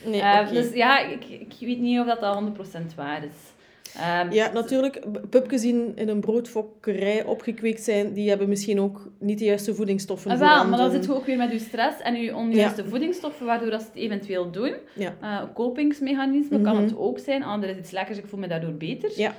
Nee, 0.04 0.20
Eh. 0.20 0.50
Dus 0.52 0.72
ja, 0.72 0.98
ik, 0.98 1.24
ik 1.24 1.52
weet 1.60 1.78
niet 1.78 2.00
of 2.00 2.06
dat, 2.06 2.20
dat 2.20 2.42
100% 2.90 2.94
waar 2.96 3.24
is. 3.24 3.49
Ehm, 3.96 4.32
Ja, 4.32 4.52
natuurlijk, 4.52 5.00
pupkes 5.30 5.60
die 5.60 5.92
in 5.94 6.08
een 6.08 6.20
broodfokkerij 6.20 7.24
opgekweekt 7.24 7.82
zijn, 7.82 8.12
die 8.12 8.28
hebben 8.28 8.48
misschien 8.48 8.80
ook 8.80 9.08
niet 9.18 9.38
de 9.38 9.44
juiste 9.44 9.74
voedingsstoffen 9.74 10.30
Ah, 10.30 10.38
wel, 10.38 10.66
maar 10.68 10.78
dan 10.78 10.90
zit 10.90 11.04
je 11.04 11.14
ook 11.14 11.26
weer 11.26 11.36
met 11.36 11.50
je 11.52 11.58
stress 11.58 12.00
en 12.00 12.14
je 12.14 12.34
onjuiste 12.36 12.84
voedingsstoffen, 12.88 13.46
waardoor 13.46 13.70
dat 13.70 13.80
ze 13.80 13.86
het 13.86 13.96
eventueel 13.96 14.50
doen. 14.50 14.74
Ja. 14.94 15.14
Eh, 15.20 15.42
kopingsmechanisme 15.54 16.60
kan 16.60 16.74
Mhm. 16.74 16.84
het 16.84 16.96
ook 16.96 17.18
zijn. 17.18 17.42
Anders 17.42 17.72
is 17.72 17.78
iets 17.78 17.90
lekkers, 17.90 18.18
ik 18.18 18.26
voel 18.26 18.40
me 18.40 18.46
daardoor 18.48 18.72
beter. 18.74 19.10
Ja. 19.16 19.34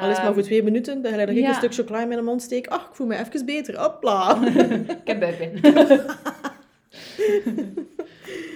Al 0.00 0.10
is 0.10 0.22
maar 0.22 0.32
voor 0.34 0.42
twee 0.42 0.62
minuten, 0.62 1.02
dan 1.02 1.12
ga 1.12 1.20
je 1.20 1.34
ja. 1.34 1.48
een 1.48 1.54
stuk 1.54 1.74
chocola 1.74 2.02
in 2.02 2.08
mijn 2.08 2.24
mond 2.24 2.42
steken. 2.42 2.72
Ach, 2.72 2.88
ik 2.88 2.94
voel 2.94 3.06
me 3.06 3.16
even 3.18 3.44
beter. 3.46 3.78
Hopla. 3.80 4.38
Ik 4.88 4.96
heb 5.04 5.20
buikpijn. 5.20 5.60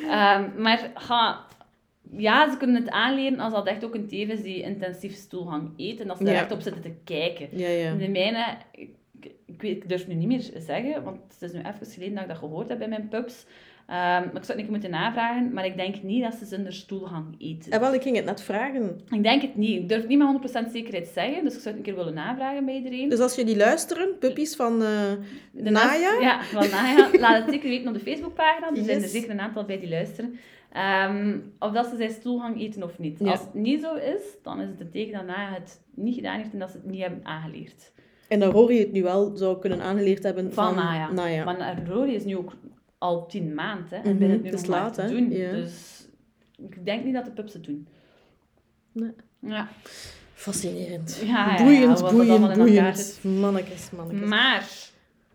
Ehm, 0.09 0.43
maar 0.57 0.91
ga, 0.95 1.39
ja, 2.17 2.51
ze 2.51 2.57
kunnen 2.57 2.77
het 2.77 2.91
aanleren 2.91 3.39
als 3.41 3.53
dat 3.53 3.67
echt 3.67 3.85
ook 3.85 3.95
een 3.95 4.09
teef 4.09 4.29
is 4.29 4.43
die 4.43 4.63
intensief 4.63 5.15
stoelgang 5.15 5.71
eet 5.77 6.01
en 6.01 6.07
dat 6.07 6.19
ze 6.19 6.25
daar 6.25 6.35
Ja. 6.35 6.41
echt 6.41 6.53
op 6.53 6.61
zitten 6.61 6.83
te 6.83 6.93
kijken. 7.05 7.49
Ja, 7.51 7.69
ja. 7.69 7.95
De 7.95 8.09
mijne, 8.09 8.45
ik, 8.73 8.91
ik, 9.47 9.63
weet, 9.63 9.77
ik 9.77 9.89
durf 9.89 10.07
nu 10.07 10.15
niet 10.15 10.29
meer 10.29 10.51
zeggen, 10.59 11.03
want 11.05 11.19
het 11.33 11.43
is 11.43 11.53
nu 11.53 11.59
even 11.59 11.87
geleden 11.93 12.15
dat 12.15 12.23
ik 12.23 12.29
dat 12.29 12.39
gehoord 12.39 12.69
heb 12.69 12.79
bij 12.79 12.89
mijn 12.89 13.09
pups. 13.09 13.47
Ehm, 13.87 13.97
maar 13.99 14.25
ik 14.37 14.45
zou 14.45 14.47
het 14.47 14.57
niet 14.57 14.69
moeten 14.71 14.91
navragen, 14.91 15.53
maar 15.53 15.65
ik 15.67 15.77
denk 15.77 16.03
niet 16.03 16.23
dat 16.23 16.35
ze 16.35 16.45
zonder 16.45 16.73
stoelgang 16.73 17.35
eten. 17.39 17.73
En 17.73 17.81
wel, 17.81 17.95
ik 17.95 18.03
ging 18.03 18.17
het 18.17 18.25
net 18.25 18.43
vragen. 18.43 19.01
Ik 19.11 19.23
denk 19.23 19.43
het 19.43 19.57
niet. 19.57 19.81
Ik 19.83 19.89
durf 19.89 20.01
het 20.01 20.09
niet 20.09 20.19
met 20.19 20.29
100% 20.29 20.71
zekerheid 20.73 21.07
zeggen, 21.15 21.45
dus 21.45 21.55
ik 21.55 21.61
zou 21.61 21.75
het 21.75 21.77
een 21.77 21.83
keer 21.83 21.95
willen 21.95 22.15
navragen 22.15 22.65
bij 22.65 22.75
iedereen. 22.75 23.09
Dus 23.09 23.19
als 23.19 23.35
jullie 23.35 23.57
luisteren, 23.57 24.19
puppies 24.19 24.57
van 24.57 24.83
eh 24.83 25.13
De 25.53 25.71
Naya, 25.71 26.21
Ja, 26.21 26.43
van 26.43 26.71
Naya. 26.71 27.09
Laat 27.21 27.43
het 27.45 27.51
zeker 27.55 27.69
weten 27.69 27.89
op 27.89 27.95
de 27.95 28.01
Facebookpagina. 28.01 28.69
Er 28.77 28.85
zijn 28.85 29.03
er 29.03 29.09
zeker 29.09 29.31
een 29.31 29.41
aantal 29.41 29.65
bij 29.65 29.81
die 29.81 29.89
luisteren. 29.89 30.39
Ehm, 30.75 31.39
of 31.59 31.73
dat 31.73 31.87
ze 31.87 31.97
zijn 31.97 32.11
stoelgang 32.11 32.61
eten 32.61 32.83
of 32.83 32.99
niet. 32.99 33.19
Ja. 33.19 33.31
Als 33.31 33.41
het 33.41 33.55
niet 33.55 33.81
zo 33.81 33.95
is, 33.95 34.21
dan 34.43 34.61
is 34.61 34.69
het 34.69 34.81
een 34.81 34.91
teken 34.91 35.13
dat 35.13 35.27
Naya 35.27 35.53
het 35.53 35.81
niet 35.95 36.15
gedaan 36.15 36.37
heeft 36.39 36.53
en 36.53 36.59
dat 36.59 36.71
ze 36.71 36.77
het 36.77 36.87
niet 36.87 37.01
hebben 37.01 37.21
aangeleerd. 37.25 37.93
en 38.29 38.41
dan 38.41 38.51
Rory 38.51 38.79
het 38.79 38.93
nu 38.93 39.03
wel 39.03 39.37
zou 39.37 39.59
kunnen 39.59 39.81
aangeleerd 39.81 40.23
hebben 40.23 40.53
Van, 40.53 40.75
van, 40.75 40.85
Naya. 40.85 41.11
Naya. 41.13 41.45
Maar 41.45 41.83
Rory 41.89 42.15
is 42.15 42.25
nu 42.25 42.37
ook 42.37 42.53
al 42.99 43.27
tien 43.27 43.55
maanden 43.55 43.87
hè, 43.91 43.97
en 43.97 44.09
Mhm, 44.11 44.19
begint 44.19 44.43
nu 44.43 44.51
nog 44.51 44.67
laat, 44.67 44.95
te 44.95 45.01
hè? 45.03 45.09
doen. 45.09 45.31
Ja. 45.31 45.51
Dus 45.51 46.07
ik 46.57 46.85
denk 46.85 47.05
niet 47.05 47.15
dat 47.15 47.25
de 47.25 47.31
pups 47.31 47.53
het 47.53 47.65
doen. 47.65 47.87
Nee. 48.93 49.11
Ja. 49.39 49.69
Fascinerend. 50.33 51.21
Ja, 51.25 51.27
ja, 51.27 51.57
ja, 51.57 51.63
boeiend, 51.65 51.99
dat 51.99 52.11
boeiend, 52.11 52.55
boeiend. 52.57 53.19
Mannekes, 53.23 53.91
mannekes. 53.91 54.29
Maar 54.29 54.69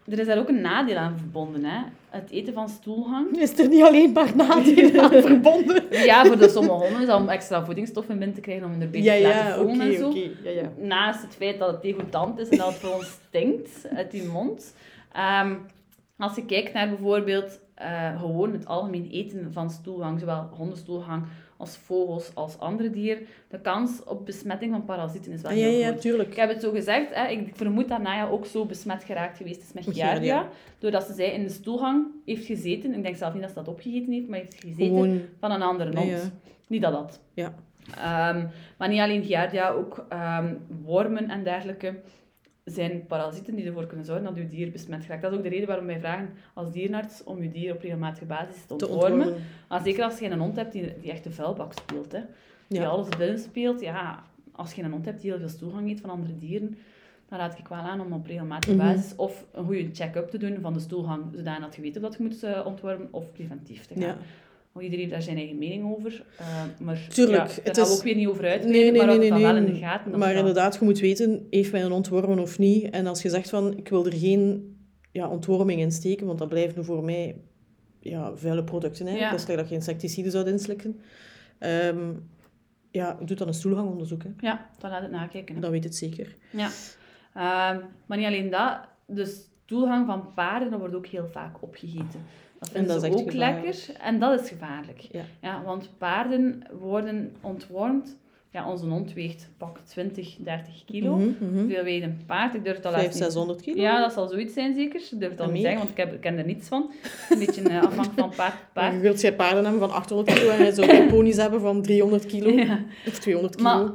er 0.07 0.19
is 0.19 0.25
daar 0.27 0.37
ook 0.37 0.49
een 0.49 0.61
nadeel 0.61 0.97
aan 0.97 1.17
verbonden. 1.17 1.63
Hè? 1.63 1.81
Het 2.09 2.29
eten 2.29 2.53
van 2.53 2.69
stoelgang. 2.69 3.37
Is 3.37 3.59
er 3.59 3.67
niet 3.67 3.83
alleen 3.83 4.11
maar 4.11 4.35
nadelen 4.35 4.99
aan 5.03 5.21
verbonden? 5.21 5.83
Ja, 5.89 6.25
voor 6.25 6.37
de 6.37 6.49
sommige 6.49 6.75
honden 6.75 7.01
is 7.01 7.07
dat 7.07 7.19
om 7.19 7.29
extra 7.29 7.65
voedingsstoffen 7.65 8.17
binnen 8.17 8.35
te 8.35 8.41
krijgen 8.41 8.65
om 8.65 8.71
hun 8.71 8.81
er 8.81 8.89
beter 8.89 9.13
Ja, 9.13 9.15
te 9.15 9.21
laten 9.21 9.75
ja, 9.75 9.85
en 9.85 9.97
zo. 9.97 10.13
Ja, 10.43 10.49
ja. 10.49 10.71
Naast 10.77 11.21
het 11.21 11.35
feit 11.35 11.59
dat 11.59 11.71
het 11.71 11.81
degoutant 11.81 12.39
is 12.39 12.49
en 12.49 12.57
dat 12.57 12.67
het 12.67 12.77
voor 12.77 12.93
ons 12.93 13.17
stinkt 13.27 13.87
uit 13.95 14.11
die 14.11 14.23
mond. 14.23 14.75
Ehm, 15.11 15.55
als 16.17 16.35
je 16.35 16.45
kijkt 16.45 16.73
naar 16.73 16.89
bijvoorbeeld 16.89 17.59
eh, 17.73 18.19
gewoon 18.19 18.51
het 18.51 18.65
algemeen 18.65 19.09
eten 19.11 19.53
van 19.53 19.69
stoelgang, 19.69 20.19
zowel 20.19 20.49
hondenstoelgang 20.51 21.23
als 21.59 21.77
vogels 21.77 22.31
als 22.35 22.59
andere 22.59 22.89
dieren, 22.89 23.25
de 23.47 23.59
kans 23.59 24.03
op 24.03 24.25
besmetting 24.25 24.71
van 24.71 24.85
parasieten 24.85 25.31
is 25.31 25.41
wel 25.41 25.51
Ah, 25.51 25.57
ja, 25.57 25.63
heel 25.63 25.79
ja, 25.79 25.87
groot. 25.87 26.01
tuurlijk. 26.01 26.29
Ik 26.29 26.35
heb 26.35 26.49
het 26.49 26.61
zo 26.61 26.71
gezegd, 26.71 27.15
hè, 27.15 27.27
ik 27.27 27.51
vermoed 27.55 27.87
dat 27.87 28.01
Naya 28.01 28.27
ook 28.29 28.45
zo 28.45 28.65
besmet 28.65 29.03
geraakt 29.03 29.37
geweest 29.37 29.61
is 29.61 29.73
met 29.73 29.95
Giardia. 29.95 30.47
Doordat 30.79 31.03
ze 31.03 31.13
zij 31.13 31.31
in 31.33 31.43
de 31.43 31.49
stoelgang 31.49 32.07
heeft 32.25 32.45
gezeten. 32.45 32.93
Ik 32.93 33.03
denk 33.03 33.15
zelf 33.15 33.33
niet 33.33 33.41
dat 33.41 33.51
ze 33.51 33.57
dat 33.57 33.67
opgegeten 33.67 34.13
heeft, 34.13 34.27
maar 34.27 34.39
heeft 34.39 34.55
gezeten 34.59 34.85
Gewoon, 34.85 35.21
van 35.39 35.51
een 35.51 35.61
andere 35.61 35.91
Ja, 35.91 35.97
hond. 35.97 36.09
ja. 36.09 36.19
Niet 36.67 36.81
dat 36.81 36.91
dat. 36.91 37.21
ja. 37.33 37.53
Ehm, 37.97 38.45
maar 38.77 38.87
niet 38.89 38.99
alleen 38.99 39.23
Giardia, 39.23 39.69
ook 39.69 40.05
ehm, 40.09 40.53
wormen 40.83 41.29
en 41.29 41.43
dergelijke 41.43 41.95
zijn 42.69 43.05
parasieten 43.07 43.55
die 43.55 43.65
ervoor 43.65 43.85
kunnen 43.85 44.05
zorgen 44.05 44.23
dat 44.25 44.35
uw 44.35 44.47
dier 44.47 44.71
besmet 44.71 45.03
geraakt. 45.03 45.21
Dat 45.21 45.31
is 45.31 45.37
ook 45.37 45.43
de 45.43 45.49
reden 45.49 45.67
waarom 45.67 45.85
wij 45.85 45.99
vragen 45.99 46.29
als 46.53 46.71
dierenarts 46.71 47.23
om 47.23 47.37
uw 47.39 47.51
dier 47.51 47.73
op 47.73 47.81
regelmatige 47.81 48.25
basis 48.25 48.65
te 48.65 48.73
ontwormen. 48.73 49.33
Maar 49.69 49.81
zeker 49.83 50.03
als 50.03 50.19
je 50.19 50.29
een 50.29 50.39
hond 50.39 50.55
hebt 50.55 50.71
die, 50.71 50.93
die 51.01 51.11
echt 51.11 51.23
de 51.23 51.31
vuilbak 51.31 51.73
speelt. 51.73 52.11
Hè. 52.11 52.19
Die 52.67 52.79
Ja. 52.79 52.87
alles 52.87 53.07
binnen 53.17 53.39
speelt. 53.39 53.79
Ja, 53.81 54.23
als 54.51 54.73
je 54.73 54.83
een 54.83 54.91
hond 54.91 55.05
hebt 55.05 55.21
die 55.21 55.31
heel 55.31 55.39
veel 55.47 55.57
toegang 55.57 55.87
heeft 55.87 56.01
van 56.01 56.09
andere 56.09 56.37
dieren, 56.37 56.77
dan 57.29 57.39
raad 57.39 57.57
ik 57.59 57.67
wel 57.67 57.77
aan 57.77 58.01
om 58.01 58.13
op 58.13 58.25
regelmatige 58.25 58.75
Mhm. 58.75 58.85
basis 58.85 59.15
of 59.15 59.45
een 59.51 59.65
goede 59.65 59.89
check-up 59.93 60.29
te 60.29 60.37
doen 60.37 60.57
van 60.61 60.73
de 60.73 60.79
stoelgang, 60.79 61.23
zodanig 61.35 61.63
dat 61.65 61.75
je 61.75 61.81
weet 61.81 61.95
of 61.95 62.01
dat 62.01 62.15
je 62.17 62.23
moet 62.23 62.43
eh, 62.43 62.65
ontwormen, 62.65 63.07
of 63.11 63.31
preventief 63.31 63.85
te 63.85 63.93
gaan. 63.93 64.03
Ja. 64.03 64.17
Want 64.71 64.85
iedereen 64.85 64.99
heeft 64.99 65.11
daar 65.11 65.21
zijn 65.21 65.37
eigen 65.37 65.57
mening 65.57 65.95
over. 65.97 66.23
eh, 66.37 66.63
maar 66.79 67.07
Tuurlijk, 67.09 67.47
ja, 67.47 67.53
het 67.55 67.65
daar 67.65 67.75
gaan 67.75 67.83
we 67.85 67.89
is- 67.91 67.97
ook 67.97 68.03
weer 68.03 68.15
niet 68.15 68.27
over 68.27 68.47
uit. 68.47 68.63
Nee, 68.63 68.71
nee, 68.91 69.05
maar 69.05 69.17
nee, 69.17 69.33
wel 69.33 69.55
in 69.55 69.65
de 69.65 69.75
gaten. 69.75 70.17
Maar 70.19 70.33
inderdaad, 70.35 70.77
je 70.79 70.85
moet 70.85 70.99
weten, 70.99 71.47
heeft 71.49 71.71
mij 71.71 71.83
een 71.83 71.91
ontwormen 71.91 72.39
of 72.39 72.57
niet? 72.59 72.89
En 72.89 73.07
als 73.07 73.21
je 73.21 73.29
zegt 73.29 73.49
van, 73.49 73.77
ik 73.77 73.87
wil 73.89 74.05
er 74.05 74.13
geen 74.13 74.73
ja, 75.11 75.27
ontworming 75.29 75.79
in 75.81 75.91
steken, 75.91 76.25
want 76.27 76.39
dat 76.39 76.49
blijven 76.49 76.85
voor 76.85 77.03
mij 77.03 77.35
ja, 77.99 78.35
vuile 78.35 78.63
producten. 78.63 79.05
Hè? 79.05 79.17
Ja. 79.17 79.29
Dat 79.31 79.39
is 79.39 79.45
dat 79.55 79.69
je 79.69 79.75
insecticiden 79.75 80.31
zou 80.31 80.47
inslikken. 80.49 80.99
Ehm, 81.59 82.11
ja, 82.91 83.17
doe 83.25 83.37
dan 83.37 83.47
een 83.47 83.53
stoelgangonderzoek. 83.53 84.23
Hè? 84.23 84.29
Ja, 84.39 84.69
dan 84.77 84.89
laat 84.89 85.01
het 85.01 85.11
nakijken. 85.11 85.55
hè. 85.55 85.61
Dan 85.61 85.71
weet 85.71 85.83
het 85.83 85.95
zeker. 85.95 86.35
Ja. 86.51 86.69
Ehm, 87.33 87.79
maar 88.05 88.17
niet 88.17 88.27
alleen 88.27 88.49
dat, 88.49 88.79
de 89.05 89.25
stoelgang 89.65 90.05
van 90.05 90.33
paarden 90.33 90.69
dat 90.71 90.79
wordt 90.79 90.95
ook 90.95 91.07
heel 91.07 91.27
vaak 91.27 91.61
opgegeten. 91.63 92.21
Dat 92.59 92.69
vinden 92.69 92.93
dat 92.93 93.03
is 93.03 93.09
ook 93.09 93.31
gevaarlijk. 93.31 93.63
lekker 93.65 93.95
en 94.01 94.19
dat 94.19 94.41
is 94.41 94.49
gevaarlijk. 94.49 94.99
Ja. 95.11 95.21
Ja, 95.41 95.61
want 95.65 95.89
paarden 95.97 96.63
worden 96.79 97.35
ontwormd 97.41 98.17
ja, 98.51 98.69
onze 98.69 98.85
hond 98.85 99.13
weegt 99.13 99.49
pak 99.57 99.77
20, 99.85 100.35
30 100.39 100.85
kilo. 100.85 101.15
Mhm. 101.17 101.57
Hoeveel 101.59 101.83
weegt 101.83 102.03
een 102.03 102.19
paard? 102.25 102.53
Ik 102.55 102.63
durf 102.63 102.75
al 102.75 102.81
500, 102.91 103.03
even 103.13 103.19
niet- 103.23 103.31
600 103.33 103.61
kilo? 103.61 103.81
Ja, 103.81 103.99
dat 104.01 104.13
zal 104.13 104.27
zoiets 104.27 104.53
zijn 104.53 104.73
zeker. 104.75 105.01
Ik 105.11 105.19
durf 105.19 105.31
het 105.31 105.39
al 105.41 105.47
En 105.47 105.53
niet 105.53 105.61
zeggen, 105.61 105.79
want 105.79 105.91
ik, 105.91 105.97
heb, 105.97 106.13
ik 106.13 106.21
ken 106.21 106.37
er 106.37 106.45
niets 106.45 106.67
van. 106.67 106.91
Een 107.29 107.39
beetje 107.39 107.61
eh, 107.61 107.77
afhankelijk 107.83 108.19
van 108.19 108.29
paard 108.35 108.53
paard. 108.73 108.93
je 108.93 108.99
wilt 108.99 109.21
jij 109.21 109.35
paarden 109.35 109.63
hebben 109.63 109.81
van 109.81 109.91
800 109.91 110.37
kilo 110.39 110.49
en 110.51 110.65
je 110.65 110.73
zou 110.73 111.07
ponies 111.07 111.35
hebben 111.37 111.61
van 111.61 111.81
300 111.81 112.25
kilo 112.25 112.49
Ja. 112.65 112.79
of 113.07 113.19
200 113.19 113.55
kilo. 113.55 113.69
Maar 113.83 113.91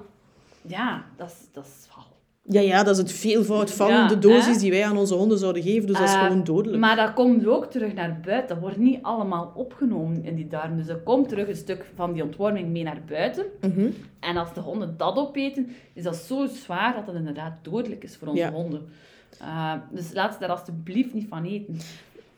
ja, 0.66 1.05
dat 1.16 1.29
is, 1.31 1.37
dat 1.53 1.64
is. 1.64 1.87
Ja, 2.48 2.61
ja, 2.61 2.83
dat 2.83 2.94
is 2.96 3.02
het 3.02 3.12
veelvoud 3.12 3.70
van 3.70 3.88
Ja, 3.88 4.09
de 4.09 4.18
dosis 4.18 4.54
hè? 4.54 4.61
die 4.61 4.70
wij 4.70 4.85
aan 4.85 4.96
onze 4.96 5.14
honden 5.14 5.38
zouden 5.38 5.62
geven. 5.62 5.87
Dus 5.87 5.98
dat 5.98 6.09
is 6.09 6.14
Eh, 6.14 6.22
gewoon 6.26 6.44
dodelijk. 6.44 6.80
Maar 6.80 6.96
dat 6.96 7.12
komt 7.12 7.46
ook 7.46 7.64
terug 7.70 7.94
naar 7.94 8.20
buiten. 8.24 8.48
Dat 8.48 8.59
wordt 8.59 8.76
niet 8.78 8.98
allemaal 9.02 9.52
opgenomen 9.54 10.24
in 10.24 10.35
die 10.35 10.48
darm. 10.48 10.76
Dus 10.76 10.88
er 10.88 10.96
komt 10.96 11.28
terug 11.28 11.48
een 11.48 11.57
stuk 11.57 11.85
van 11.94 12.12
die 12.12 12.22
ontworming 12.22 12.68
mee 12.68 12.83
naar 12.83 13.00
buiten. 13.09 13.44
Mhm. 13.61 13.87
En 14.20 14.37
als 14.37 14.54
de 14.54 14.61
honden 14.61 14.94
dat 14.96 15.16
opeten, 15.16 15.68
is 15.92 16.02
dat 16.02 16.16
zo 16.16 16.46
zwaar 16.46 16.94
dat 16.94 17.07
het 17.07 17.16
inderdaad 17.16 17.52
dodelijk 17.62 18.02
is 18.04 18.16
voor 18.16 18.28
onze 18.28 18.40
Ja. 18.42 18.52
honden. 18.52 18.83
Eh, 19.40 19.72
dus 19.90 20.12
laat 20.12 20.33
ze 20.33 20.38
daar 20.40 20.48
alsjeblieft 20.50 21.14
niet 21.14 21.26
van 21.28 21.44
eten. 21.44 21.76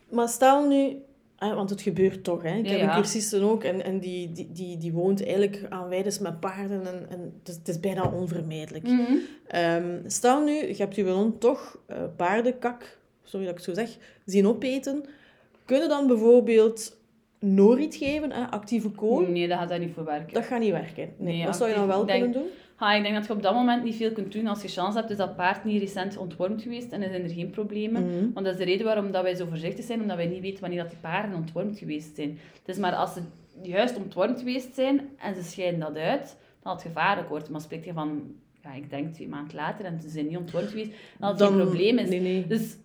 Maar 0.09 0.29
stel 0.29 0.67
nu, 0.67 0.95
hè, 1.37 1.53
want 1.55 1.69
het 1.69 1.81
gebeurt 1.81 2.23
toch. 2.23 2.41
Hè? 2.43 2.55
Ik 2.57 2.65
Ja, 2.67 2.71
heb 2.71 2.81
een 2.81 2.95
cursiste 2.95 3.41
ook 3.41 3.63
en, 3.63 3.83
en 3.83 3.99
die, 3.99 4.31
die, 4.31 4.51
die, 4.51 4.77
die 4.77 4.91
woont 4.93 5.23
eigenlijk 5.25 5.65
aan 5.69 5.89
weides 5.89 6.19
met 6.19 6.39
paarden. 6.39 6.87
En, 6.87 7.05
en 7.09 7.33
het, 7.39 7.49
is, 7.49 7.55
het 7.55 7.67
is 7.67 7.79
bijna 7.79 8.11
onvermijdelijk. 8.11 8.87
Ehm, 9.47 9.99
stel 10.07 10.43
nu, 10.43 10.51
je 10.67 10.75
hebt 10.77 10.95
je 10.95 11.09
hond 11.09 11.39
toch 11.39 11.79
eh, 11.85 11.97
paardenkak, 12.15 12.97
sorry 13.23 13.45
dat 13.45 13.57
ik 13.59 13.65
het 13.65 13.75
zo 13.75 13.81
zeg, 13.83 13.97
zien 14.25 14.47
opeten. 14.47 15.03
Kunnen 15.65 15.89
dan 15.89 16.07
bijvoorbeeld 16.07 16.97
noriet 17.39 17.95
geven, 17.95 18.31
hè, 18.31 18.43
actieve 18.45 18.89
kool? 18.89 19.19
Nee, 19.19 19.47
dat 19.47 19.57
gaat 19.57 19.69
daar 19.69 19.79
niet 19.79 19.93
voor 19.93 20.05
werken. 20.05 20.33
Dat 20.33 20.45
gaat 20.45 20.59
niet 20.59 20.71
werken. 20.71 21.09
Nee. 21.17 21.35
Nee, 21.37 21.45
Wat 21.45 21.55
zou 21.55 21.69
je 21.69 21.75
dan 21.75 21.87
wel 21.87 22.05
denk- 22.05 22.21
kunnen 22.21 22.41
doen? 22.41 22.49
Ha, 22.77 22.93
ik 22.93 23.03
denk 23.03 23.15
dat 23.15 23.27
je 23.27 23.33
op 23.33 23.41
dat 23.41 23.53
moment 23.53 23.83
niet 23.83 23.95
veel 23.95 24.11
kunt 24.11 24.31
doen. 24.31 24.47
Als 24.47 24.61
je 24.61 24.67
chance 24.67 24.97
hebt, 24.97 25.09
is 25.09 25.17
dat 25.17 25.35
paard 25.35 25.63
niet 25.63 25.81
recent 25.81 26.17
ontwormd 26.17 26.61
geweest 26.61 26.91
en 26.91 27.01
er 27.01 27.09
zijn 27.09 27.23
er 27.23 27.29
geen 27.29 27.49
problemen. 27.49 28.05
Mhm. 28.05 28.33
Want 28.33 28.45
dat 28.45 28.53
is 28.53 28.57
de 28.57 28.63
reden 28.65 28.85
waarom 28.85 29.11
dat 29.11 29.23
wij 29.23 29.35
zo 29.35 29.45
voorzichtig 29.45 29.85
zijn, 29.85 30.01
omdat 30.01 30.17
wij 30.17 30.27
niet 30.27 30.41
weten 30.41 30.61
wanneer 30.61 30.81
dat 30.81 30.89
die 30.89 30.99
paarden 30.99 31.35
ontwormd 31.37 31.77
geweest 31.77 32.15
zijn. 32.15 32.29
Het 32.29 32.67
is 32.67 32.77
maar 32.77 32.95
als 32.95 33.13
ze 33.13 33.21
juist 33.61 33.97
ontwormd 33.97 34.39
geweest 34.39 34.73
zijn 34.73 35.09
en 35.17 35.35
ze 35.35 35.43
scheiden 35.43 35.79
dat 35.79 35.95
uit, 35.95 36.37
dan 36.63 36.73
het 36.73 36.81
gevaarlijk 36.81 37.29
wordt. 37.29 37.49
Maar 37.49 37.61
spreek 37.61 37.85
je 37.85 37.93
van, 37.93 38.35
ja, 38.63 38.73
ik 38.73 38.89
denk 38.89 39.13
twee 39.13 39.27
maanden 39.27 39.55
later 39.55 39.85
en 39.85 40.01
ze 40.01 40.09
zijn 40.09 40.27
niet 40.27 40.37
ontwormd 40.37 40.69
geweest, 40.69 40.91
dan 41.19 41.29
het 41.29 41.41
geen 41.41 41.57
probleem 41.57 41.97
is. 41.97 42.09
Nee, 42.09 42.21
nee. 42.21 42.47
Dus, 42.47 42.77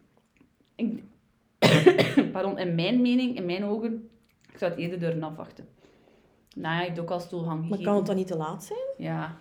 ik, 0.75 1.03
pardon, 2.33 2.59
in 2.59 2.75
mijn 2.75 3.03
mening, 3.03 3.37
in 3.37 3.47
mijn 3.47 3.65
ogen, 3.65 4.09
ik 4.53 4.59
zou 4.59 4.71
het 4.71 4.81
eerder 4.81 4.99
durven 4.99 5.23
afwachten. 5.23 5.65
Nou 6.57 6.75
ja, 6.75 6.81
je 6.81 6.87
hebt 6.87 7.01
ook 7.01 7.11
al 7.11 7.21
stoelgang 7.21 7.69
Maar 7.69 7.79
kan 7.79 7.97
het 7.97 8.07
dan 8.07 8.17
niet 8.17 8.27
te 8.27 8.37
laat 8.37 8.65
zijn? 8.65 8.79
Ja. 8.97 9.37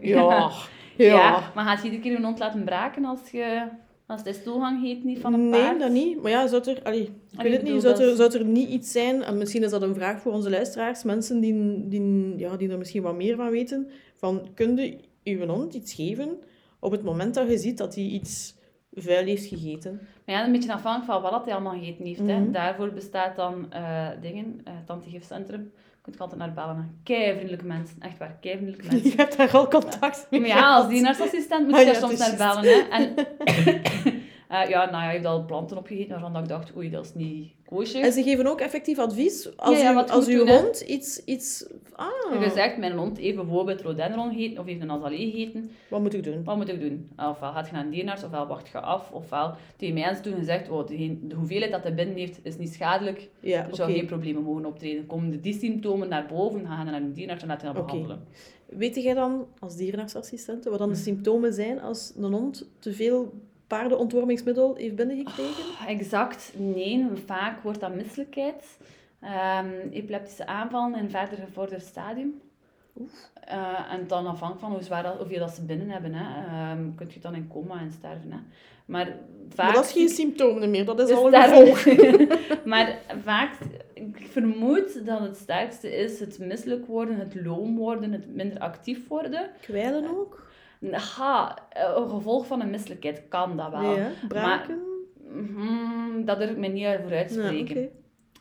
Ja. 0.00 0.50
Ja. 0.96 1.06
Ja. 1.06 1.52
maar 1.54 1.64
gaat 1.64 1.78
je 1.78 1.84
iedere 1.84 2.02
keer 2.02 2.16
een 2.16 2.24
hond 2.24 2.38
laten 2.38 2.64
braken 2.64 3.04
als 3.04 3.30
je... 3.30 3.68
Als 4.06 4.22
de 4.22 4.32
stoelgang 4.32 4.82
heet 4.82 5.04
niet 5.04 5.18
van 5.18 5.32
een 5.34 5.48
Nee, 5.48 5.60
paard? 5.60 5.78
dat 5.80 5.90
niet. 5.90 6.22
Maar 6.22 6.30
ja, 6.30 6.46
zou 6.46 6.62
er, 6.70 6.82
allee, 6.82 7.02
ik 7.02 7.10
Allee, 7.38 7.50
weet 7.50 7.60
het 7.60 7.70
niet, 7.72 7.82
zou 7.82 8.02
er, 8.02 8.16
zou 8.16 8.38
er 8.38 8.44
niet 8.44 8.68
iets 8.68 8.92
zijn, 8.92 9.22
en 9.22 9.38
misschien 9.38 9.62
is 9.62 9.70
dat 9.70 9.82
een 9.82 9.94
vraag 9.94 10.20
voor 10.20 10.32
onze 10.32 10.50
luisteraars, 10.50 11.02
mensen 11.04 11.40
die, 11.40 11.88
die, 11.88 12.34
ja, 12.38 12.56
die 12.56 12.70
er 12.70 12.78
misschien 12.78 13.02
wat 13.02 13.16
meer 13.16 13.36
van 13.36 13.50
weten, 13.50 13.90
van, 14.14 14.48
kun 14.54 14.76
je 14.76 14.98
uw 15.24 15.46
hond 15.46 15.74
iets 15.74 15.94
geven 15.94 16.38
op 16.80 16.90
het 16.90 17.02
moment 17.02 17.34
dat 17.34 17.48
je 17.50 17.58
ziet 17.58 17.78
dat 17.78 17.94
hij 17.94 18.04
iets 18.04 18.54
vuil 18.92 19.24
heeft 19.24 19.46
gegeten? 19.46 20.00
Maar 20.26 20.34
ja, 20.34 20.44
een 20.44 20.52
beetje 20.52 20.72
afhankelijk 20.72 21.22
van 21.22 21.30
wat 21.30 21.44
hij 21.44 21.54
allemaal 21.54 21.78
gegeten 21.78 22.04
heeft. 22.06 22.18
hè. 22.26 22.38
Mhm. 22.40 22.52
Daarvoor 22.52 22.92
bestaat 22.92 23.36
dan 23.36 23.72
eh, 23.72 24.08
dingen, 24.20 24.60
eh, 24.64 24.72
het 24.76 24.90
antigifcentrum. 24.90 25.72
Kunt 26.08 26.20
altijd 26.20 26.40
naar 26.40 26.52
bellen. 26.52 27.00
Kei 27.02 27.32
vriendelijke 27.32 27.64
mensen, 27.64 27.96
echt 28.00 28.18
waar, 28.18 28.36
kei 28.40 28.56
vriendelijke 28.56 28.86
mensen. 28.92 29.10
Je 29.10 29.16
hebt 29.16 29.36
daar 29.36 29.50
al 29.56 29.68
contact 29.68 30.26
mee 30.30 30.40
Maar 30.40 30.48
ja, 30.48 30.74
als 30.74 30.88
dienaarsassistent 30.88 31.66
moet 31.66 31.74
Ah, 31.74 31.80
je 31.80 31.86
daar 31.86 31.94
soms 31.94 32.18
naar 32.18 32.36
bellen. 32.36 32.64
Hè. 32.64 32.88
En, 32.90 33.14
eh, 34.48 34.68
ja, 34.68 34.84
nou 34.90 35.02
ja, 35.02 35.06
je 35.06 35.12
hebt 35.14 35.26
al 35.26 35.44
planten 35.44 35.76
opgegeten 35.76 36.20
waarvan 36.20 36.42
ik 36.42 36.48
dacht, 36.48 36.76
oei, 36.76 36.90
dat 36.90 37.04
is 37.04 37.14
niet 37.14 37.48
koosje. 37.66 37.98
En 37.98 38.12
ze 38.12 38.22
geven 38.22 38.46
ook 38.46 38.60
effectief 38.60 38.98
advies 38.98 39.56
als, 39.56 39.76
Ja, 39.80 39.82
ja, 39.84 39.92
u- 39.92 39.96
je 40.06 40.10
als 40.12 40.26
uw 40.26 40.36
doen, 40.38 40.46
hè. 40.46 40.60
hond 40.60 40.80
iets, 40.80 41.24
iets... 41.24 41.66
Ah, 41.92 42.40
Je 42.42 42.50
zegt, 42.50 42.76
mijn 42.78 42.92
hond 42.92 43.18
heeft 43.18 43.36
bijvoorbeeld 43.36 43.80
rhododendron 43.80 44.32
gegeten 44.32 44.58
of 44.58 44.66
heeft 44.66 44.80
een 44.80 44.90
azalee 44.90 45.30
gegeten. 45.30 45.70
wat 45.90 46.00
moet 46.00 46.14
ik 46.14 46.24
doen? 46.24 46.44
Wat 46.44 46.56
moet 46.56 46.68
ik 46.68 46.80
doen? 46.80 47.10
Ofwel 47.16 47.52
gaat 47.52 47.66
je 47.66 47.72
naar 47.72 47.84
een 47.84 47.90
dierenarts, 47.90 48.24
ofwel 48.24 48.46
wacht 48.46 48.68
je 48.68 48.80
af, 48.80 49.10
ofwel 49.10 49.54
tegen 49.76 49.94
mij 49.94 50.08
eens 50.08 50.20
toen 50.22 50.34
gezegd, 50.34 50.68
oh, 50.70 50.86
de, 50.86 51.18
de 51.26 51.34
hoeveelheid 51.34 51.72
dat 51.72 51.82
hij 51.82 51.94
binnen 51.94 52.16
heeft 52.16 52.38
is 52.42 52.56
niet 52.58 52.72
schadelijk, 52.72 53.28
Ja, 53.40 53.66
er 53.68 53.74
zou 53.76 53.92
geen 53.92 54.06
problemen 54.06 54.42
mogen 54.42 54.64
optreden. 54.66 55.06
Komen 55.06 55.40
die 55.40 55.58
symptomen 55.58 56.08
naar 56.08 56.26
boven, 56.26 56.66
gaan 56.66 56.86
naar 56.86 56.94
een 56.94 57.12
dierenarts 57.12 57.42
en 57.42 57.48
laten 57.48 57.72
behandelen. 57.74 58.24
Weet 58.68 58.94
jij 58.94 59.14
dan, 59.14 59.46
als 59.58 59.76
dierenartsassistente, 59.76 60.70
wat 60.70 60.78
dan 60.78 60.88
de 60.88 60.94
Hm. 60.96 61.02
symptomen 61.02 61.52
zijn 61.52 61.80
als 61.80 62.12
een 62.16 62.32
hond 62.32 62.68
te 62.78 62.92
veel 62.92 63.32
paardenontwormingsmiddel 63.68 64.74
heeft 64.74 64.96
binnengekregen? 64.96 65.64
Ah, 65.80 65.88
Exact, 65.88 66.52
nee. 66.56 67.06
Vaak 67.26 67.62
wordt 67.62 67.80
dat 67.80 67.94
misselijkheid, 67.94 68.78
ehm, 69.20 69.70
epileptische 69.90 70.46
aanvallen 70.46 70.98
in 70.98 71.04
een 71.04 71.10
verder 71.10 71.38
gevorderd 71.38 71.82
stadium. 71.82 72.40
Eh, 73.44 73.92
en 73.92 74.06
dan 74.06 74.26
afhankelijk 74.26 74.60
van 74.60 74.72
hoe 74.72 74.82
zwaar 74.82 75.02
dat, 75.02 75.16
hoeveel 75.16 75.38
dat 75.38 75.54
ze 75.54 75.64
binnen 75.64 75.88
hebben, 75.88 76.14
hè, 76.14 76.46
ehm, 76.46 76.94
kun 76.94 77.06
je 77.10 77.20
dan 77.20 77.34
in 77.34 77.48
coma 77.48 77.80
en 77.80 77.92
sterven. 77.92 78.32
Hè. 78.32 78.38
Maar 78.86 79.06
vaak... 79.48 79.66
Maar 79.66 79.74
dat 79.74 79.84
is 79.84 79.92
geen 79.92 80.08
symptomen 80.08 80.70
meer, 80.70 80.84
dat 80.84 81.00
is 81.00 81.16
al 81.16 81.34
een 81.34 81.42
gevolg. 81.42 81.84
maar 82.64 82.98
vaak, 83.22 83.50
ik 83.94 84.26
vermoed 84.30 85.06
dat 85.06 85.20
het 85.20 85.36
sterkste 85.36 85.96
is 85.96 86.20
het 86.20 86.38
misselijk 86.38 86.86
worden, 86.86 87.16
het 87.18 87.34
loom 87.44 87.76
worden, 87.76 88.12
het 88.12 88.34
minder 88.34 88.58
actief 88.58 89.08
worden. 89.08 89.50
Kwijlen 89.60 90.08
ook? 90.16 90.46
Ha, 90.90 91.58
een 91.96 92.08
gevolg 92.08 92.46
van 92.46 92.60
een 92.60 92.70
misselijkheid 92.70 93.22
kan 93.28 93.56
dat 93.56 93.70
wel. 93.70 93.96
Ja, 93.96 94.08
braken? 94.28 94.78
Mhm, 95.30 96.24
dat 96.24 96.38
durf 96.38 96.50
ik 96.50 96.56
me 96.56 96.66
niet 96.68 96.86
voor 97.02 97.10
Ja, 97.10 97.16
uitspreken. 97.16 97.76
oké. 97.76 97.88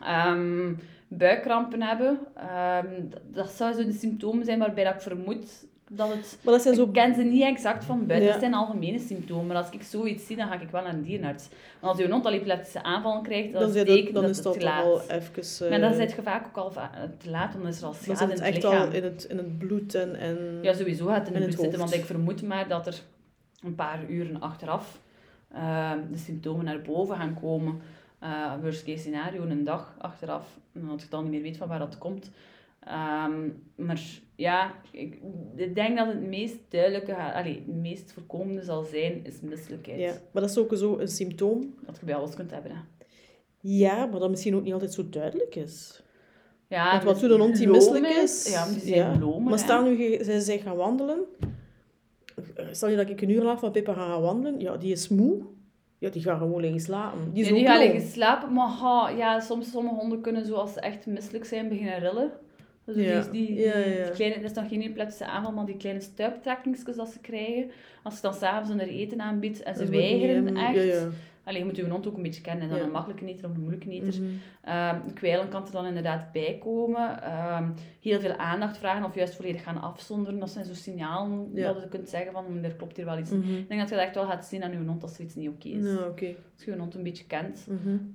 Ehm, 0.06 0.74
buikkrampen 1.08 1.82
hebben, 1.82 2.20
ehm, 2.36 3.10
dat, 3.10 3.22
dat 3.26 3.50
zou 3.50 3.74
zo 3.74 3.86
de 3.86 3.92
symptomen 3.92 4.46
zijn 4.46 4.60
waarbij 4.60 4.84
dat 4.84 4.94
ik 4.94 5.02
vermoed 5.02 5.66
dat 5.90 6.10
het... 6.10 6.38
Maar 6.44 6.54
dat 6.54 6.62
zijn 6.64 6.76
zo... 6.76 6.84
Ik 6.84 6.94
ken 6.94 7.16
ze 7.16 7.24
niet 7.24 7.42
exact 7.44 7.86
van 7.86 8.06
buiten, 8.06 8.26
Ja. 8.28 8.32
het 8.32 8.42
zijn 8.42 8.54
algemene 8.54 9.00
symptomen. 9.00 9.48
Maar 9.48 9.56
als 9.58 9.70
ik 9.70 9.84
zoiets 9.84 10.26
zie, 10.26 10.36
dan 10.36 10.48
ga 10.48 10.60
ik 10.60 10.70
wel 10.70 10.82
naar 10.84 10.94
een 10.94 11.02
dierenarts. 11.02 11.48
Want 11.80 11.94
als 11.94 12.02
je 12.06 12.12
hond 12.12 12.26
al 12.26 12.32
epileptische 12.32 12.84
aanvallen 12.84 13.24
krijgt, 13.24 13.54
Dan, 13.54 13.72
betekent 13.74 14.06
dat, 14.06 14.14
dan 14.14 14.22
dat 14.24 14.32
is 14.32 14.36
het 14.36 14.46
dat 14.46 14.54
te 14.54 14.60
toch 14.60 14.68
laat. 14.70 14.84
al 14.84 15.02
even... 15.02 15.66
eh, 15.66 15.70
Maar 15.70 15.80
dan 15.80 15.94
zit 15.94 16.12
je 16.12 16.22
vaak 16.22 16.46
ook 16.48 16.58
al 16.58 16.70
te 17.18 17.30
laat, 17.30 17.52
want 17.52 17.64
dan 17.64 17.72
is 17.72 17.80
er 17.80 17.86
al 17.86 17.92
dan 18.06 18.16
schade 18.16 18.18
zit 18.18 18.28
in 18.28 18.30
het 18.30 18.40
het 18.46 18.54
echt 18.56 18.64
lichaam. 18.64 18.88
al 18.88 18.94
in 18.94 19.04
het, 19.04 19.24
in 19.24 19.38
het 19.38 19.58
bloed 19.58 19.96
en... 19.96 20.16
en... 20.16 20.60
Ja, 20.62 20.74
sowieso 20.74 21.06
gaat 21.06 21.18
het 21.18 21.28
in 21.28 21.34
het 21.34 21.44
het 21.44 21.52
bloed 21.52 21.62
zitten, 21.62 21.80
want 21.80 21.94
ik 21.94 22.06
vermoed 22.06 22.42
maar 22.42 22.68
dat 22.68 22.88
er 22.88 23.02
een 23.64 23.76
paar 23.76 24.00
uren 24.10 24.40
achteraf 24.42 25.00
eh, 25.52 25.92
de 26.12 26.18
symptomen 26.18 26.66
naar 26.66 26.82
boven 26.82 27.16
gaan 27.16 27.34
komen. 27.42 27.82
Eh 28.20 28.54
worst 28.62 28.84
case 28.84 28.98
scenario, 28.98 29.44
een 29.44 29.64
dag 29.64 29.96
achteraf, 29.98 30.58
als 30.92 31.02
je 31.02 31.10
dan 31.10 31.24
niet 31.24 31.32
meer 31.32 31.42
weet 31.42 31.58
van 31.58 31.68
waar 31.68 31.80
dat 31.80 31.98
komt. 31.98 32.32
Ehm, 32.84 33.32
maar 33.76 34.02
ja, 34.38 34.74
ik, 34.92 35.20
denk 35.76 35.98
dat 35.98 36.08
het 36.08 36.22
meest 36.22 36.58
duidelijke, 36.70 37.16
allee, 37.16 37.64
het 37.66 37.76
meest 37.76 38.12
voorkomende 38.14 38.62
zal 38.62 38.84
zijn, 38.84 39.26
is 39.26 39.42
misselijkheid. 39.42 40.00
Ja, 40.00 40.12
maar 40.32 40.42
dat 40.42 40.52
is 40.52 40.58
ook 40.58 40.76
zo 40.76 40.98
een 40.98 41.08
symptoom. 41.08 41.76
Dat 41.86 41.98
je 42.00 42.06
bij 42.06 42.16
alles 42.16 42.36
kunt 42.36 42.52
hebben. 42.52 42.72
Hè. 42.72 42.78
Ja, 43.60 44.06
maar 44.06 44.20
dat 44.20 44.30
misschien 44.30 44.56
ook 44.56 44.64
niet 44.64 44.74
altijd 44.74 44.94
zo 44.94 45.10
duidelijk 45.10 45.56
is. 45.56 46.04
Ja, 46.68 46.92
Want 46.92 47.04
wat 47.04 47.20
dus 47.20 47.30
doet 47.30 47.60
een 47.60 47.72
misselijk 47.72 48.08
is? 48.08 48.52
Ja, 48.52 48.66
die 48.66 48.80
zijn 48.80 49.20
lomen. 49.20 49.50
Maar 49.50 49.60
stel 49.60 49.84
nu, 49.84 50.24
zij 50.24 50.40
zijn 50.40 50.60
gaan 50.60 50.76
wandelen. 50.76 51.26
Stel 52.72 52.90
je 52.90 52.96
dat 52.96 53.10
ik 53.10 53.22
een 53.22 53.30
uur 53.30 53.44
lang 53.44 53.60
van 53.60 53.72
Pippa 53.72 53.94
ga 53.94 54.08
gaan 54.08 54.22
wandelen. 54.22 54.60
Ja, 54.60 54.78
die 54.78 54.92
is 54.92 55.08
moe. 55.08 55.42
Ja, 55.98 56.10
die 56.10 56.22
gaat 56.22 56.38
gewoon 56.38 56.62
liggen 56.62 56.80
slapen. 56.80 57.34
Die 57.34 57.44
is 57.44 57.50
Ja, 57.50 57.56
die 57.56 57.66
gaan 57.66 57.80
liggen 57.80 58.02
slapen, 58.02 58.54
maar 58.54 58.68
ha, 58.68 59.10
ja, 59.10 59.40
soms 59.40 59.72
sommige 59.72 59.96
honden 59.96 60.22
kunnen 60.22 60.46
zo 60.46 60.54
als 60.54 60.74
ze 60.74 60.80
echt 60.80 61.06
misselijk 61.06 61.46
zijn 61.46 61.70
beginnen 61.70 62.00
rillen. 62.00 62.32
Dus 62.94 62.96
Ja. 63.06 63.22
die, 63.22 63.32
die, 63.32 63.60
Ja, 63.60 63.74
die 63.74 63.94
ja. 63.94 64.10
kleine, 64.10 64.36
dat 64.42 64.50
is 64.52 64.58
nog 64.58 64.68
geen 64.68 64.82
epileptische 64.82 65.26
aanval, 65.26 65.52
maar 65.52 65.66
die 65.66 65.78
kleine 65.78 66.02
stuiptrekkingsjes 66.02 66.96
dat 66.96 67.10
ze 67.10 67.20
krijgen. 67.20 67.72
Als 68.04 68.16
je 68.16 68.22
dan 68.22 68.34
s'avonds 68.34 68.70
hun 68.70 68.80
er 68.82 68.88
eten 68.88 69.22
aanbiedt 69.22 69.64
en 69.64 69.74
ze 69.74 69.80
Dat 69.80 69.90
weigeren 69.90 70.58
echt. 70.58 70.76
Ja, 70.76 70.82
ja. 70.82 71.08
Allee, 71.44 71.60
je 71.60 71.66
moet 71.66 71.76
je 71.76 71.90
hond 71.90 72.08
ook 72.08 72.16
een 72.18 72.24
beetje 72.24 72.42
kennen. 72.42 72.64
Is 72.64 72.70
dat 72.70 72.78
Ja. 72.80 72.86
een 72.86 72.92
makkelijke 72.92 73.26
eter 73.26 73.50
of 73.50 73.56
een 73.56 73.60
moeilijke 73.62 73.90
eter? 73.90 74.22
Mhm. 74.22 74.32
Ehm, 74.62 75.00
kwijlen 75.14 75.50
kan 75.50 75.66
er 75.66 75.72
dan 75.72 75.86
inderdaad 75.86 76.32
bij 76.32 76.58
komen. 76.60 77.22
Ehm, 77.24 77.70
heel 78.02 78.20
veel 78.20 78.36
aandacht 78.36 78.78
vragen 78.78 79.06
of 79.06 79.16
juist 79.16 79.36
volledig 79.36 79.64
gaan 79.64 79.82
afzonderen. 79.82 80.40
Dat 80.40 80.50
zijn 80.50 80.66
zo 80.66 80.74
signalen 80.74 81.56
dat 81.56 81.82
je 81.82 81.88
kunt 81.90 82.10
zeggen 82.10 82.32
van 82.32 82.46
"Hm, 82.46 82.64
er 82.64 82.74
klopt 82.76 82.96
hier 82.96 83.06
wel 83.06 83.18
iets. 83.18 83.32
Mhm. 83.32 83.56
Ik 83.58 83.68
denk 83.68 83.80
dat 83.80 83.90
je 83.90 83.96
dat 83.96 84.04
echt 84.06 84.16
wel 84.16 84.26
gaat 84.26 84.46
zien 84.46 84.64
aan 84.64 84.72
je 84.72 84.78
hond 84.78 85.04
als 85.04 85.16
zoiets 85.16 85.36
niet 85.36 85.50
oké 85.50 85.68
is. 85.68 85.84
Ja, 85.86 86.08
oké. 86.08 86.36
Als 86.58 86.66
je 86.66 86.72
je 86.72 86.78
hond 86.78 86.96
een 86.96 87.04
beetje 87.04 87.26
kent. 87.26 87.68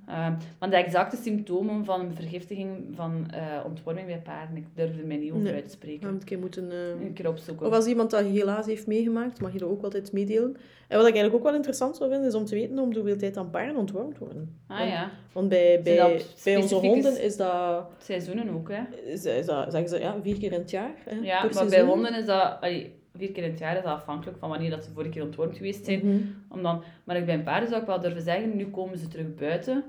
Ehm, 0.07 0.33
want 0.59 0.71
de 0.71 0.77
exacte 0.77 1.15
symptomen 1.15 1.85
van 1.85 1.99
een 1.99 2.15
vergiftiging 2.15 2.69
van 2.95 3.27
eh, 3.31 3.65
ontworming 3.65 4.07
bij 4.07 4.19
paarden, 4.19 4.57
ik 4.57 4.65
durf 4.73 4.97
er 4.99 5.05
mij 5.07 5.17
niet 5.17 5.31
over 5.31 5.43
Nee. 5.43 5.53
uit 5.53 5.63
te 5.63 5.69
We 5.69 5.75
spreken. 5.75 6.01
gaan 6.03 6.11
het 6.11 6.21
een 6.21 6.27
keer 6.27 6.39
moeten... 6.39 6.71
eh, 6.71 7.05
Een 7.05 7.13
keer 7.13 7.27
opzoeken. 7.27 7.67
Of 7.67 7.73
als 7.73 7.85
iemand 7.85 8.11
dat 8.11 8.23
helaas 8.23 8.65
heeft 8.65 8.87
meegemaakt, 8.87 9.41
mag 9.41 9.53
je 9.53 9.59
dat 9.59 9.69
ook 9.69 9.83
altijd 9.83 10.11
meedelen. 10.11 10.55
En 10.87 10.97
wat 10.97 11.07
ik 11.07 11.13
eigenlijk 11.13 11.35
ook 11.35 11.43
wel 11.43 11.53
interessant 11.55 11.97
zou 11.97 12.09
vinden, 12.09 12.27
is 12.27 12.33
om 12.35 12.45
te 12.45 12.55
weten 12.55 12.79
om 12.79 12.93
de 12.93 12.99
hoeveel 12.99 13.17
tijd 13.17 13.33
dat 13.33 13.51
paarden 13.51 13.75
ontwormd 13.75 14.17
worden. 14.17 14.57
Ah 14.67 14.77
Want- 14.77 14.89
ja, 14.91 15.11
Want 15.33 15.49
bij, 15.49 15.81
bij, 15.83 16.21
bij 16.43 16.55
onze 16.55 16.75
honden 16.75 17.21
is 17.21 17.37
dat, 17.37 17.85
seizoenen 17.97 18.49
ook, 18.49 18.69
hè. 18.71 18.81
is, 19.05 19.25
is 19.25 19.45
dat, 19.45 19.71
zeggen 19.71 19.89
ze, 19.89 19.99
ja, 19.99 20.15
vier 20.21 20.37
keer 20.39 20.51
in 20.51 20.59
het 20.59 20.69
jaar. 20.71 20.93
Hè, 21.09 21.15
Ja, 21.21 21.49
maar 21.53 21.65
bij 21.65 21.81
honden 21.81 22.13
is 22.15 22.25
dat... 22.25 22.57
allee, 22.61 22.93
vier 23.17 23.31
keer 23.31 23.43
in 23.43 23.49
het 23.49 23.59
jaar 23.59 23.75
is 23.77 23.83
dat 23.83 23.91
afhankelijk 23.91 24.37
van 24.37 24.49
wanneer 24.49 24.69
dat 24.69 24.83
ze 24.83 24.91
vorige 24.91 25.11
keer 25.11 25.23
ontwormd 25.23 25.57
geweest 25.57 25.85
zijn. 25.85 25.99
Mhm. 26.03 26.17
Om 26.49 26.61
dan, 26.63 26.83
maar 27.03 27.17
ik 27.17 27.25
bij 27.25 27.33
een 27.33 27.43
paarden 27.43 27.69
zou 27.69 27.81
ik 27.81 27.87
wel 27.87 27.99
durven 27.99 28.21
zeggen, 28.21 28.55
nu 28.55 28.67
komen 28.67 28.97
ze 28.97 29.07
terug 29.07 29.35
buiten. 29.35 29.83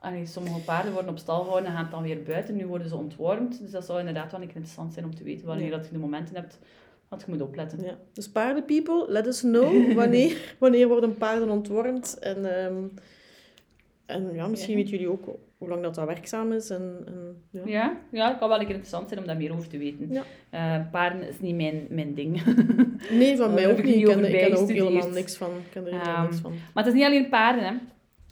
Allee, 0.00 0.26
sommige 0.26 0.60
paarden 0.60 0.92
worden 0.92 1.10
op 1.10 1.18
stal 1.18 1.42
gehouden 1.42 1.70
en 1.70 1.76
gaan 1.76 1.88
dan 1.90 2.02
weer 2.02 2.22
buiten. 2.22 2.56
Nu 2.56 2.66
worden 2.66 2.88
ze 2.88 2.96
ontwormd. 2.96 3.60
Dus 3.60 3.70
dat 3.70 3.84
zou 3.84 3.98
inderdaad 3.98 4.32
wel 4.32 4.40
interessant 4.40 4.92
zijn 4.92 5.04
om 5.04 5.14
te 5.14 5.24
weten 5.24 5.46
wanneer 5.46 5.70
Ja. 5.70 5.76
dat 5.76 5.86
je 5.86 5.92
de 5.92 5.98
momenten 5.98 6.34
hebt 6.34 6.58
dat 7.08 7.22
je 7.26 7.32
moet 7.32 7.40
opletten. 7.40 7.82
Ja. 7.84 7.98
Dus 8.12 8.28
paardenpeople, 8.30 9.04
let 9.08 9.26
us 9.26 9.40
know 9.40 9.92
wanneer, 9.94 10.36
wanneer 10.58 10.88
worden 10.88 11.16
paarden 11.16 11.50
ontwormd. 11.50 12.18
En, 12.18 12.64
ehm, 12.64 12.74
en 14.06 14.34
ja, 14.34 14.46
misschien 14.46 14.76
Ja. 14.76 14.82
weten 14.82 14.98
jullie 14.98 15.12
ook 15.12 15.24
hoe 15.58 15.68
lang 15.68 15.82
dat, 15.82 15.94
dat 15.94 16.06
werkzaam 16.06 16.52
is. 16.52 16.70
En, 16.70 17.02
en, 17.06 17.42
ja. 17.50 17.62
Ja, 17.66 17.96
ja, 18.10 18.28
het 18.28 18.38
kan 18.38 18.48
wel 18.48 18.60
interessant 18.60 19.08
zijn 19.08 19.20
om 19.20 19.26
daar 19.26 19.36
meer 19.36 19.52
over 19.52 19.68
te 19.68 19.78
weten. 19.78 20.08
Ja. 20.12 20.22
Eh, 20.50 20.90
paarden 20.90 21.28
is 21.28 21.40
niet 21.40 21.54
mijn, 21.56 21.86
mijn 21.90 22.14
ding. 22.14 22.42
Nee, 23.10 23.36
van 23.36 23.54
mij 23.54 23.70
ook 23.70 23.78
ik 23.78 23.84
niet. 23.84 23.94
Ik 23.94 24.04
ken, 24.04 24.16
over 24.18 24.28
ik 24.34 24.38
ken 24.38 24.50
er 24.50 24.58
ook 24.58 24.68
helemaal 24.70 25.10
niks 25.10 25.36
van. 25.36 25.50
Ik 25.50 25.70
ken 25.70 25.86
er 25.86 25.92
helemaal 25.92 26.14
Ehm, 26.14 26.22
niks 26.24 26.38
van. 26.40 26.50
Maar 26.74 26.84
het 26.84 26.92
is 26.92 26.98
niet 26.98 27.08
alleen 27.08 27.28
paarden, 27.28 27.64
hè. 27.64 27.70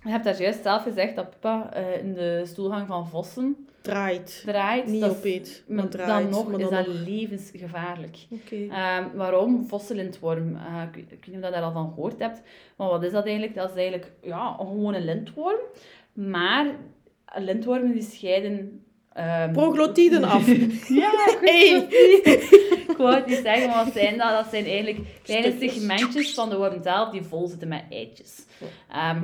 Je 0.02 0.10
hebt 0.10 0.24
daar 0.24 0.40
juist 0.40 0.62
zelf 0.62 0.82
gezegd 0.82 1.16
dat 1.16 1.30
Pippa 1.30 1.72
eh, 1.72 1.98
in 2.04 2.12
de 2.14 2.42
stoelgang 2.44 2.86
van 2.86 3.08
vossen 3.08 3.66
Draait. 3.84 4.42
draait. 4.46 4.86
Niet 4.86 5.02
is- 5.02 5.08
opeet, 5.10 5.64
maar 5.68 5.88
draait. 5.88 6.08
dan 6.08 6.30
nog 6.30 6.48
maar 6.50 6.60
is 6.60 6.68
dan 6.68 6.74
dat 6.84 6.86
nog- 6.86 7.06
levensgevaarlijk. 7.06 8.16
Oké. 8.30 8.56
Ehm, 8.70 9.04
waarom? 9.14 9.64
Fossilintworm. 9.68 10.56
Eh, 10.56 10.82
ik, 10.88 10.94
weet- 10.94 11.12
ik 11.12 11.24
weet 11.24 11.34
niet 11.34 11.38
of 11.38 11.44
je 11.44 11.50
daar 11.54 11.62
al 11.62 11.72
van 11.72 11.88
gehoord 11.94 12.18
hebt. 12.18 12.42
Maar 12.76 12.88
wat 12.88 13.02
is 13.02 13.12
dat 13.12 13.24
eigenlijk? 13.24 13.54
Dat 13.54 13.70
is 13.70 13.76
eigenlijk 13.76 14.12
ja, 14.22 14.56
een 14.60 14.66
gewone 14.66 15.00
lintworm. 15.00 15.58
Maar 16.12 16.66
lintwormen 17.34 17.92
die 17.92 18.02
scheiden... 18.02 18.84
ehm, 19.12 19.52
Proglotiden 19.52 20.24
af. 20.34 20.46
ja, 20.88 21.10
goed. 21.10 21.40
Hey. 21.40 21.86
Ik 22.88 22.94
wou 22.96 23.14
het 23.14 23.26
niet 23.26 23.40
zeggen, 23.44 23.68
maar 23.68 23.84
wat 23.84 23.94
zijn 23.94 24.18
dat? 24.18 24.30
Dat 24.30 24.46
zijn 24.50 24.64
eigenlijk 24.64 24.98
kleine 25.22 25.50
Stukjes. 25.50 25.74
segmentjes 25.74 26.34
van 26.34 26.48
de 26.50 26.56
worm 26.56 26.82
zelf 26.82 27.10
die 27.10 27.22
vol 27.22 27.46
zitten 27.46 27.68
met 27.68 27.82
eitjes. 27.90 28.44
Ehm, 28.90 29.22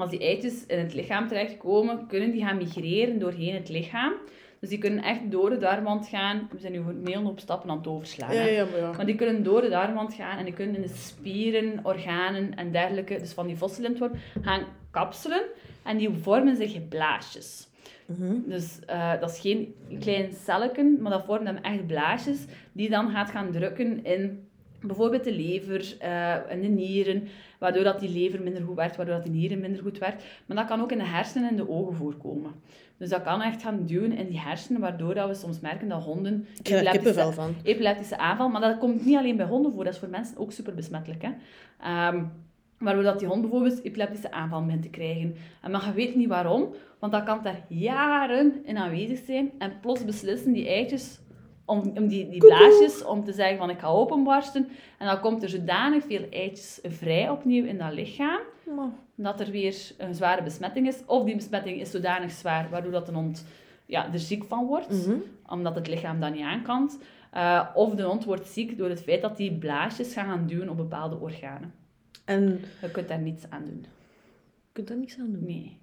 als 0.00 0.10
die 0.10 0.20
eitjes 0.20 0.66
in 0.66 0.78
het 0.78 0.94
lichaam 0.94 1.28
terechtkomen, 1.28 2.06
kunnen 2.06 2.30
die 2.30 2.44
gaan 2.44 2.56
migreren 2.56 3.18
doorheen 3.18 3.54
het 3.54 3.68
lichaam. 3.68 4.12
Dus 4.60 4.68
die 4.68 4.78
kunnen 4.78 5.04
echt 5.04 5.30
door 5.30 5.50
de 5.50 5.58
darmwand 5.58 6.08
gaan. 6.08 6.48
We 6.52 6.58
zijn 6.58 6.72
nu 6.72 6.82
hele 7.04 7.24
hoop 7.24 7.40
stappen 7.40 7.70
aan 7.70 7.76
het 7.76 7.86
overslaan. 7.86 8.34
Ja, 8.34 8.40
hè. 8.40 8.48
ja, 8.48 8.64
maar 8.64 8.80
ja. 8.80 8.92
Maar 8.92 9.06
die 9.06 9.14
kunnen 9.14 9.42
door 9.42 9.60
de 9.60 9.68
darmwand 9.68 10.14
gaan 10.14 10.38
en 10.38 10.44
die 10.44 10.54
kunnen 10.54 10.76
in 10.76 10.82
de 10.82 10.94
spieren, 10.94 11.80
organen 11.82 12.54
en 12.54 12.72
dergelijke, 12.72 13.18
dus 13.18 13.32
van 13.32 13.46
die 13.46 13.56
fossilintworm, 13.56 14.12
gaan 14.42 14.62
kapselen. 14.90 15.42
En 15.82 15.96
die 15.96 16.10
vormen 16.10 16.56
zich 16.56 16.88
blaasjes. 16.88 17.68
Mhm. 18.06 18.34
Dus 18.46 18.78
eh, 18.86 19.20
dat 19.20 19.30
is 19.30 19.40
geen 19.40 19.74
klein 20.00 20.32
celletje, 20.32 20.96
maar 21.00 21.12
dat 21.12 21.24
vormt 21.24 21.46
dan 21.46 21.62
echt 21.62 21.86
blaasjes 21.86 22.44
die 22.72 22.90
dan 22.90 23.10
gaat 23.10 23.30
gaan 23.30 23.52
drukken 23.52 24.04
in 24.04 24.47
bijvoorbeeld 24.80 25.24
de 25.24 25.32
lever 25.32 25.96
eh, 25.98 26.50
en 26.50 26.60
de 26.60 26.68
nieren, 26.68 27.28
waardoor 27.58 27.84
dat 27.84 28.00
die 28.00 28.08
lever 28.10 28.42
minder 28.42 28.62
goed 28.62 28.76
werkt, 28.76 28.96
waardoor 28.96 29.14
dat 29.14 29.24
die 29.24 29.32
nieren 29.32 29.60
minder 29.60 29.82
goed 29.82 29.98
werkt. 29.98 30.24
Maar 30.46 30.56
dat 30.56 30.66
kan 30.66 30.80
ook 30.80 30.92
in 30.92 30.98
de 30.98 31.04
hersenen 31.04 31.48
en 31.48 31.56
de 31.56 31.68
ogen 31.68 31.94
voorkomen. 31.94 32.52
Dus 32.96 33.08
dat 33.08 33.22
kan 33.22 33.42
echt 33.42 33.62
gaan 33.62 33.86
duwen 33.86 34.12
in 34.12 34.26
die 34.26 34.40
hersenen, 34.40 34.80
waardoor 34.80 35.14
dat 35.14 35.28
we 35.28 35.34
soms 35.34 35.60
merken 35.60 35.88
dat 35.88 36.02
honden 36.02 36.46
epileptische- 36.62 37.32
van. 37.32 37.54
epileptische 37.62 38.18
aanval. 38.18 38.48
Maar 38.48 38.60
dat 38.60 38.78
komt 38.78 39.04
niet 39.04 39.16
alleen 39.16 39.36
bij 39.36 39.46
honden 39.46 39.72
voor, 39.72 39.84
dat 39.84 39.92
is 39.92 39.98
voor 39.98 40.08
mensen 40.08 40.38
ook 40.38 40.52
super 40.52 40.74
besmettelijk. 40.74 41.22
Hè? 41.22 41.30
Ehm, 41.80 42.24
waardoor 42.78 43.02
dat 43.02 43.18
die 43.18 43.28
hond 43.28 43.40
bijvoorbeeld 43.40 43.82
epileptische 43.84 44.30
aanval 44.30 44.64
begint 44.64 44.82
te 44.82 44.88
krijgen. 44.90 45.34
En 45.62 45.70
maar 45.70 45.86
je 45.86 45.92
weet 45.92 46.14
niet 46.14 46.28
waarom, 46.28 46.74
want 46.98 47.12
dat 47.12 47.24
kan 47.24 47.40
daar 47.42 47.64
jaren 47.68 48.52
in 48.64 48.76
aanwezig 48.78 49.18
zijn. 49.26 49.50
En 49.58 49.72
plots 49.80 50.04
beslissen 50.04 50.52
die 50.52 50.66
eitjes, 50.68 51.18
om, 51.68 51.92
om 51.96 52.08
die, 52.08 52.28
die 52.28 52.40
blaasjes, 52.40 53.04
om 53.04 53.24
te 53.24 53.32
zeggen 53.32 53.58
van 53.58 53.70
ik 53.70 53.78
ga 53.78 53.88
openbarsten. 53.88 54.68
En 54.98 55.06
dan 55.06 55.20
komt 55.20 55.42
er 55.42 55.48
zodanig 55.48 56.04
veel 56.04 56.26
eitjes 56.30 56.78
vrij 56.82 57.30
opnieuw 57.30 57.64
in 57.64 57.78
dat 57.78 57.92
lichaam, 57.92 58.40
dat 59.14 59.40
er 59.40 59.50
weer 59.50 59.90
een 59.98 60.14
zware 60.14 60.42
besmetting 60.42 60.86
is. 60.86 61.02
Of 61.06 61.24
die 61.24 61.36
besmetting 61.36 61.80
is 61.80 61.90
zodanig 61.90 62.30
zwaar, 62.30 62.68
waardoor 62.70 62.92
dat 62.92 63.08
een 63.08 63.14
hond 63.14 63.44
ja, 63.86 64.12
er 64.12 64.18
ziek 64.18 64.44
van 64.44 64.66
wordt 64.66 65.06
mhm. 65.06 65.16
omdat 65.46 65.74
het 65.74 65.88
lichaam 65.88 66.20
dat 66.20 66.34
niet 66.34 66.42
aan 66.42 66.90
Eh, 67.32 67.68
of 67.74 67.94
de 67.94 68.02
hond 68.02 68.24
wordt 68.24 68.46
ziek 68.46 68.78
door 68.78 68.88
het 68.88 69.02
feit 69.02 69.22
dat 69.22 69.36
die 69.36 69.58
blaasjes 69.58 70.12
gaan 70.12 70.26
gaan 70.26 70.46
duwen 70.46 70.68
op 70.68 70.76
bepaalde 70.76 71.16
organen. 71.16 71.72
En 72.24 72.60
Je 72.80 72.90
kunt 72.90 73.08
daar 73.08 73.18
niets 73.18 73.50
aan 73.50 73.64
doen. 73.64 73.80
je 73.80 74.72
kunt 74.72 74.88
daar 74.88 74.96
niks 74.96 75.18
aan 75.18 75.32
doen. 75.32 75.44
Nee. 75.44 75.78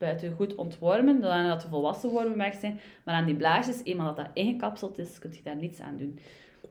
Buiten 0.00 0.32
goed 0.32 0.54
ontwormen, 0.54 1.20
dan 1.20 1.46
dat 1.46 1.60
de 1.60 1.68
volwassen 1.68 2.10
wormen 2.10 2.36
weg 2.36 2.54
zijn. 2.54 2.80
Maar 3.04 3.14
aan 3.14 3.26
die 3.26 3.36
blaasjes, 3.36 3.80
eenmaal 3.84 4.06
dat 4.06 4.16
dat 4.16 4.34
ingekapseld 4.34 4.98
is, 4.98 5.18
kun 5.18 5.32
je 5.32 5.42
daar 5.42 5.56
niets 5.56 5.80
aan 5.80 5.96
doen. 5.96 6.18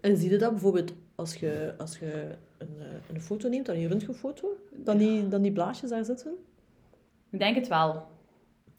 En 0.02 0.18
zie 0.18 0.30
je 0.30 0.38
dat 0.38 0.52
bijvoorbeeld 0.52 0.94
als 1.16 1.36
je, 1.36 1.74
als 1.78 1.98
je 1.98 2.36
een, 2.58 2.76
eh, 2.80 3.14
een 3.14 3.22
foto 3.22 3.50
neemt, 3.50 3.66
dan 3.66 3.76
een 3.76 3.88
röntgenfoto, 3.88 4.48
dan 4.72 4.98
die, 4.98 5.28
dan 5.28 5.42
die 5.42 5.52
blaasjes 5.52 5.90
daar 5.90 6.06
zitten? 6.06 6.34
Ik 7.30 7.40
denk 7.40 7.56
het 7.56 7.68
wel. 7.68 8.08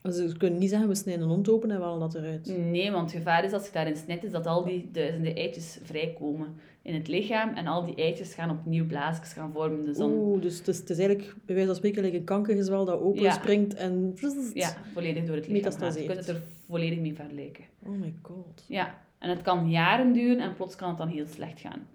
Dus 0.02 0.16
ze 0.16 0.36
kunnen 0.36 0.58
niet 0.58 0.70
zeggen, 0.70 0.88
we 0.88 0.94
snijden 0.94 1.24
een 1.24 1.30
hond 1.30 1.48
open 1.48 1.70
en 1.70 1.78
we 1.78 1.82
halen 1.84 2.00
dat 2.00 2.14
eruit. 2.14 2.56
Nee, 2.58 2.90
want 2.90 3.10
het 3.10 3.18
gevaar 3.18 3.44
is 3.44 3.52
als 3.52 3.66
je 3.66 3.72
daarin 3.72 3.96
snijdt, 3.96 4.24
is 4.24 4.30
dat 4.30 4.46
al 4.46 4.64
die 4.64 4.88
duizenden 4.92 5.34
eitjes 5.34 5.78
vrijkomen 5.82 6.48
in 6.82 6.94
het 6.94 7.08
lichaam. 7.08 7.54
En 7.54 7.66
al 7.66 7.84
die 7.84 7.94
eitjes 7.94 8.34
gaan 8.34 8.50
opnieuw 8.50 8.86
blaasjes 8.86 9.32
gaan 9.32 9.52
vormen. 9.52 9.84
Dus 9.84 9.96
dan, 9.96 10.10
Oeh, 10.12 10.42
dus 10.42 10.58
het 10.58 10.68
is, 10.68 10.78
het 10.78 10.90
is 10.90 10.98
eigenlijk 10.98 11.34
bij 11.44 11.54
wijze 11.54 11.66
van 11.66 11.76
spreken 11.76 12.02
like 12.02 12.16
een 12.16 12.24
kankergezwel 12.24 12.84
dat 12.84 13.00
open 13.00 13.22
Ja. 13.22 13.32
springt 13.32 13.74
en... 13.74 14.14
ja, 14.54 14.76
volledig 14.92 15.24
door 15.24 15.36
het 15.36 15.48
lichaam 15.48 15.72
gaat. 15.72 15.94
Je 15.94 16.04
kunt 16.04 16.18
het 16.18 16.28
er 16.28 16.42
volledig 16.68 16.98
mee 16.98 17.14
vergelijken. 17.14 17.64
Oh 17.86 18.00
my 18.00 18.14
god. 18.22 18.64
Ja, 18.68 18.98
en 19.18 19.30
het 19.30 19.42
kan 19.42 19.70
jaren 19.70 20.12
duren 20.12 20.38
en 20.38 20.54
plots 20.54 20.76
kan 20.76 20.88
het 20.88 20.98
dan 20.98 21.08
heel 21.08 21.26
slecht 21.26 21.60
gaan. 21.60 21.86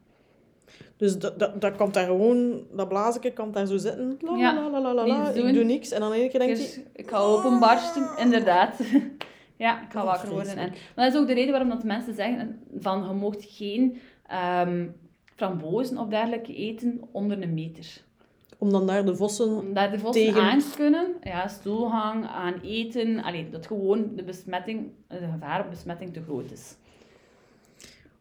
Dus 0.97 1.19
dat, 1.19 1.39
dat, 1.39 1.61
dat 1.61 1.75
komt 1.75 1.93
daar 1.93 2.05
gewoon, 2.05 2.63
dat 2.71 2.87
blaasje 2.87 3.31
kan 3.31 3.51
daar 3.51 3.65
zo 3.65 3.77
zitten. 3.77 4.17
La, 4.21 4.37
Ja, 4.37 4.53
la, 4.53 4.69
la, 4.69 4.93
la, 4.93 5.07
la, 5.07 5.29
Ik 5.29 5.53
doe 5.53 5.63
niks. 5.63 5.91
En 5.91 5.99
dan 5.99 6.13
één 6.13 6.29
keer 6.29 6.39
denk 6.39 6.55
Dus 6.55 6.75
je... 6.75 6.83
ik 6.93 7.09
ga 7.09 7.17
openbarsten, 7.17 8.09
inderdaad. 8.17 8.79
ja, 9.65 9.81
ik 9.81 9.91
ga 9.91 9.99
Oh, 9.99 10.05
wakker 10.05 10.29
worden. 10.29 10.57
En, 10.57 10.69
maar 10.95 11.05
dat 11.05 11.13
is 11.13 11.19
ook 11.19 11.27
de 11.27 11.33
reden 11.33 11.51
waarom 11.51 11.69
dat 11.69 11.83
mensen 11.83 12.13
zeggen 12.13 12.59
van 12.79 13.07
je 13.07 13.13
moogt 13.13 13.45
geen 13.49 13.97
ehm 14.27 14.85
frambozen 15.35 15.97
of 15.97 16.07
dergelijke 16.07 16.55
eten 16.55 17.01
onder 17.11 17.41
een 17.41 17.53
meter. 17.53 18.03
Om 18.57 18.71
dan 18.71 18.87
daar 18.87 19.05
de 19.05 19.15
vossen... 19.15 19.57
Om 19.57 19.73
daar 19.73 19.91
de 19.91 19.99
vossen 19.99 20.25
Tegen- 20.25 20.41
aan 20.41 20.59
te 20.59 20.71
kunnen, 20.75 21.07
ja, 21.21 21.47
stoelgang, 21.47 22.25
aan 22.25 22.53
eten, 22.63 23.23
allee, 23.23 23.49
dat 23.49 23.67
gewoon 23.67 24.09
de 24.15 24.23
besmetting, 24.23 24.89
de 25.07 25.27
gevaar 25.33 25.59
op 25.63 25.69
besmetting 25.69 26.13
te 26.13 26.21
groot 26.21 26.51
is. 26.51 26.75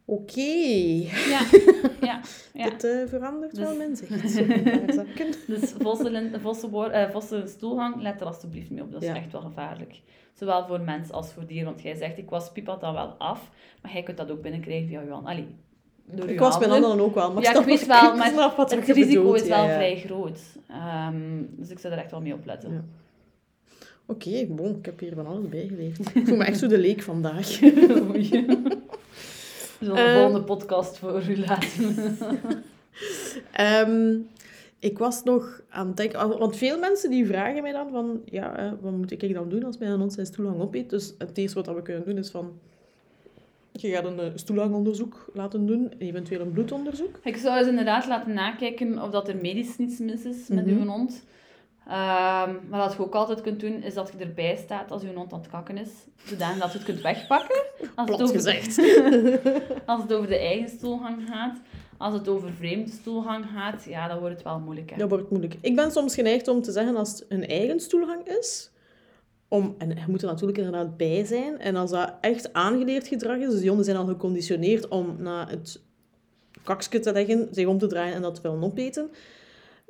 Oké. 0.05 0.41
Ja, 0.41 1.41
ja, 2.01 2.21
ja. 2.55 2.71
Dit 2.71 2.85
eh, 2.85 2.99
verandert 3.07 3.57
wel 3.57 3.69
Dus- 3.69 3.77
mijn 3.77 3.97
zicht. 3.97 4.37
Dus 5.47 5.73
vossen, 5.79 6.41
vossen, 6.41 7.11
vossen 7.13 7.49
stoelgang, 7.49 8.03
let 8.03 8.21
er 8.21 8.27
alstublieft 8.27 8.71
mee 8.71 8.83
op. 8.83 8.93
Dat 8.93 9.03
is 9.03 9.09
Ja. 9.09 9.15
echt 9.17 9.33
wel 9.33 9.41
gevaarlijk. 9.41 10.01
Zowel 10.33 10.67
voor 10.67 10.81
mens 10.81 11.11
als 11.11 11.33
voor 11.33 11.47
dier. 11.47 11.65
Want 11.65 11.83
jij 11.83 11.95
zegt, 11.95 12.19
ik 12.19 12.31
was 12.31 12.53
pipat 12.53 12.81
dan 12.81 12.93
wel 12.95 13.07
af. 13.19 13.51
Maar 13.83 13.93
jij 13.93 14.03
kunt 14.03 14.17
dat 14.17 14.31
ook 14.31 14.43
binnenkrijgen 14.43 14.89
via 14.89 15.01
je 15.01 15.11
handen. 15.11 15.31
Allee, 15.33 15.47
door 16.05 16.29
Ik 16.29 16.39
was 16.39 16.59
mijn 16.59 16.71
handen. 16.71 16.89
handen 16.89 17.07
ook 17.07 17.15
wel, 17.15 17.33
maar 17.33 17.43
Ja, 17.43 17.59
ik 17.59 17.65
weet 17.65 17.87
wel, 17.87 18.17
maar 18.17 18.33
Het 18.57 18.73
risico 18.73 18.95
bedoelt, 19.23 19.41
is 19.43 19.49
wel 19.49 19.65
ja. 19.65 19.75
vrij 19.75 19.97
groot. 19.97 20.41
Ehm, 20.69 21.43
dus 21.51 21.71
ik 21.71 21.79
zou 21.79 21.93
er 21.93 21.99
echt 21.99 22.11
wel 22.11 22.21
mee 22.21 22.35
opletten. 22.35 22.73
Ja. 22.73 22.85
Oké, 24.07 24.47
bon, 24.49 24.77
ik 24.79 24.85
heb 24.85 25.01
hier 25.01 25.15
van 25.15 25.27
alles 25.27 25.49
bijgeleerd. 25.49 25.99
Ik 26.15 26.27
voel 26.27 26.37
me 26.37 26.45
echt 26.45 26.59
zo 26.59 26.67
de 26.67 26.79
leek 26.79 27.03
vandaag. 27.03 27.61
We 29.79 29.85
zullen 29.85 29.95
de 30.05 30.11
Eh. 30.11 30.15
volgende 30.17 30.43
podcast 30.43 30.99
voor 30.99 31.23
u 31.29 31.37
laten. 31.39 31.97
Ehm, 33.53 34.17
ik 34.79 34.99
was 34.99 35.23
nog 35.23 35.63
aan 35.69 35.87
het 35.87 35.97
denken, 35.97 36.39
want 36.39 36.57
veel 36.57 36.79
mensen 36.79 37.11
die 37.11 37.27
vragen 37.27 37.63
mij 37.63 37.73
dan 37.73 37.91
van, 37.91 38.21
ja, 38.25 38.77
wat 38.81 38.93
moet 38.93 39.11
ik 39.11 39.35
dan 39.35 39.49
doen 39.49 39.65
als 39.65 39.79
mijn 39.79 39.99
hond 39.99 40.13
zijn 40.13 40.27
stoelhang 40.27 40.61
opeet? 40.61 40.91
Dus 40.91 41.15
het 41.19 41.39
eerste 41.39 41.63
wat 41.63 41.75
we 41.75 41.83
kunnen 41.83 42.05
doen 42.05 42.19
is 42.19 42.31
van, 42.31 42.53
je 43.73 43.89
gaat 43.91 44.05
een 44.05 44.19
eh, 44.21 44.27
stoelhangonderzoek 44.35 45.31
laten 45.33 45.67
doen, 45.67 45.93
eventueel 45.99 46.41
een 46.41 46.53
bloedonderzoek. 46.53 47.19
ik 47.23 47.37
zou 47.37 47.59
eens 47.59 47.69
inderdaad 47.69 48.07
laten 48.07 48.33
nakijken 48.35 49.03
of 49.03 49.11
dat 49.11 49.29
er 49.29 49.37
medisch 49.37 49.77
niets 49.79 49.99
mis 49.99 50.25
is 50.25 50.49
met 50.49 50.67
Mhm. 50.67 50.75
uw 50.81 50.87
hond. 50.87 51.25
Ehm, 51.87 52.51
maar 52.69 52.81
wat 52.81 52.93
je 52.93 53.03
ook 53.03 53.15
altijd 53.15 53.41
kunt 53.41 53.61
doen, 53.61 53.83
is 53.83 53.95
dat 53.95 54.13
je 54.19 54.25
erbij 54.25 54.57
staat 54.57 54.91
als 54.91 55.03
uw 55.03 55.15
hond 55.15 55.33
aan 55.33 55.39
het 55.39 55.51
kakken 55.51 55.79
is. 55.79 55.89
Zodanig 56.25 56.59
dat 56.59 56.73
je 56.73 56.79
het 56.79 56.87
kunt 56.87 57.01
wegpakken. 57.01 57.63
Als 57.95 58.11
het, 58.11 58.23
over, 58.23 58.35
gezegd. 58.35 58.79
als 59.87 60.03
het 60.03 60.13
over 60.13 60.29
de 60.29 60.39
eigen 60.39 60.69
stoelgang 60.69 61.23
gaat. 61.31 61.61
Als 61.97 62.15
het 62.15 62.29
over 62.29 62.53
vreemde 62.53 62.91
stoelgang 62.91 63.45
gaat, 63.55 63.85
ja, 63.85 64.09
dan 64.09 64.19
wordt 64.19 64.35
het 64.35 64.45
wel 64.45 64.59
moeilijk. 64.59 64.91
Hè? 64.91 64.97
Dat 64.97 65.09
wordt 65.09 65.31
moeilijk. 65.31 65.57
Ik 65.61 65.77
ben 65.77 65.91
soms 65.91 66.15
geneigd 66.15 66.49
om 66.49 66.63
te 66.63 66.73
zeggen 66.73 66.97
als 66.97 67.11
het 67.11 67.25
een 67.29 67.47
eigen 67.47 67.81
stoelhang 67.81 68.27
is, 68.27 68.71
om, 69.49 69.75
en 69.79 69.89
je 69.89 70.05
moet 70.07 70.23
er 70.23 70.29
natuurlijk 70.29 70.59
inderdaad 70.59 70.97
bij 70.97 71.25
zijn, 71.25 71.59
en 71.59 71.77
als 71.77 71.91
dat 71.91 72.13
echt 72.21 72.53
aangeleerd 72.53 73.07
gedrag 73.07 73.37
is, 73.37 73.51
dus 73.51 73.59
die 73.59 73.69
honden 73.69 73.85
zijn 73.85 73.97
al 73.97 74.07
geconditioneerd 74.07 74.89
om 74.89 75.17
na 75.19 75.47
het 75.49 75.83
kakje 76.63 76.99
te 76.99 77.13
leggen, 77.13 77.49
zich 77.51 77.67
om 77.67 77.79
te 77.79 77.87
draaien 77.87 78.15
en 78.15 78.23
dat 78.23 78.35
te 78.35 78.43
willen 78.43 78.63
opeten, 78.63 79.11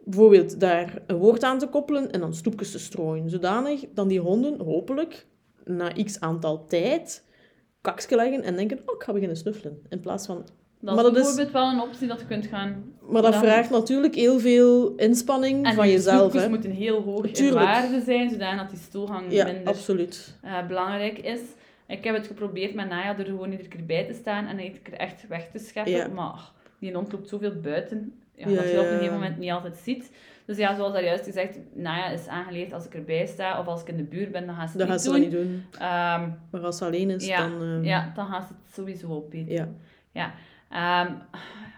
bijvoorbeeld 0.05 0.61
daar 0.61 1.03
een 1.07 1.17
woord 1.17 1.43
aan 1.43 1.59
te 1.59 1.67
koppelen 1.67 2.11
en 2.11 2.21
dan 2.21 2.35
stoepjes 2.35 2.71
te 2.71 2.79
strooien. 2.79 3.31
Zodanig 3.31 3.85
dan 3.95 4.09
die 4.09 4.21
honden 4.21 4.61
hopelijk 4.61 5.27
na 5.65 5.89
x 6.05 6.21
aantal 6.21 6.65
tijd 6.67 7.25
kakske 7.81 8.17
leggen 8.17 8.43
en 8.43 8.57
denken, 8.57 8.79
oh, 8.87 8.95
ik 8.95 9.03
ga 9.03 9.13
beginnen 9.13 9.37
snuffelen. 9.37 9.83
In 9.89 10.01
plaats 10.01 10.27
van... 10.27 10.45
Dat 10.81 10.95
Maar 10.95 11.05
is 11.05 11.11
dat 11.13 11.17
is- 11.21 11.23
bijvoorbeeld 11.35 11.53
wel 11.53 11.73
een 11.73 11.89
optie 11.89 12.09
dat 12.09 12.21
je 12.21 12.27
kunt 12.27 12.47
gaan... 12.47 12.93
Maar 13.11 13.23
dat 13.23 13.37
vraagt 13.37 13.71
natuurlijk 13.71 14.15
heel 14.15 14.39
veel 14.41 14.95
inspanning 14.97 15.67
En 15.67 15.75
van 15.75 15.89
jezelf. 15.89 16.21
snoepjes 16.21 16.43
Hè. 16.43 16.49
moeten 16.49 16.71
heel 16.71 17.03
hoog 17.03 17.25
in 17.27 17.53
waarde 17.53 18.01
zijn, 18.03 18.31
zodat 18.31 18.71
die 18.71 18.79
stoelgang 18.79 19.33
Ja, 19.33 19.45
minder 19.45 19.67
absoluut. 19.67 20.37
eh, 20.43 20.67
belangrijk 20.67 21.19
is. 21.19 21.41
Ik 21.87 22.05
heb 22.05 22.15
het 22.17 22.27
geprobeerd 22.27 22.75
met 22.75 22.89
Naya 22.89 23.19
er 23.19 23.25
gewoon 23.25 23.51
iedere 23.51 23.69
keer 23.69 23.85
bij 23.87 24.07
te 24.07 24.13
staan 24.13 24.47
en 24.47 24.59
iedere 24.61 24.81
keer 24.83 24.95
echt 24.95 25.27
weg 25.29 25.49
te 25.53 25.59
scheppen. 25.59 25.93
Ja. 25.93 26.09
Maar 26.09 26.51
die 26.79 26.95
hond 26.95 27.13
loopt 27.13 27.29
zoveel 27.29 27.61
buiten, 27.63 28.13
ja, 28.37 28.45
dat 28.45 28.65
je 28.71 28.79
op 28.79 28.85
een 28.85 28.91
gegeven 28.91 29.13
moment 29.13 29.39
niet 29.39 29.51
altijd 29.51 29.77
ziet. 29.77 30.11
Dus 30.47 30.57
ja, 30.57 30.75
zoals 30.77 30.93
daar 30.93 31.05
juist 31.05 31.25
gezegd, 31.25 31.59
Naya 31.75 32.09
is 32.11 32.27
aangeleerd 32.27 32.73
als 32.73 32.87
ik 32.87 32.95
erbij 32.95 33.27
sta 33.27 33.61
of 33.61 33.67
als 33.67 33.81
ik 33.81 33.89
in 33.89 33.97
de 33.97 34.03
buurt 34.03 34.33
ben, 34.33 34.47
dan 34.47 34.55
gaat 34.55 34.71
ze 34.71 34.79
Dat 34.79 34.89
het 34.89 35.03
gaat 35.03 35.13
niet 35.19 35.25
ze 35.31 35.31
doen. 35.39 35.51
niet 35.51 35.63
doen. 35.73 35.81
Ehm, 35.81 36.29
Maar 36.51 36.61
als 36.61 36.79
ze 36.79 36.85
alleen 36.85 37.11
is, 37.11 37.27
ja, 37.27 37.49
dan... 37.49 37.63
ehm, 37.63 37.85
ja, 37.85 38.13
dan 38.15 38.27
gaat 38.27 38.47
ze 38.47 38.53
het 38.65 38.75
sowieso 38.75 39.09
opeten. 39.09 39.53
ja. 39.53 39.69
Ja. 40.13 40.33
Ehm, 40.71 41.13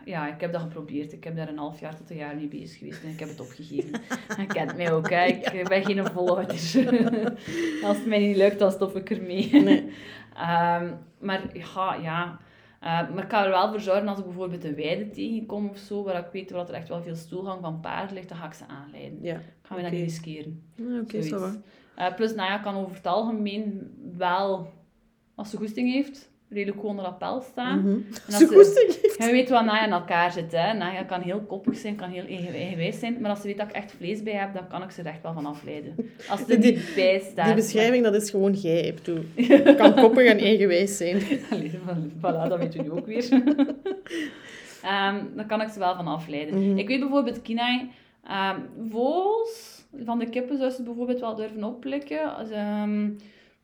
ja, 0.04 0.28
ik 0.34 0.40
heb 0.40 0.52
dat 0.52 0.60
geprobeerd. 0.60 1.12
Ik 1.12 1.24
heb 1.24 1.36
daar 1.36 1.48
een 1.48 1.58
half 1.58 1.80
jaar 1.80 1.96
tot 1.96 2.10
een 2.10 2.16
jaar 2.16 2.36
mee 2.36 2.46
bezig 2.48 2.78
geweest 2.78 3.02
en 3.02 3.08
ik 3.10 3.20
heb 3.20 3.28
het 3.28 3.40
opgegeven. 3.40 3.90
Je 4.40 4.46
kent 4.46 4.76
mij 4.76 4.92
ook, 4.92 5.10
hè. 5.10 5.24
Ik 5.24 5.68
ben 5.68 5.84
geen 5.84 6.06
volhouder. 6.06 6.54
Als 7.84 7.96
het 7.96 8.06
mij 8.06 8.18
niet 8.18 8.36
lukt, 8.36 8.58
dan 8.58 8.70
stop 8.72 8.96
ik 8.96 9.10
ermee. 9.10 9.50
Nee. 9.62 9.88
Ehm, 10.36 10.86
maar 11.18 11.40
ja, 11.52 11.94
ja. 12.02 12.38
Eh, 12.80 13.10
maar 13.10 13.22
ik 13.22 13.28
kan 13.28 13.44
er 13.44 13.50
wel 13.50 13.70
voor 13.70 13.80
zorgen 13.80 14.08
als 14.08 14.18
ik 14.18 14.24
bijvoorbeeld 14.24 14.64
een 14.64 14.74
weide 14.74 15.10
tegenkom 15.10 15.68
of 15.68 15.78
zo, 15.78 16.02
waar 16.02 16.26
ik 16.26 16.32
weet 16.32 16.50
waar 16.50 16.68
er 16.68 16.74
echt 16.74 16.88
wel 16.88 17.02
veel 17.02 17.14
stoelgang 17.14 17.60
van 17.60 17.80
paard 17.80 18.10
ligt, 18.10 18.28
dan 18.28 18.38
ga 18.38 18.46
ik 18.46 18.52
ze 18.52 18.66
aanleiden. 18.66 19.18
Ja. 19.22 19.40
Gaan 19.62 19.76
we 19.76 19.82
dat 19.82 19.92
niet 19.92 20.00
riskeren. 20.00 20.62
Ja, 20.74 21.00
Oké, 21.00 21.22
ça 21.22 21.38
va. 21.38 21.52
Eh, 21.94 22.14
plus, 22.14 22.34
Naya 22.34 22.58
kan 22.58 22.74
over 22.76 22.96
het 22.96 23.06
algemeen 23.06 23.94
wel, 24.16 24.72
als 25.34 25.50
ze 25.50 25.56
goesting 25.56 25.92
heeft, 25.92 26.30
redelijk 26.50 26.76
gewoon 26.80 26.90
onder 26.90 27.04
appel 27.04 27.40
staan. 27.40 27.78
Mhm. 27.78 27.88
En 27.88 28.04
als 28.26 28.36
Zo 28.38 28.46
ze- 28.46 29.14
je 29.18 29.30
weet 29.30 29.48
wat 29.48 29.64
Naya 29.64 29.84
in 29.86 29.92
elkaar 29.92 30.32
zit. 30.32 30.52
Hè. 30.52 31.04
Kan 31.04 31.20
heel 31.20 31.40
koppig 31.40 31.76
zijn, 31.76 31.96
kan 31.96 32.10
heel 32.10 32.24
eigen- 32.26 32.54
eigenwijs 32.54 32.98
zijn. 32.98 33.16
Maar 33.20 33.30
als 33.30 33.40
ze 33.40 33.46
weet 33.46 33.58
dat 33.58 33.68
ik 33.68 33.74
echt 33.74 33.92
vlees 33.92 34.22
bij 34.22 34.32
heb, 34.32 34.54
dan 34.54 34.68
kan 34.68 34.82
ik 34.82 34.90
ze 34.90 35.00
er 35.00 35.06
echt 35.06 35.22
wel 35.22 35.32
van 35.32 35.46
afleiden. 35.46 35.94
Als 36.28 36.40
ze 36.40 36.52
er 36.54 36.60
Die- 36.60 36.72
niet 36.72 36.92
bij 36.94 37.20
staat. 37.30 37.46
Die 37.46 37.54
beschrijving, 37.54 38.04
dat 38.04 38.14
is 38.14 38.30
gewoon 38.30 38.52
jij, 38.52 38.80
heb 38.84 38.98
toe. 38.98 39.18
kan 39.76 39.94
koppig 39.94 40.26
en 40.26 40.38
eigenwijs 40.38 40.96
zijn. 40.96 41.22
Allee, 41.50 41.70
voilà, 42.18 42.48
dat 42.48 42.58
weet 42.58 42.72
je 42.72 42.82
nu 42.82 42.90
ook 42.90 43.06
weer. 43.06 43.28
Ehm, 44.82 45.16
dan 45.36 45.46
kan 45.46 45.60
ik 45.60 45.68
ze 45.68 45.78
wel 45.78 45.96
van 45.96 46.06
afleiden. 46.06 46.68
Mhm. 46.68 46.78
Ik 46.78 46.88
weet 46.88 47.00
bijvoorbeeld, 47.00 47.42
Kinai, 47.42 47.90
ehm 48.26 48.60
vogels 48.90 49.84
van 50.04 50.18
de 50.18 50.28
kippen 50.28 50.58
zou 50.58 50.70
ze 50.70 50.82
bijvoorbeeld 50.82 51.20
wel 51.20 51.34
durven 51.34 51.64
opplikken. 51.64 52.36
Als, 52.36 52.50
ehm, 52.50 53.08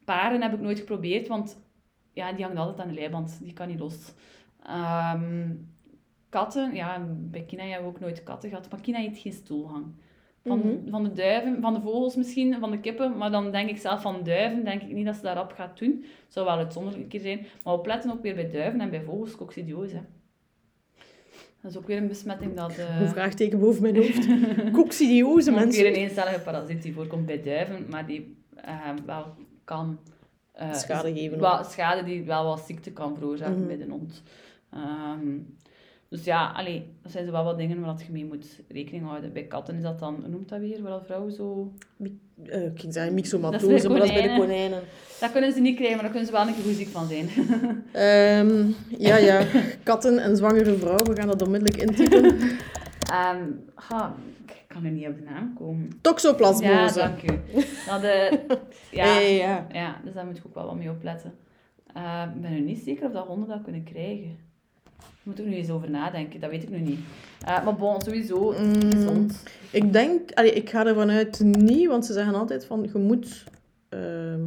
paren 0.04 0.42
heb 0.42 0.52
ik 0.52 0.60
nooit 0.60 0.78
geprobeerd, 0.78 1.28
want 1.28 1.60
ja, 2.12 2.32
die 2.32 2.44
hangt 2.44 2.58
altijd 2.58 2.80
aan 2.80 2.88
de 2.88 2.94
leiband. 3.00 3.38
Die 3.42 3.52
kan 3.52 3.68
niet 3.68 3.78
los. 3.78 4.12
Ehm, 4.66 5.50
katten, 6.28 6.74
ja, 6.74 7.06
bij 7.08 7.42
Kinai 7.42 7.70
hebben 7.70 7.88
we 7.90 7.94
ook 7.94 8.00
nooit 8.00 8.22
katten 8.22 8.48
gehad, 8.48 8.70
maar 8.70 8.80
Kinai 8.80 9.06
heeft 9.08 9.20
geen 9.20 9.32
stoelhang. 9.32 9.84
Van, 10.46 10.58
Mhm. 10.58 10.90
van 10.90 11.02
de 11.04 11.12
duiven, 11.12 11.60
van 11.60 11.74
de 11.74 11.80
vogels 11.80 12.16
misschien, 12.16 12.56
van 12.60 12.70
de 12.70 12.80
kippen, 12.80 13.16
maar 13.16 13.30
dan 13.30 13.50
denk 13.50 13.68
ik 13.70 13.78
zelf 13.78 14.02
van 14.02 14.22
duiven, 14.24 14.64
denk 14.64 14.82
ik 14.82 14.92
niet 14.92 15.06
dat 15.06 15.14
ze 15.16 15.22
daarop 15.22 15.52
gaat 15.52 15.78
doen. 15.78 16.04
zou 16.28 16.46
wel 16.46 16.56
uitzonderlijk 16.56 17.02
een 17.02 17.08
keer 17.08 17.20
zijn. 17.20 17.46
Maar 17.64 17.72
opletten 17.74 18.10
ook 18.12 18.22
weer 18.22 18.34
bij 18.34 18.50
duiven 18.50 18.80
en 18.80 18.90
bij 18.90 19.02
vogels, 19.02 19.36
coccidiose. 19.36 20.00
Dat 21.60 21.70
is 21.70 21.76
ook 21.76 21.86
weer 21.86 21.96
een 21.96 22.08
besmetting 22.08 22.54
dat... 22.56 22.78
eh, 22.78 23.00
Een 23.00 23.08
vraagteken 23.08 23.58
boven 23.60 23.82
mijn 23.82 23.96
hoofd. 23.96 24.26
Coccidiose, 24.72 25.50
ook 25.50 25.56
weer 25.56 25.64
mensen. 25.64 25.86
een 25.86 25.92
eencellige 25.94 26.40
parasiet 26.40 26.82
die 26.82 26.94
voorkomt 26.94 27.26
bij 27.26 27.42
duiven, 27.42 27.86
maar 27.90 28.06
die 28.06 28.36
eh, 28.54 28.88
wel 29.06 29.34
kan... 29.64 29.98
eh, 30.52 30.74
Schade 30.74 31.12
geven. 31.14 31.40
wel, 31.40 31.64
schade 31.64 32.04
die 32.04 32.22
wel 32.24 32.44
wat 32.44 32.64
ziekte 32.66 32.90
kan 32.92 33.14
veroorzaken 33.18 33.58
Mhm. 33.58 33.66
bij 33.66 33.76
de 33.76 33.86
hond. 33.90 34.22
Ehm, 34.72 35.28
dus 36.08 36.24
ja, 36.24 36.52
allee, 36.56 36.86
dat 37.02 37.12
zijn 37.12 37.24
zo 37.26 37.32
wel 37.32 37.44
wat 37.44 37.58
dingen 37.58 37.80
waar 37.80 37.94
je 38.06 38.12
mee 38.12 38.24
moet 38.24 38.46
rekening 38.68 39.04
houden. 39.06 39.32
Bij 39.32 39.42
katten 39.44 39.76
is 39.76 39.82
dat 39.82 39.98
dan, 39.98 40.14
hoe 40.20 40.28
noemt 40.28 40.48
dat 40.48 40.58
weer, 40.60 40.82
waar 40.82 41.02
vrouwen 41.04 41.32
zo... 41.32 41.72
Eh, 42.46 42.64
ik 42.64 42.80
ging 42.80 42.92
zeggen 42.92 43.14
myxomatose, 43.14 43.88
maar 43.88 43.98
dat 43.98 44.08
is 44.08 44.14
bij 44.14 44.22
de 44.28 44.36
konijnen. 44.36 44.80
Dat 45.20 45.32
kunnen 45.32 45.52
ze 45.52 45.60
niet 45.60 45.74
krijgen, 45.76 45.94
maar 45.96 46.04
daar 46.04 46.12
kunnen 46.12 46.28
ze 46.30 46.36
wel 46.36 46.46
een 46.46 46.54
keer 46.54 46.62
goed 46.64 46.74
ziek 46.74 46.88
van 46.88 47.06
zijn. 47.08 47.28
Ehm, 47.92 48.70
ja, 48.98 49.16
ja. 49.16 49.44
Katten 49.82 50.18
en 50.18 50.36
zwangere 50.36 50.74
vrouwen, 50.78 51.06
we 51.06 51.16
gaan 51.16 51.28
dat 51.28 51.42
onmiddellijk 51.42 51.82
intypen. 51.82 52.38
Ha, 53.74 54.14
ik 54.46 54.61
kan 54.72 54.84
er 54.84 54.90
niet 54.90 55.06
op 55.06 55.16
de 55.16 55.22
naam 55.22 55.54
komen. 55.58 55.84
Ja, 55.90 55.96
Toxoplasmose. 56.00 56.98
dank 56.98 57.22
u. 57.22 57.40
Dat, 57.86 58.02
eh, 58.02 58.30
ja, 58.90 59.04
Ja, 59.06 59.18
ja, 59.18 59.28
ja. 59.28 59.66
ja, 59.72 59.96
dus 60.04 60.14
daar 60.14 60.26
moet 60.26 60.36
je 60.36 60.42
ook 60.46 60.54
wel 60.54 60.64
wat 60.66 60.76
mee 60.76 60.90
opletten. 60.90 61.34
Eh, 61.94 62.22
Ik 62.34 62.40
ben 62.40 62.50
nu 62.52 62.60
niet 62.60 62.82
zeker 62.84 63.06
of 63.06 63.12
dat 63.12 63.26
honden 63.26 63.48
dat 63.48 63.62
kunnen 63.62 63.84
krijgen. 63.84 64.36
Daar 64.98 65.06
moet 65.22 65.38
ik 65.38 65.46
nu 65.46 65.54
eens 65.54 65.70
over 65.70 65.90
nadenken, 65.90 66.40
dat 66.40 66.50
weet 66.50 66.62
ik 66.62 66.70
nu 66.70 66.78
niet. 66.80 67.00
Eh, 67.46 67.64
maar 67.64 67.74
bon, 67.76 68.00
sowieso 68.00 68.54
Mm. 68.58 68.92
gezond. 68.92 69.42
Ik 69.70 69.92
denk, 69.92 70.32
allee, 70.32 70.52
ik 70.52 70.70
ga 70.70 70.86
ervan 70.86 71.10
uit 71.10 71.40
niet, 71.40 71.88
want 71.88 72.06
ze 72.06 72.12
zeggen 72.12 72.34
altijd 72.34 72.64
van 72.66 72.88
je 72.92 72.98
moet, 72.98 73.44
ehm, 73.88 74.44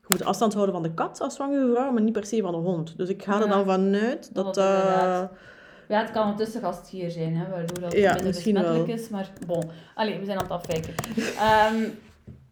je 0.00 0.06
moet 0.08 0.24
afstand 0.24 0.52
houden 0.54 0.74
van 0.74 0.82
de 0.84 0.94
kat 0.94 1.20
als 1.20 1.34
zwangere 1.34 1.70
vrouw, 1.72 1.92
maar 1.92 2.02
niet 2.02 2.12
per 2.12 2.26
se 2.26 2.40
van 2.40 2.52
de 2.52 2.58
hond. 2.58 2.96
Dus 2.96 3.08
ik 3.08 3.22
ga 3.22 3.34
er 3.40 3.46
Ja. 3.46 3.52
dan 3.54 3.64
vanuit 3.64 4.34
dat 4.34 4.44
Dat 4.44 4.54
dat. 4.54 5.30
Ja, 5.88 6.00
het 6.00 6.10
kan 6.10 6.28
een 6.28 6.36
tussengastgier 6.36 7.10
zijn, 7.10 7.36
hè, 7.36 7.50
waardoor 7.50 7.80
dat 7.80 7.92
Ja, 7.92 8.12
minder 8.14 8.32
besmettelijk 8.32 8.86
wel. 8.86 8.96
is. 8.96 9.08
Maar 9.08 9.30
bon, 9.46 9.62
allee, 9.94 10.18
we 10.18 10.24
zijn 10.24 10.36
aan 10.38 10.42
het 10.42 10.52
afwijken. 10.52 10.94
Ehm, 11.38 11.84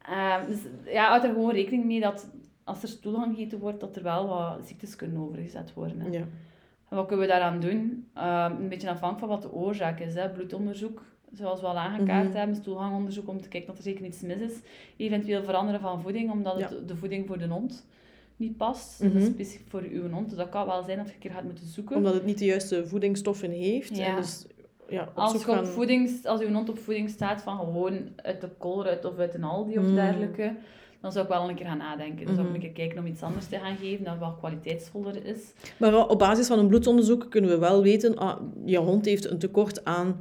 ehm, 0.02 0.46
dus 0.46 0.58
ja, 0.92 1.08
houd 1.08 1.22
er 1.24 1.28
gewoon 1.32 1.52
rekening 1.52 1.84
mee 1.84 2.00
dat 2.00 2.26
als 2.64 2.82
er 2.82 2.88
stoelgang 2.88 3.34
gegeten 3.34 3.58
wordt, 3.58 3.80
dat 3.80 3.96
er 3.96 4.02
wel 4.02 4.26
wat 4.28 4.58
ziektes 4.66 4.96
kunnen 4.96 5.20
overgezet 5.22 5.74
worden. 5.74 6.00
Hè. 6.00 6.08
ja. 6.10 6.24
En 6.88 6.96
wat 6.96 7.06
kunnen 7.06 7.26
we 7.26 7.32
daaraan 7.32 7.60
doen? 7.60 8.08
Ehm, 8.14 8.52
een 8.60 8.68
beetje 8.68 8.90
afhankelijk 8.90 9.18
van 9.18 9.28
wat 9.28 9.42
de 9.42 9.52
oorzaak 9.58 10.00
is. 10.00 10.14
Hè. 10.14 10.28
Bloedonderzoek, 10.30 11.02
zoals 11.32 11.60
we 11.60 11.66
al 11.66 11.78
aangekaart 11.78 12.28
Mhm. 12.28 12.36
hebben, 12.36 12.56
stoelgangonderzoek 12.56 13.28
om 13.28 13.40
te 13.40 13.48
kijken 13.48 13.68
dat 13.68 13.76
er 13.78 13.82
zeker 13.84 14.04
iets 14.04 14.20
mis 14.20 14.38
is. 14.40 14.52
Eventueel 14.96 15.42
veranderen 15.44 15.80
van 15.80 16.00
voeding, 16.02 16.30
omdat 16.30 16.60
het 16.60 16.88
de 16.88 16.96
voeding 16.96 17.26
voor 17.26 17.38
de 17.38 17.46
hond 17.46 17.86
niet 18.36 18.56
past. 18.56 18.98
Dat 19.02 19.12
is 19.14 19.22
Mhm. 19.22 19.32
specifiek 19.32 19.66
voor 19.68 19.82
uw 19.90 20.10
hond. 20.10 20.28
Dus 20.28 20.38
dat 20.38 20.48
kan 20.48 20.66
wel 20.66 20.82
zijn 20.82 20.96
dat 20.96 21.06
je 21.06 21.12
een 21.14 21.18
keer 21.20 21.30
gaat 21.30 21.44
moeten 21.44 21.66
zoeken. 21.66 21.96
Omdat 21.96 22.14
het 22.14 22.24
niet 22.24 22.38
de 22.38 22.44
juiste 22.44 22.86
voedingsstoffen 22.86 23.50
heeft. 23.50 23.96
Ja. 23.96 24.06
En 24.06 24.16
dus 24.16 24.46
ja, 24.88 25.02
op 25.02 25.10
Als, 25.14 25.32
zoek 25.32 25.40
je 25.40 25.48
op 25.50 25.54
gaan... 25.54 25.66
voeding, 25.66 26.26
als 26.26 26.40
uw 26.40 26.52
hond 26.52 26.68
op 26.68 26.78
voeding 26.78 27.10
staat 27.10 27.42
van 27.42 27.58
gewoon 27.58 27.98
uit 28.16 28.40
de 28.40 28.48
koolruit 28.58 29.04
of 29.04 29.18
uit 29.18 29.34
een 29.34 29.44
Aldi 29.44 29.78
of 29.78 29.84
Mm. 29.84 29.94
dergelijke, 29.94 30.54
dan 31.00 31.12
zou 31.12 31.24
ik 31.24 31.30
wel 31.30 31.48
een 31.48 31.54
keer 31.54 31.66
gaan 31.66 31.78
nadenken. 31.78 32.26
Dan 32.26 32.34
zou 32.34 32.46
ik 32.46 32.52
Mhm. 32.52 32.54
een 32.54 32.60
keer 32.72 32.84
kijken 32.86 32.98
om 32.98 33.06
iets 33.06 33.22
anders 33.22 33.46
te 33.46 33.56
gaan 33.58 33.76
geven 33.76 34.04
dat 34.04 34.18
wel 34.18 34.32
kwaliteitsvoller 34.32 35.24
is. 35.24 35.52
Maar 35.78 36.08
op 36.08 36.18
basis 36.18 36.46
van 36.46 36.58
een 36.58 36.68
bloedonderzoek 36.68 37.30
kunnen 37.30 37.50
we 37.50 37.58
wel 37.58 37.82
weten, 37.82 38.16
ah, 38.16 38.40
je 38.64 38.76
hond 38.78 39.04
heeft 39.04 39.30
een 39.30 39.38
tekort 39.38 39.84
aan 39.84 40.20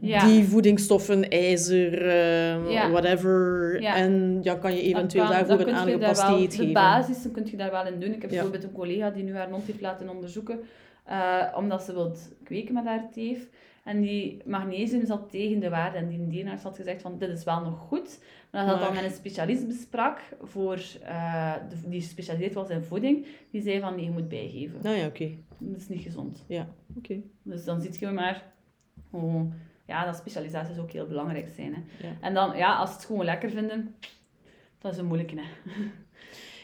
Ja. 0.00 0.26
die 0.26 0.44
voedingsstoffen, 0.44 1.28
ijzer, 1.28 2.06
eh, 2.08 2.70
Ja. 2.72 2.90
whatever. 2.90 3.80
Ja. 3.80 3.96
En 3.96 4.42
dan 4.42 4.58
kan 4.58 4.74
je 4.74 4.82
eventueel 4.82 5.24
Dan 5.24 5.32
kan- 5.36 5.46
daarvoor 5.46 5.66
dan 5.66 5.74
een 5.74 5.80
aangepast 5.80 6.26
dieet 6.26 6.50
De 6.50 6.56
geven. 6.56 6.72
basis 6.72 7.22
dan 7.22 7.32
kun 7.32 7.46
je 7.50 7.56
daar 7.56 7.70
wel 7.70 7.86
in 7.86 8.00
doen. 8.00 8.12
Ik 8.12 8.20
heb 8.20 8.30
bijvoorbeeld 8.30 8.64
een 8.64 8.72
collega 8.72 9.10
die 9.10 9.22
nu 9.24 9.34
haar 9.36 9.50
hond 9.50 9.66
heeft 9.66 9.80
laten 9.80 10.08
onderzoeken, 10.08 10.60
eh, 11.04 11.42
omdat 11.56 11.82
ze 11.82 11.92
wil 11.92 12.16
kweken 12.44 12.74
met 12.74 12.84
haar 12.84 13.08
teef. 13.12 13.48
En 13.84 14.00
die 14.00 14.42
magnesium 14.44 15.06
zat 15.06 15.30
tegen 15.30 15.60
de 15.60 15.68
waarde. 15.68 15.98
En 15.98 16.08
die 16.08 16.26
dierenarts 16.28 16.62
had 16.62 16.76
gezegd 16.76 17.02
van, 17.02 17.18
dit 17.18 17.28
is 17.28 17.44
wel 17.44 17.60
nog 17.60 17.78
goed. 17.78 18.18
Maar 18.50 18.66
dat 18.66 18.78
dan 18.78 18.84
Maar- 18.92 19.02
met 19.02 19.10
een 19.10 19.16
specialist 19.16 19.66
besprak, 19.66 20.18
voor, 20.42 20.78
eh, 21.02 21.52
de- 21.68 21.88
die 21.88 22.00
gespecialiseerd 22.00 22.54
was 22.54 22.68
in 22.68 22.82
voeding, 22.82 23.26
die 23.50 23.62
zei 23.62 23.80
van, 23.80 23.94
nee, 23.96 24.04
je 24.04 24.10
moet 24.10 24.28
bijgeven. 24.28 24.78
Nou 24.82 24.96
ja, 24.96 25.06
oké. 25.06 25.30
Dat 25.58 25.80
is 25.80 25.88
niet 25.88 26.02
gezond. 26.02 26.44
Ja, 26.48 26.68
oké. 26.96 27.20
Dus 27.42 27.64
dan 27.64 27.80
zie 27.80 27.90
je 27.98 28.06
maar 28.06 28.42
hoe, 29.10 29.46
ja, 29.86 30.04
dat 30.04 30.16
specialisaties 30.16 30.78
ook 30.78 30.90
heel 30.90 31.06
belangrijk 31.06 31.48
zijn. 31.56 31.74
Hè. 31.74 32.06
Ja. 32.08 32.14
En 32.20 32.34
dan, 32.34 32.56
ja, 32.56 32.76
als 32.76 32.90
ze 32.90 32.96
het 32.96 33.04
gewoon 33.04 33.24
lekker 33.24 33.50
vinden, 33.50 33.94
dat 34.78 34.92
is 34.92 34.98
een 34.98 35.06
moeilijke. 35.06 35.34
Hè. 35.36 35.42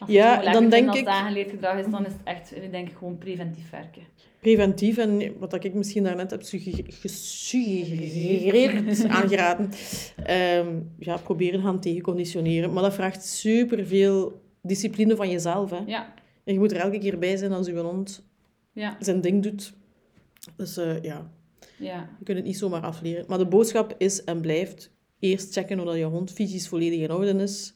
Als 0.01 0.11
Ja, 0.11 0.31
het 0.37 0.45
gewoon 0.47 0.61
dan 0.61 0.71
denk 0.71 0.89
als 0.89 0.99
ik- 0.99 1.05
het 1.05 1.15
aangeleerd 1.15 1.51
gedrag 1.51 1.79
is, 1.79 1.91
dan 1.91 2.07
is 2.07 2.13
het 2.13 2.21
echt, 2.25 2.57
ik 2.57 2.71
denk 2.71 2.91
gewoon 2.99 3.19
preventief 3.19 3.71
werken. 3.71 4.03
Preventief 4.41 4.97
en 4.99 5.39
wat 5.39 5.65
ik 5.65 5.75
misschien 5.75 6.03
daarnet 6.05 6.31
heb 6.31 6.43
sugge- 6.43 6.85
gesuggereerd, 6.89 9.05
aangeraden, 9.09 9.71
ehm, 10.25 10.79
ja, 10.99 11.17
proberen 11.17 11.63
gaan 11.63 11.81
tegenconditioneren. 11.81 12.73
Maar 12.73 12.83
dat 12.83 12.95
vraagt 12.95 13.25
superveel 13.27 14.43
discipline 14.63 15.17
van 15.17 15.31
jezelf. 15.31 15.71
Hè. 15.71 15.79
Ja, 15.87 16.15
En 16.45 16.53
je 16.53 16.59
moet 16.59 16.73
er 16.73 16.79
elke 16.81 16.99
keer 16.99 17.19
bij 17.19 17.37
zijn 17.37 17.53
als 17.53 17.67
je 17.67 17.79
hond 17.79 18.29
ja, 18.73 18.97
zijn 19.01 19.21
ding 19.21 19.43
doet. 19.43 19.73
Dus 20.57 20.77
eh, 20.77 21.03
ja, 21.03 21.31
ja. 21.81 22.09
je 22.19 22.25
kunt 22.25 22.37
het 22.37 22.47
niet 22.47 22.59
zomaar 22.59 22.83
afleren. 22.83 23.25
Maar 23.29 23.39
de 23.39 23.47
boodschap 23.47 23.95
is 23.99 24.25
en 24.25 24.41
blijft 24.41 24.91
eerst 25.19 25.53
checken 25.53 25.79
of 25.81 25.85
dat 25.87 25.97
je 25.97 26.05
hond 26.05 26.31
fysisch 26.33 26.69
volledig 26.69 27.01
in 27.01 27.13
orde 27.13 27.43
is. 27.43 27.75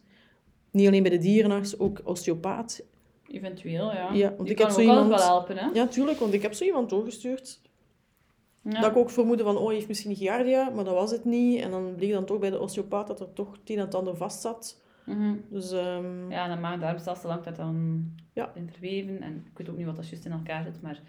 Niet 0.70 0.86
alleen 0.86 1.02
bij 1.02 1.10
de 1.10 1.18
dierenarts, 1.18 1.78
ook 1.78 2.00
osteopaat. 2.04 2.84
Eventueel, 3.28 3.92
ja. 3.92 4.12
Ja, 4.12 4.28
want 4.28 4.40
Die 4.40 4.50
ik 4.50 4.56
kan 4.56 4.66
heb 4.66 4.76
ook 4.76 4.82
zo 4.82 4.88
altijd 4.88 5.04
iemand- 5.04 5.08
wel 5.08 5.28
helpen, 5.28 5.56
hè. 5.56 5.68
Ja, 5.72 5.86
tuurlijk, 5.86 6.18
want 6.18 6.32
ik 6.34 6.42
heb 6.42 6.52
zo 6.52 6.64
iemand 6.64 6.90
doorgestuurd. 6.90 7.60
Ja. 8.62 8.80
Dat 8.80 8.90
ik 8.90 8.96
ook 8.96 9.10
vermoedde 9.10 9.44
van, 9.44 9.56
oh, 9.56 9.64
hij 9.66 9.74
heeft 9.74 9.88
misschien 9.88 10.16
giardia, 10.16 10.70
maar 10.70 10.84
dat 10.84 10.94
was 10.94 11.10
het 11.10 11.24
niet. 11.24 11.60
En 11.60 11.70
dan 11.70 11.94
bleek 11.96 12.12
dan 12.12 12.24
toch 12.24 12.38
bij 12.38 12.50
de 12.50 12.60
osteopaat 12.60 13.06
dat 13.06 13.20
er 13.20 13.32
toch 13.32 13.52
het 13.52 13.70
een 13.70 13.76
en 13.78 13.84
het 13.84 13.94
ander 13.94 14.16
vast 14.16 14.40
zat. 14.40 14.82
Mhm. 15.06 15.34
Dus 15.50 15.70
ehm, 15.72 16.30
Ja, 16.30 16.42
en 16.42 16.48
dan 16.48 16.60
maag-darmstelsel 16.60 17.30
hangt 17.30 17.44
dat 17.44 17.56
dan 17.56 18.04
Ja. 18.32 18.52
in 18.54 18.70
verweven. 18.70 19.20
En 19.22 19.44
ik 19.50 19.58
weet 19.58 19.68
ook 19.68 19.76
niet 19.76 19.86
wat 19.86 19.96
dat 19.96 20.08
juist 20.08 20.24
in 20.24 20.32
elkaar 20.32 20.64
zit, 20.64 20.80
maar 20.82 21.02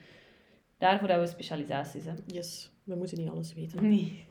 daarvoor 0.77 1.07
hebben 1.07 1.25
we 1.27 1.31
specialisaties. 1.33 2.05
Hè. 2.05 2.11
yes, 2.25 2.71
we 2.83 2.95
moeten 2.95 3.17
niet 3.17 3.29
alles 3.29 3.53
weten. 3.53 3.87
Nee. 3.89 4.25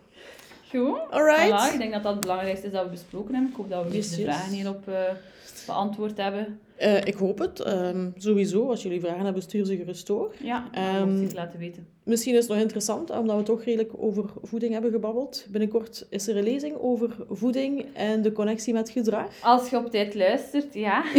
Goed. 0.70 0.98
Alright. 1.10 1.50
Voilà, 1.70 1.72
ik 1.72 1.78
denk 1.78 1.92
dat 1.92 2.02
dat 2.02 2.12
het 2.12 2.20
belangrijkste 2.20 2.66
is 2.66 2.72
dat 2.72 2.84
we 2.84 2.90
besproken 2.90 3.34
hebben. 3.34 3.50
Ik 3.50 3.56
hoop 3.56 3.70
dat 3.70 3.84
we 3.88 3.94
Yes, 3.94 4.10
de 4.10 4.16
yes. 4.22 4.24
vragen 4.24 4.52
hierop 4.52 4.88
eh, 4.88 5.02
beantwoord 5.66 6.16
hebben. 6.16 6.58
Eh, 6.76 6.96
ik 7.04 7.14
hoop 7.14 7.38
het. 7.38 7.60
Ehm, 7.60 8.10
sowieso, 8.16 8.68
als 8.68 8.82
jullie 8.82 9.00
vragen 9.00 9.24
hebben, 9.24 9.42
stuur 9.42 9.64
ze 9.64 9.76
gerust 9.76 10.06
door. 10.06 10.34
Ja, 10.42 10.68
Ehm, 10.72 11.08
um, 11.08 11.22
iets 11.22 11.34
laten 11.34 11.58
weten. 11.58 11.86
Misschien 12.04 12.34
is 12.34 12.40
het 12.40 12.48
nog 12.48 12.58
interessant, 12.60 13.10
omdat 13.10 13.36
we 13.36 13.42
toch 13.42 13.64
redelijk 13.64 13.92
over 13.96 14.24
voeding 14.42 14.72
hebben 14.72 14.90
gebabbeld. 14.90 15.46
Binnenkort 15.50 16.06
is 16.10 16.28
er 16.28 16.36
een 16.36 16.42
lezing 16.44 16.76
over 16.76 17.16
voeding 17.30 17.84
en 17.92 18.22
de 18.22 18.32
connectie 18.32 18.72
met 18.72 18.90
gedrag. 18.90 19.28
Als 19.42 19.70
je 19.70 19.76
op 19.76 19.90
tijd 19.90 20.14
luistert, 20.14 20.74
ja. 20.74 21.04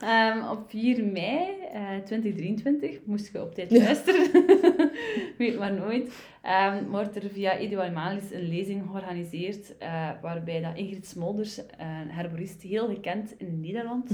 Ehm, 0.00 0.48
op 0.50 0.58
4 0.68 1.04
mei 1.04 1.38
eh, 1.72 1.80
2023 2.04 2.98
moest 3.04 3.32
je 3.32 3.42
op 3.42 3.54
tijd 3.54 3.70
Ja. 3.70 3.82
luisteren. 3.82 4.30
Weet 5.38 5.58
maar 5.58 5.72
nooit. 5.72 6.12
Ehm, 6.42 6.84
wordt 6.84 7.16
er 7.16 7.30
via 7.32 7.56
Edu 7.58 7.76
Animalis 7.78 8.22
een 8.32 8.48
lezing 8.48 8.82
georganiseerd 8.86 9.78
eh, 9.78 10.08
waarbij 10.22 10.60
dat 10.60 10.76
Ingrid 10.76 11.06
Smolders, 11.06 11.58
een 11.58 12.10
herborist 12.10 12.62
heel 12.62 12.86
gekend 12.88 13.34
in 13.38 13.60
Nederland, 13.60 14.10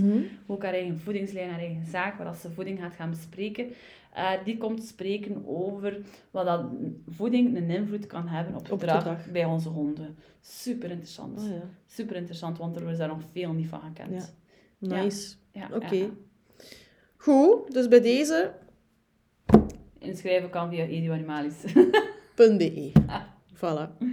ook 0.47 0.63
haar 0.63 0.73
eigen 0.75 0.99
voedingslijn, 0.99 1.51
haar 1.51 1.59
eigen 1.61 1.85
zaak, 1.91 2.19
waar 2.19 2.35
ze 2.35 2.51
voeding 2.51 2.79
gaat 2.81 2.95
gaan 2.95 3.11
bespreken. 3.11 3.67
Eh, 4.17 4.31
die 4.45 4.57
komt 4.57 4.83
spreken 4.83 5.43
over 5.47 5.99
wat 6.31 6.47
dat 6.47 6.65
voeding 7.09 7.57
een 7.57 7.71
invloed 7.71 8.07
kan 8.07 8.29
hebben 8.29 8.55
op 8.55 8.67
gedrag, 8.81 9.31
bij 9.33 9.45
onze 9.45 9.69
honden. 9.69 10.17
Super 10.41 10.91
interessant. 10.91 11.39
Ah, 11.39 11.49
ja. 11.49 11.63
Super 11.87 12.17
interessant, 12.17 12.59
want 12.59 12.77
er 12.77 12.91
is 12.91 12.97
daar 12.97 13.09
nog 13.09 13.21
veel 13.33 13.53
niet 13.53 13.69
van 13.69 13.81
gekend. 13.81 14.33
Ja. 14.79 15.03
Nice. 15.03 15.35
Ja, 15.53 15.69
Oké. 15.73 16.11
Goed, 17.17 17.73
dus 17.73 17.89
bij 17.89 18.01
deze 18.01 18.53
Inschrijven 19.99 20.51
kan 20.51 20.71
via 20.71 20.85
Edu 20.85 21.11
Animalis. 21.11 21.55
.be. 22.35 22.93
Voilà. 23.55 24.05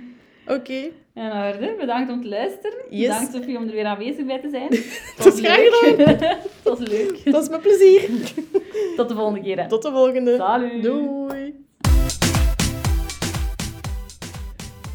Oké. 0.47 0.89
En 1.13 1.31
orde, 1.31 1.75
bedankt 1.79 2.11
om 2.11 2.21
te 2.21 2.27
luisteren. 2.27 2.79
Yes. 2.89 3.07
Bedankt 3.07 3.33
Sophie 3.33 3.57
om 3.57 3.67
er 3.67 3.73
weer 3.73 3.85
aanwezig 3.85 4.25
bij 4.25 4.41
te 4.41 4.49
zijn. 4.49 4.69
Dat 5.17 5.33
is 5.33 5.39
graag 5.39 6.43
was 6.63 6.79
leuk. 6.95 7.21
Dat 7.31 7.43
is 7.43 7.49
mijn 7.49 7.61
plezier. 7.61 8.09
Tot 8.97 9.09
de 9.09 9.15
volgende 9.15 9.41
keer. 9.41 9.61
hè. 9.61 9.67
Tot 9.67 9.81
de 9.81 9.91
volgende. 9.91 10.35
Salut. 10.35 10.83
Doei. 10.83 11.65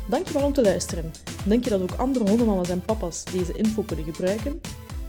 Dankjewel 0.09 0.43
om 0.43 0.53
te 0.53 0.62
luisteren. 0.62 1.12
Denk 1.45 1.64
je 1.64 1.70
dat 1.70 1.81
ook 1.81 1.95
andere 1.97 2.29
hondenmama's 2.29 2.68
en 2.68 2.81
papa's 2.81 3.24
deze 3.24 3.53
info 3.53 3.83
kunnen 3.83 4.05
gebruiken? 4.05 4.61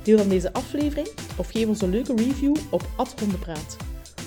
Deel 0.03 0.17
dan 0.17 0.29
deze 0.29 0.53
aflevering 0.53 1.07
of 1.37 1.49
geef 1.49 1.67
ons 1.67 1.81
een 1.81 1.89
leuke 1.89 2.15
review 2.15 2.55
op 2.69 2.81
@hondenpraat. 3.19 3.77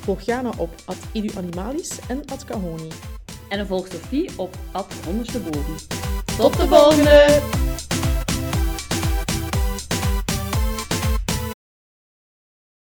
Volg 0.03 0.21
Jana 0.21 0.51
op 0.57 0.71
@eduanimalis 1.13 1.99
en 2.09 2.25
@kahoni. 2.47 2.89
En 3.49 3.67
volg 3.67 3.87
Sophie 3.87 4.31
op 4.37 4.55
Ad. 4.73 4.87
Tot 6.37 6.57
de 6.57 6.67
volgende! 6.69 7.41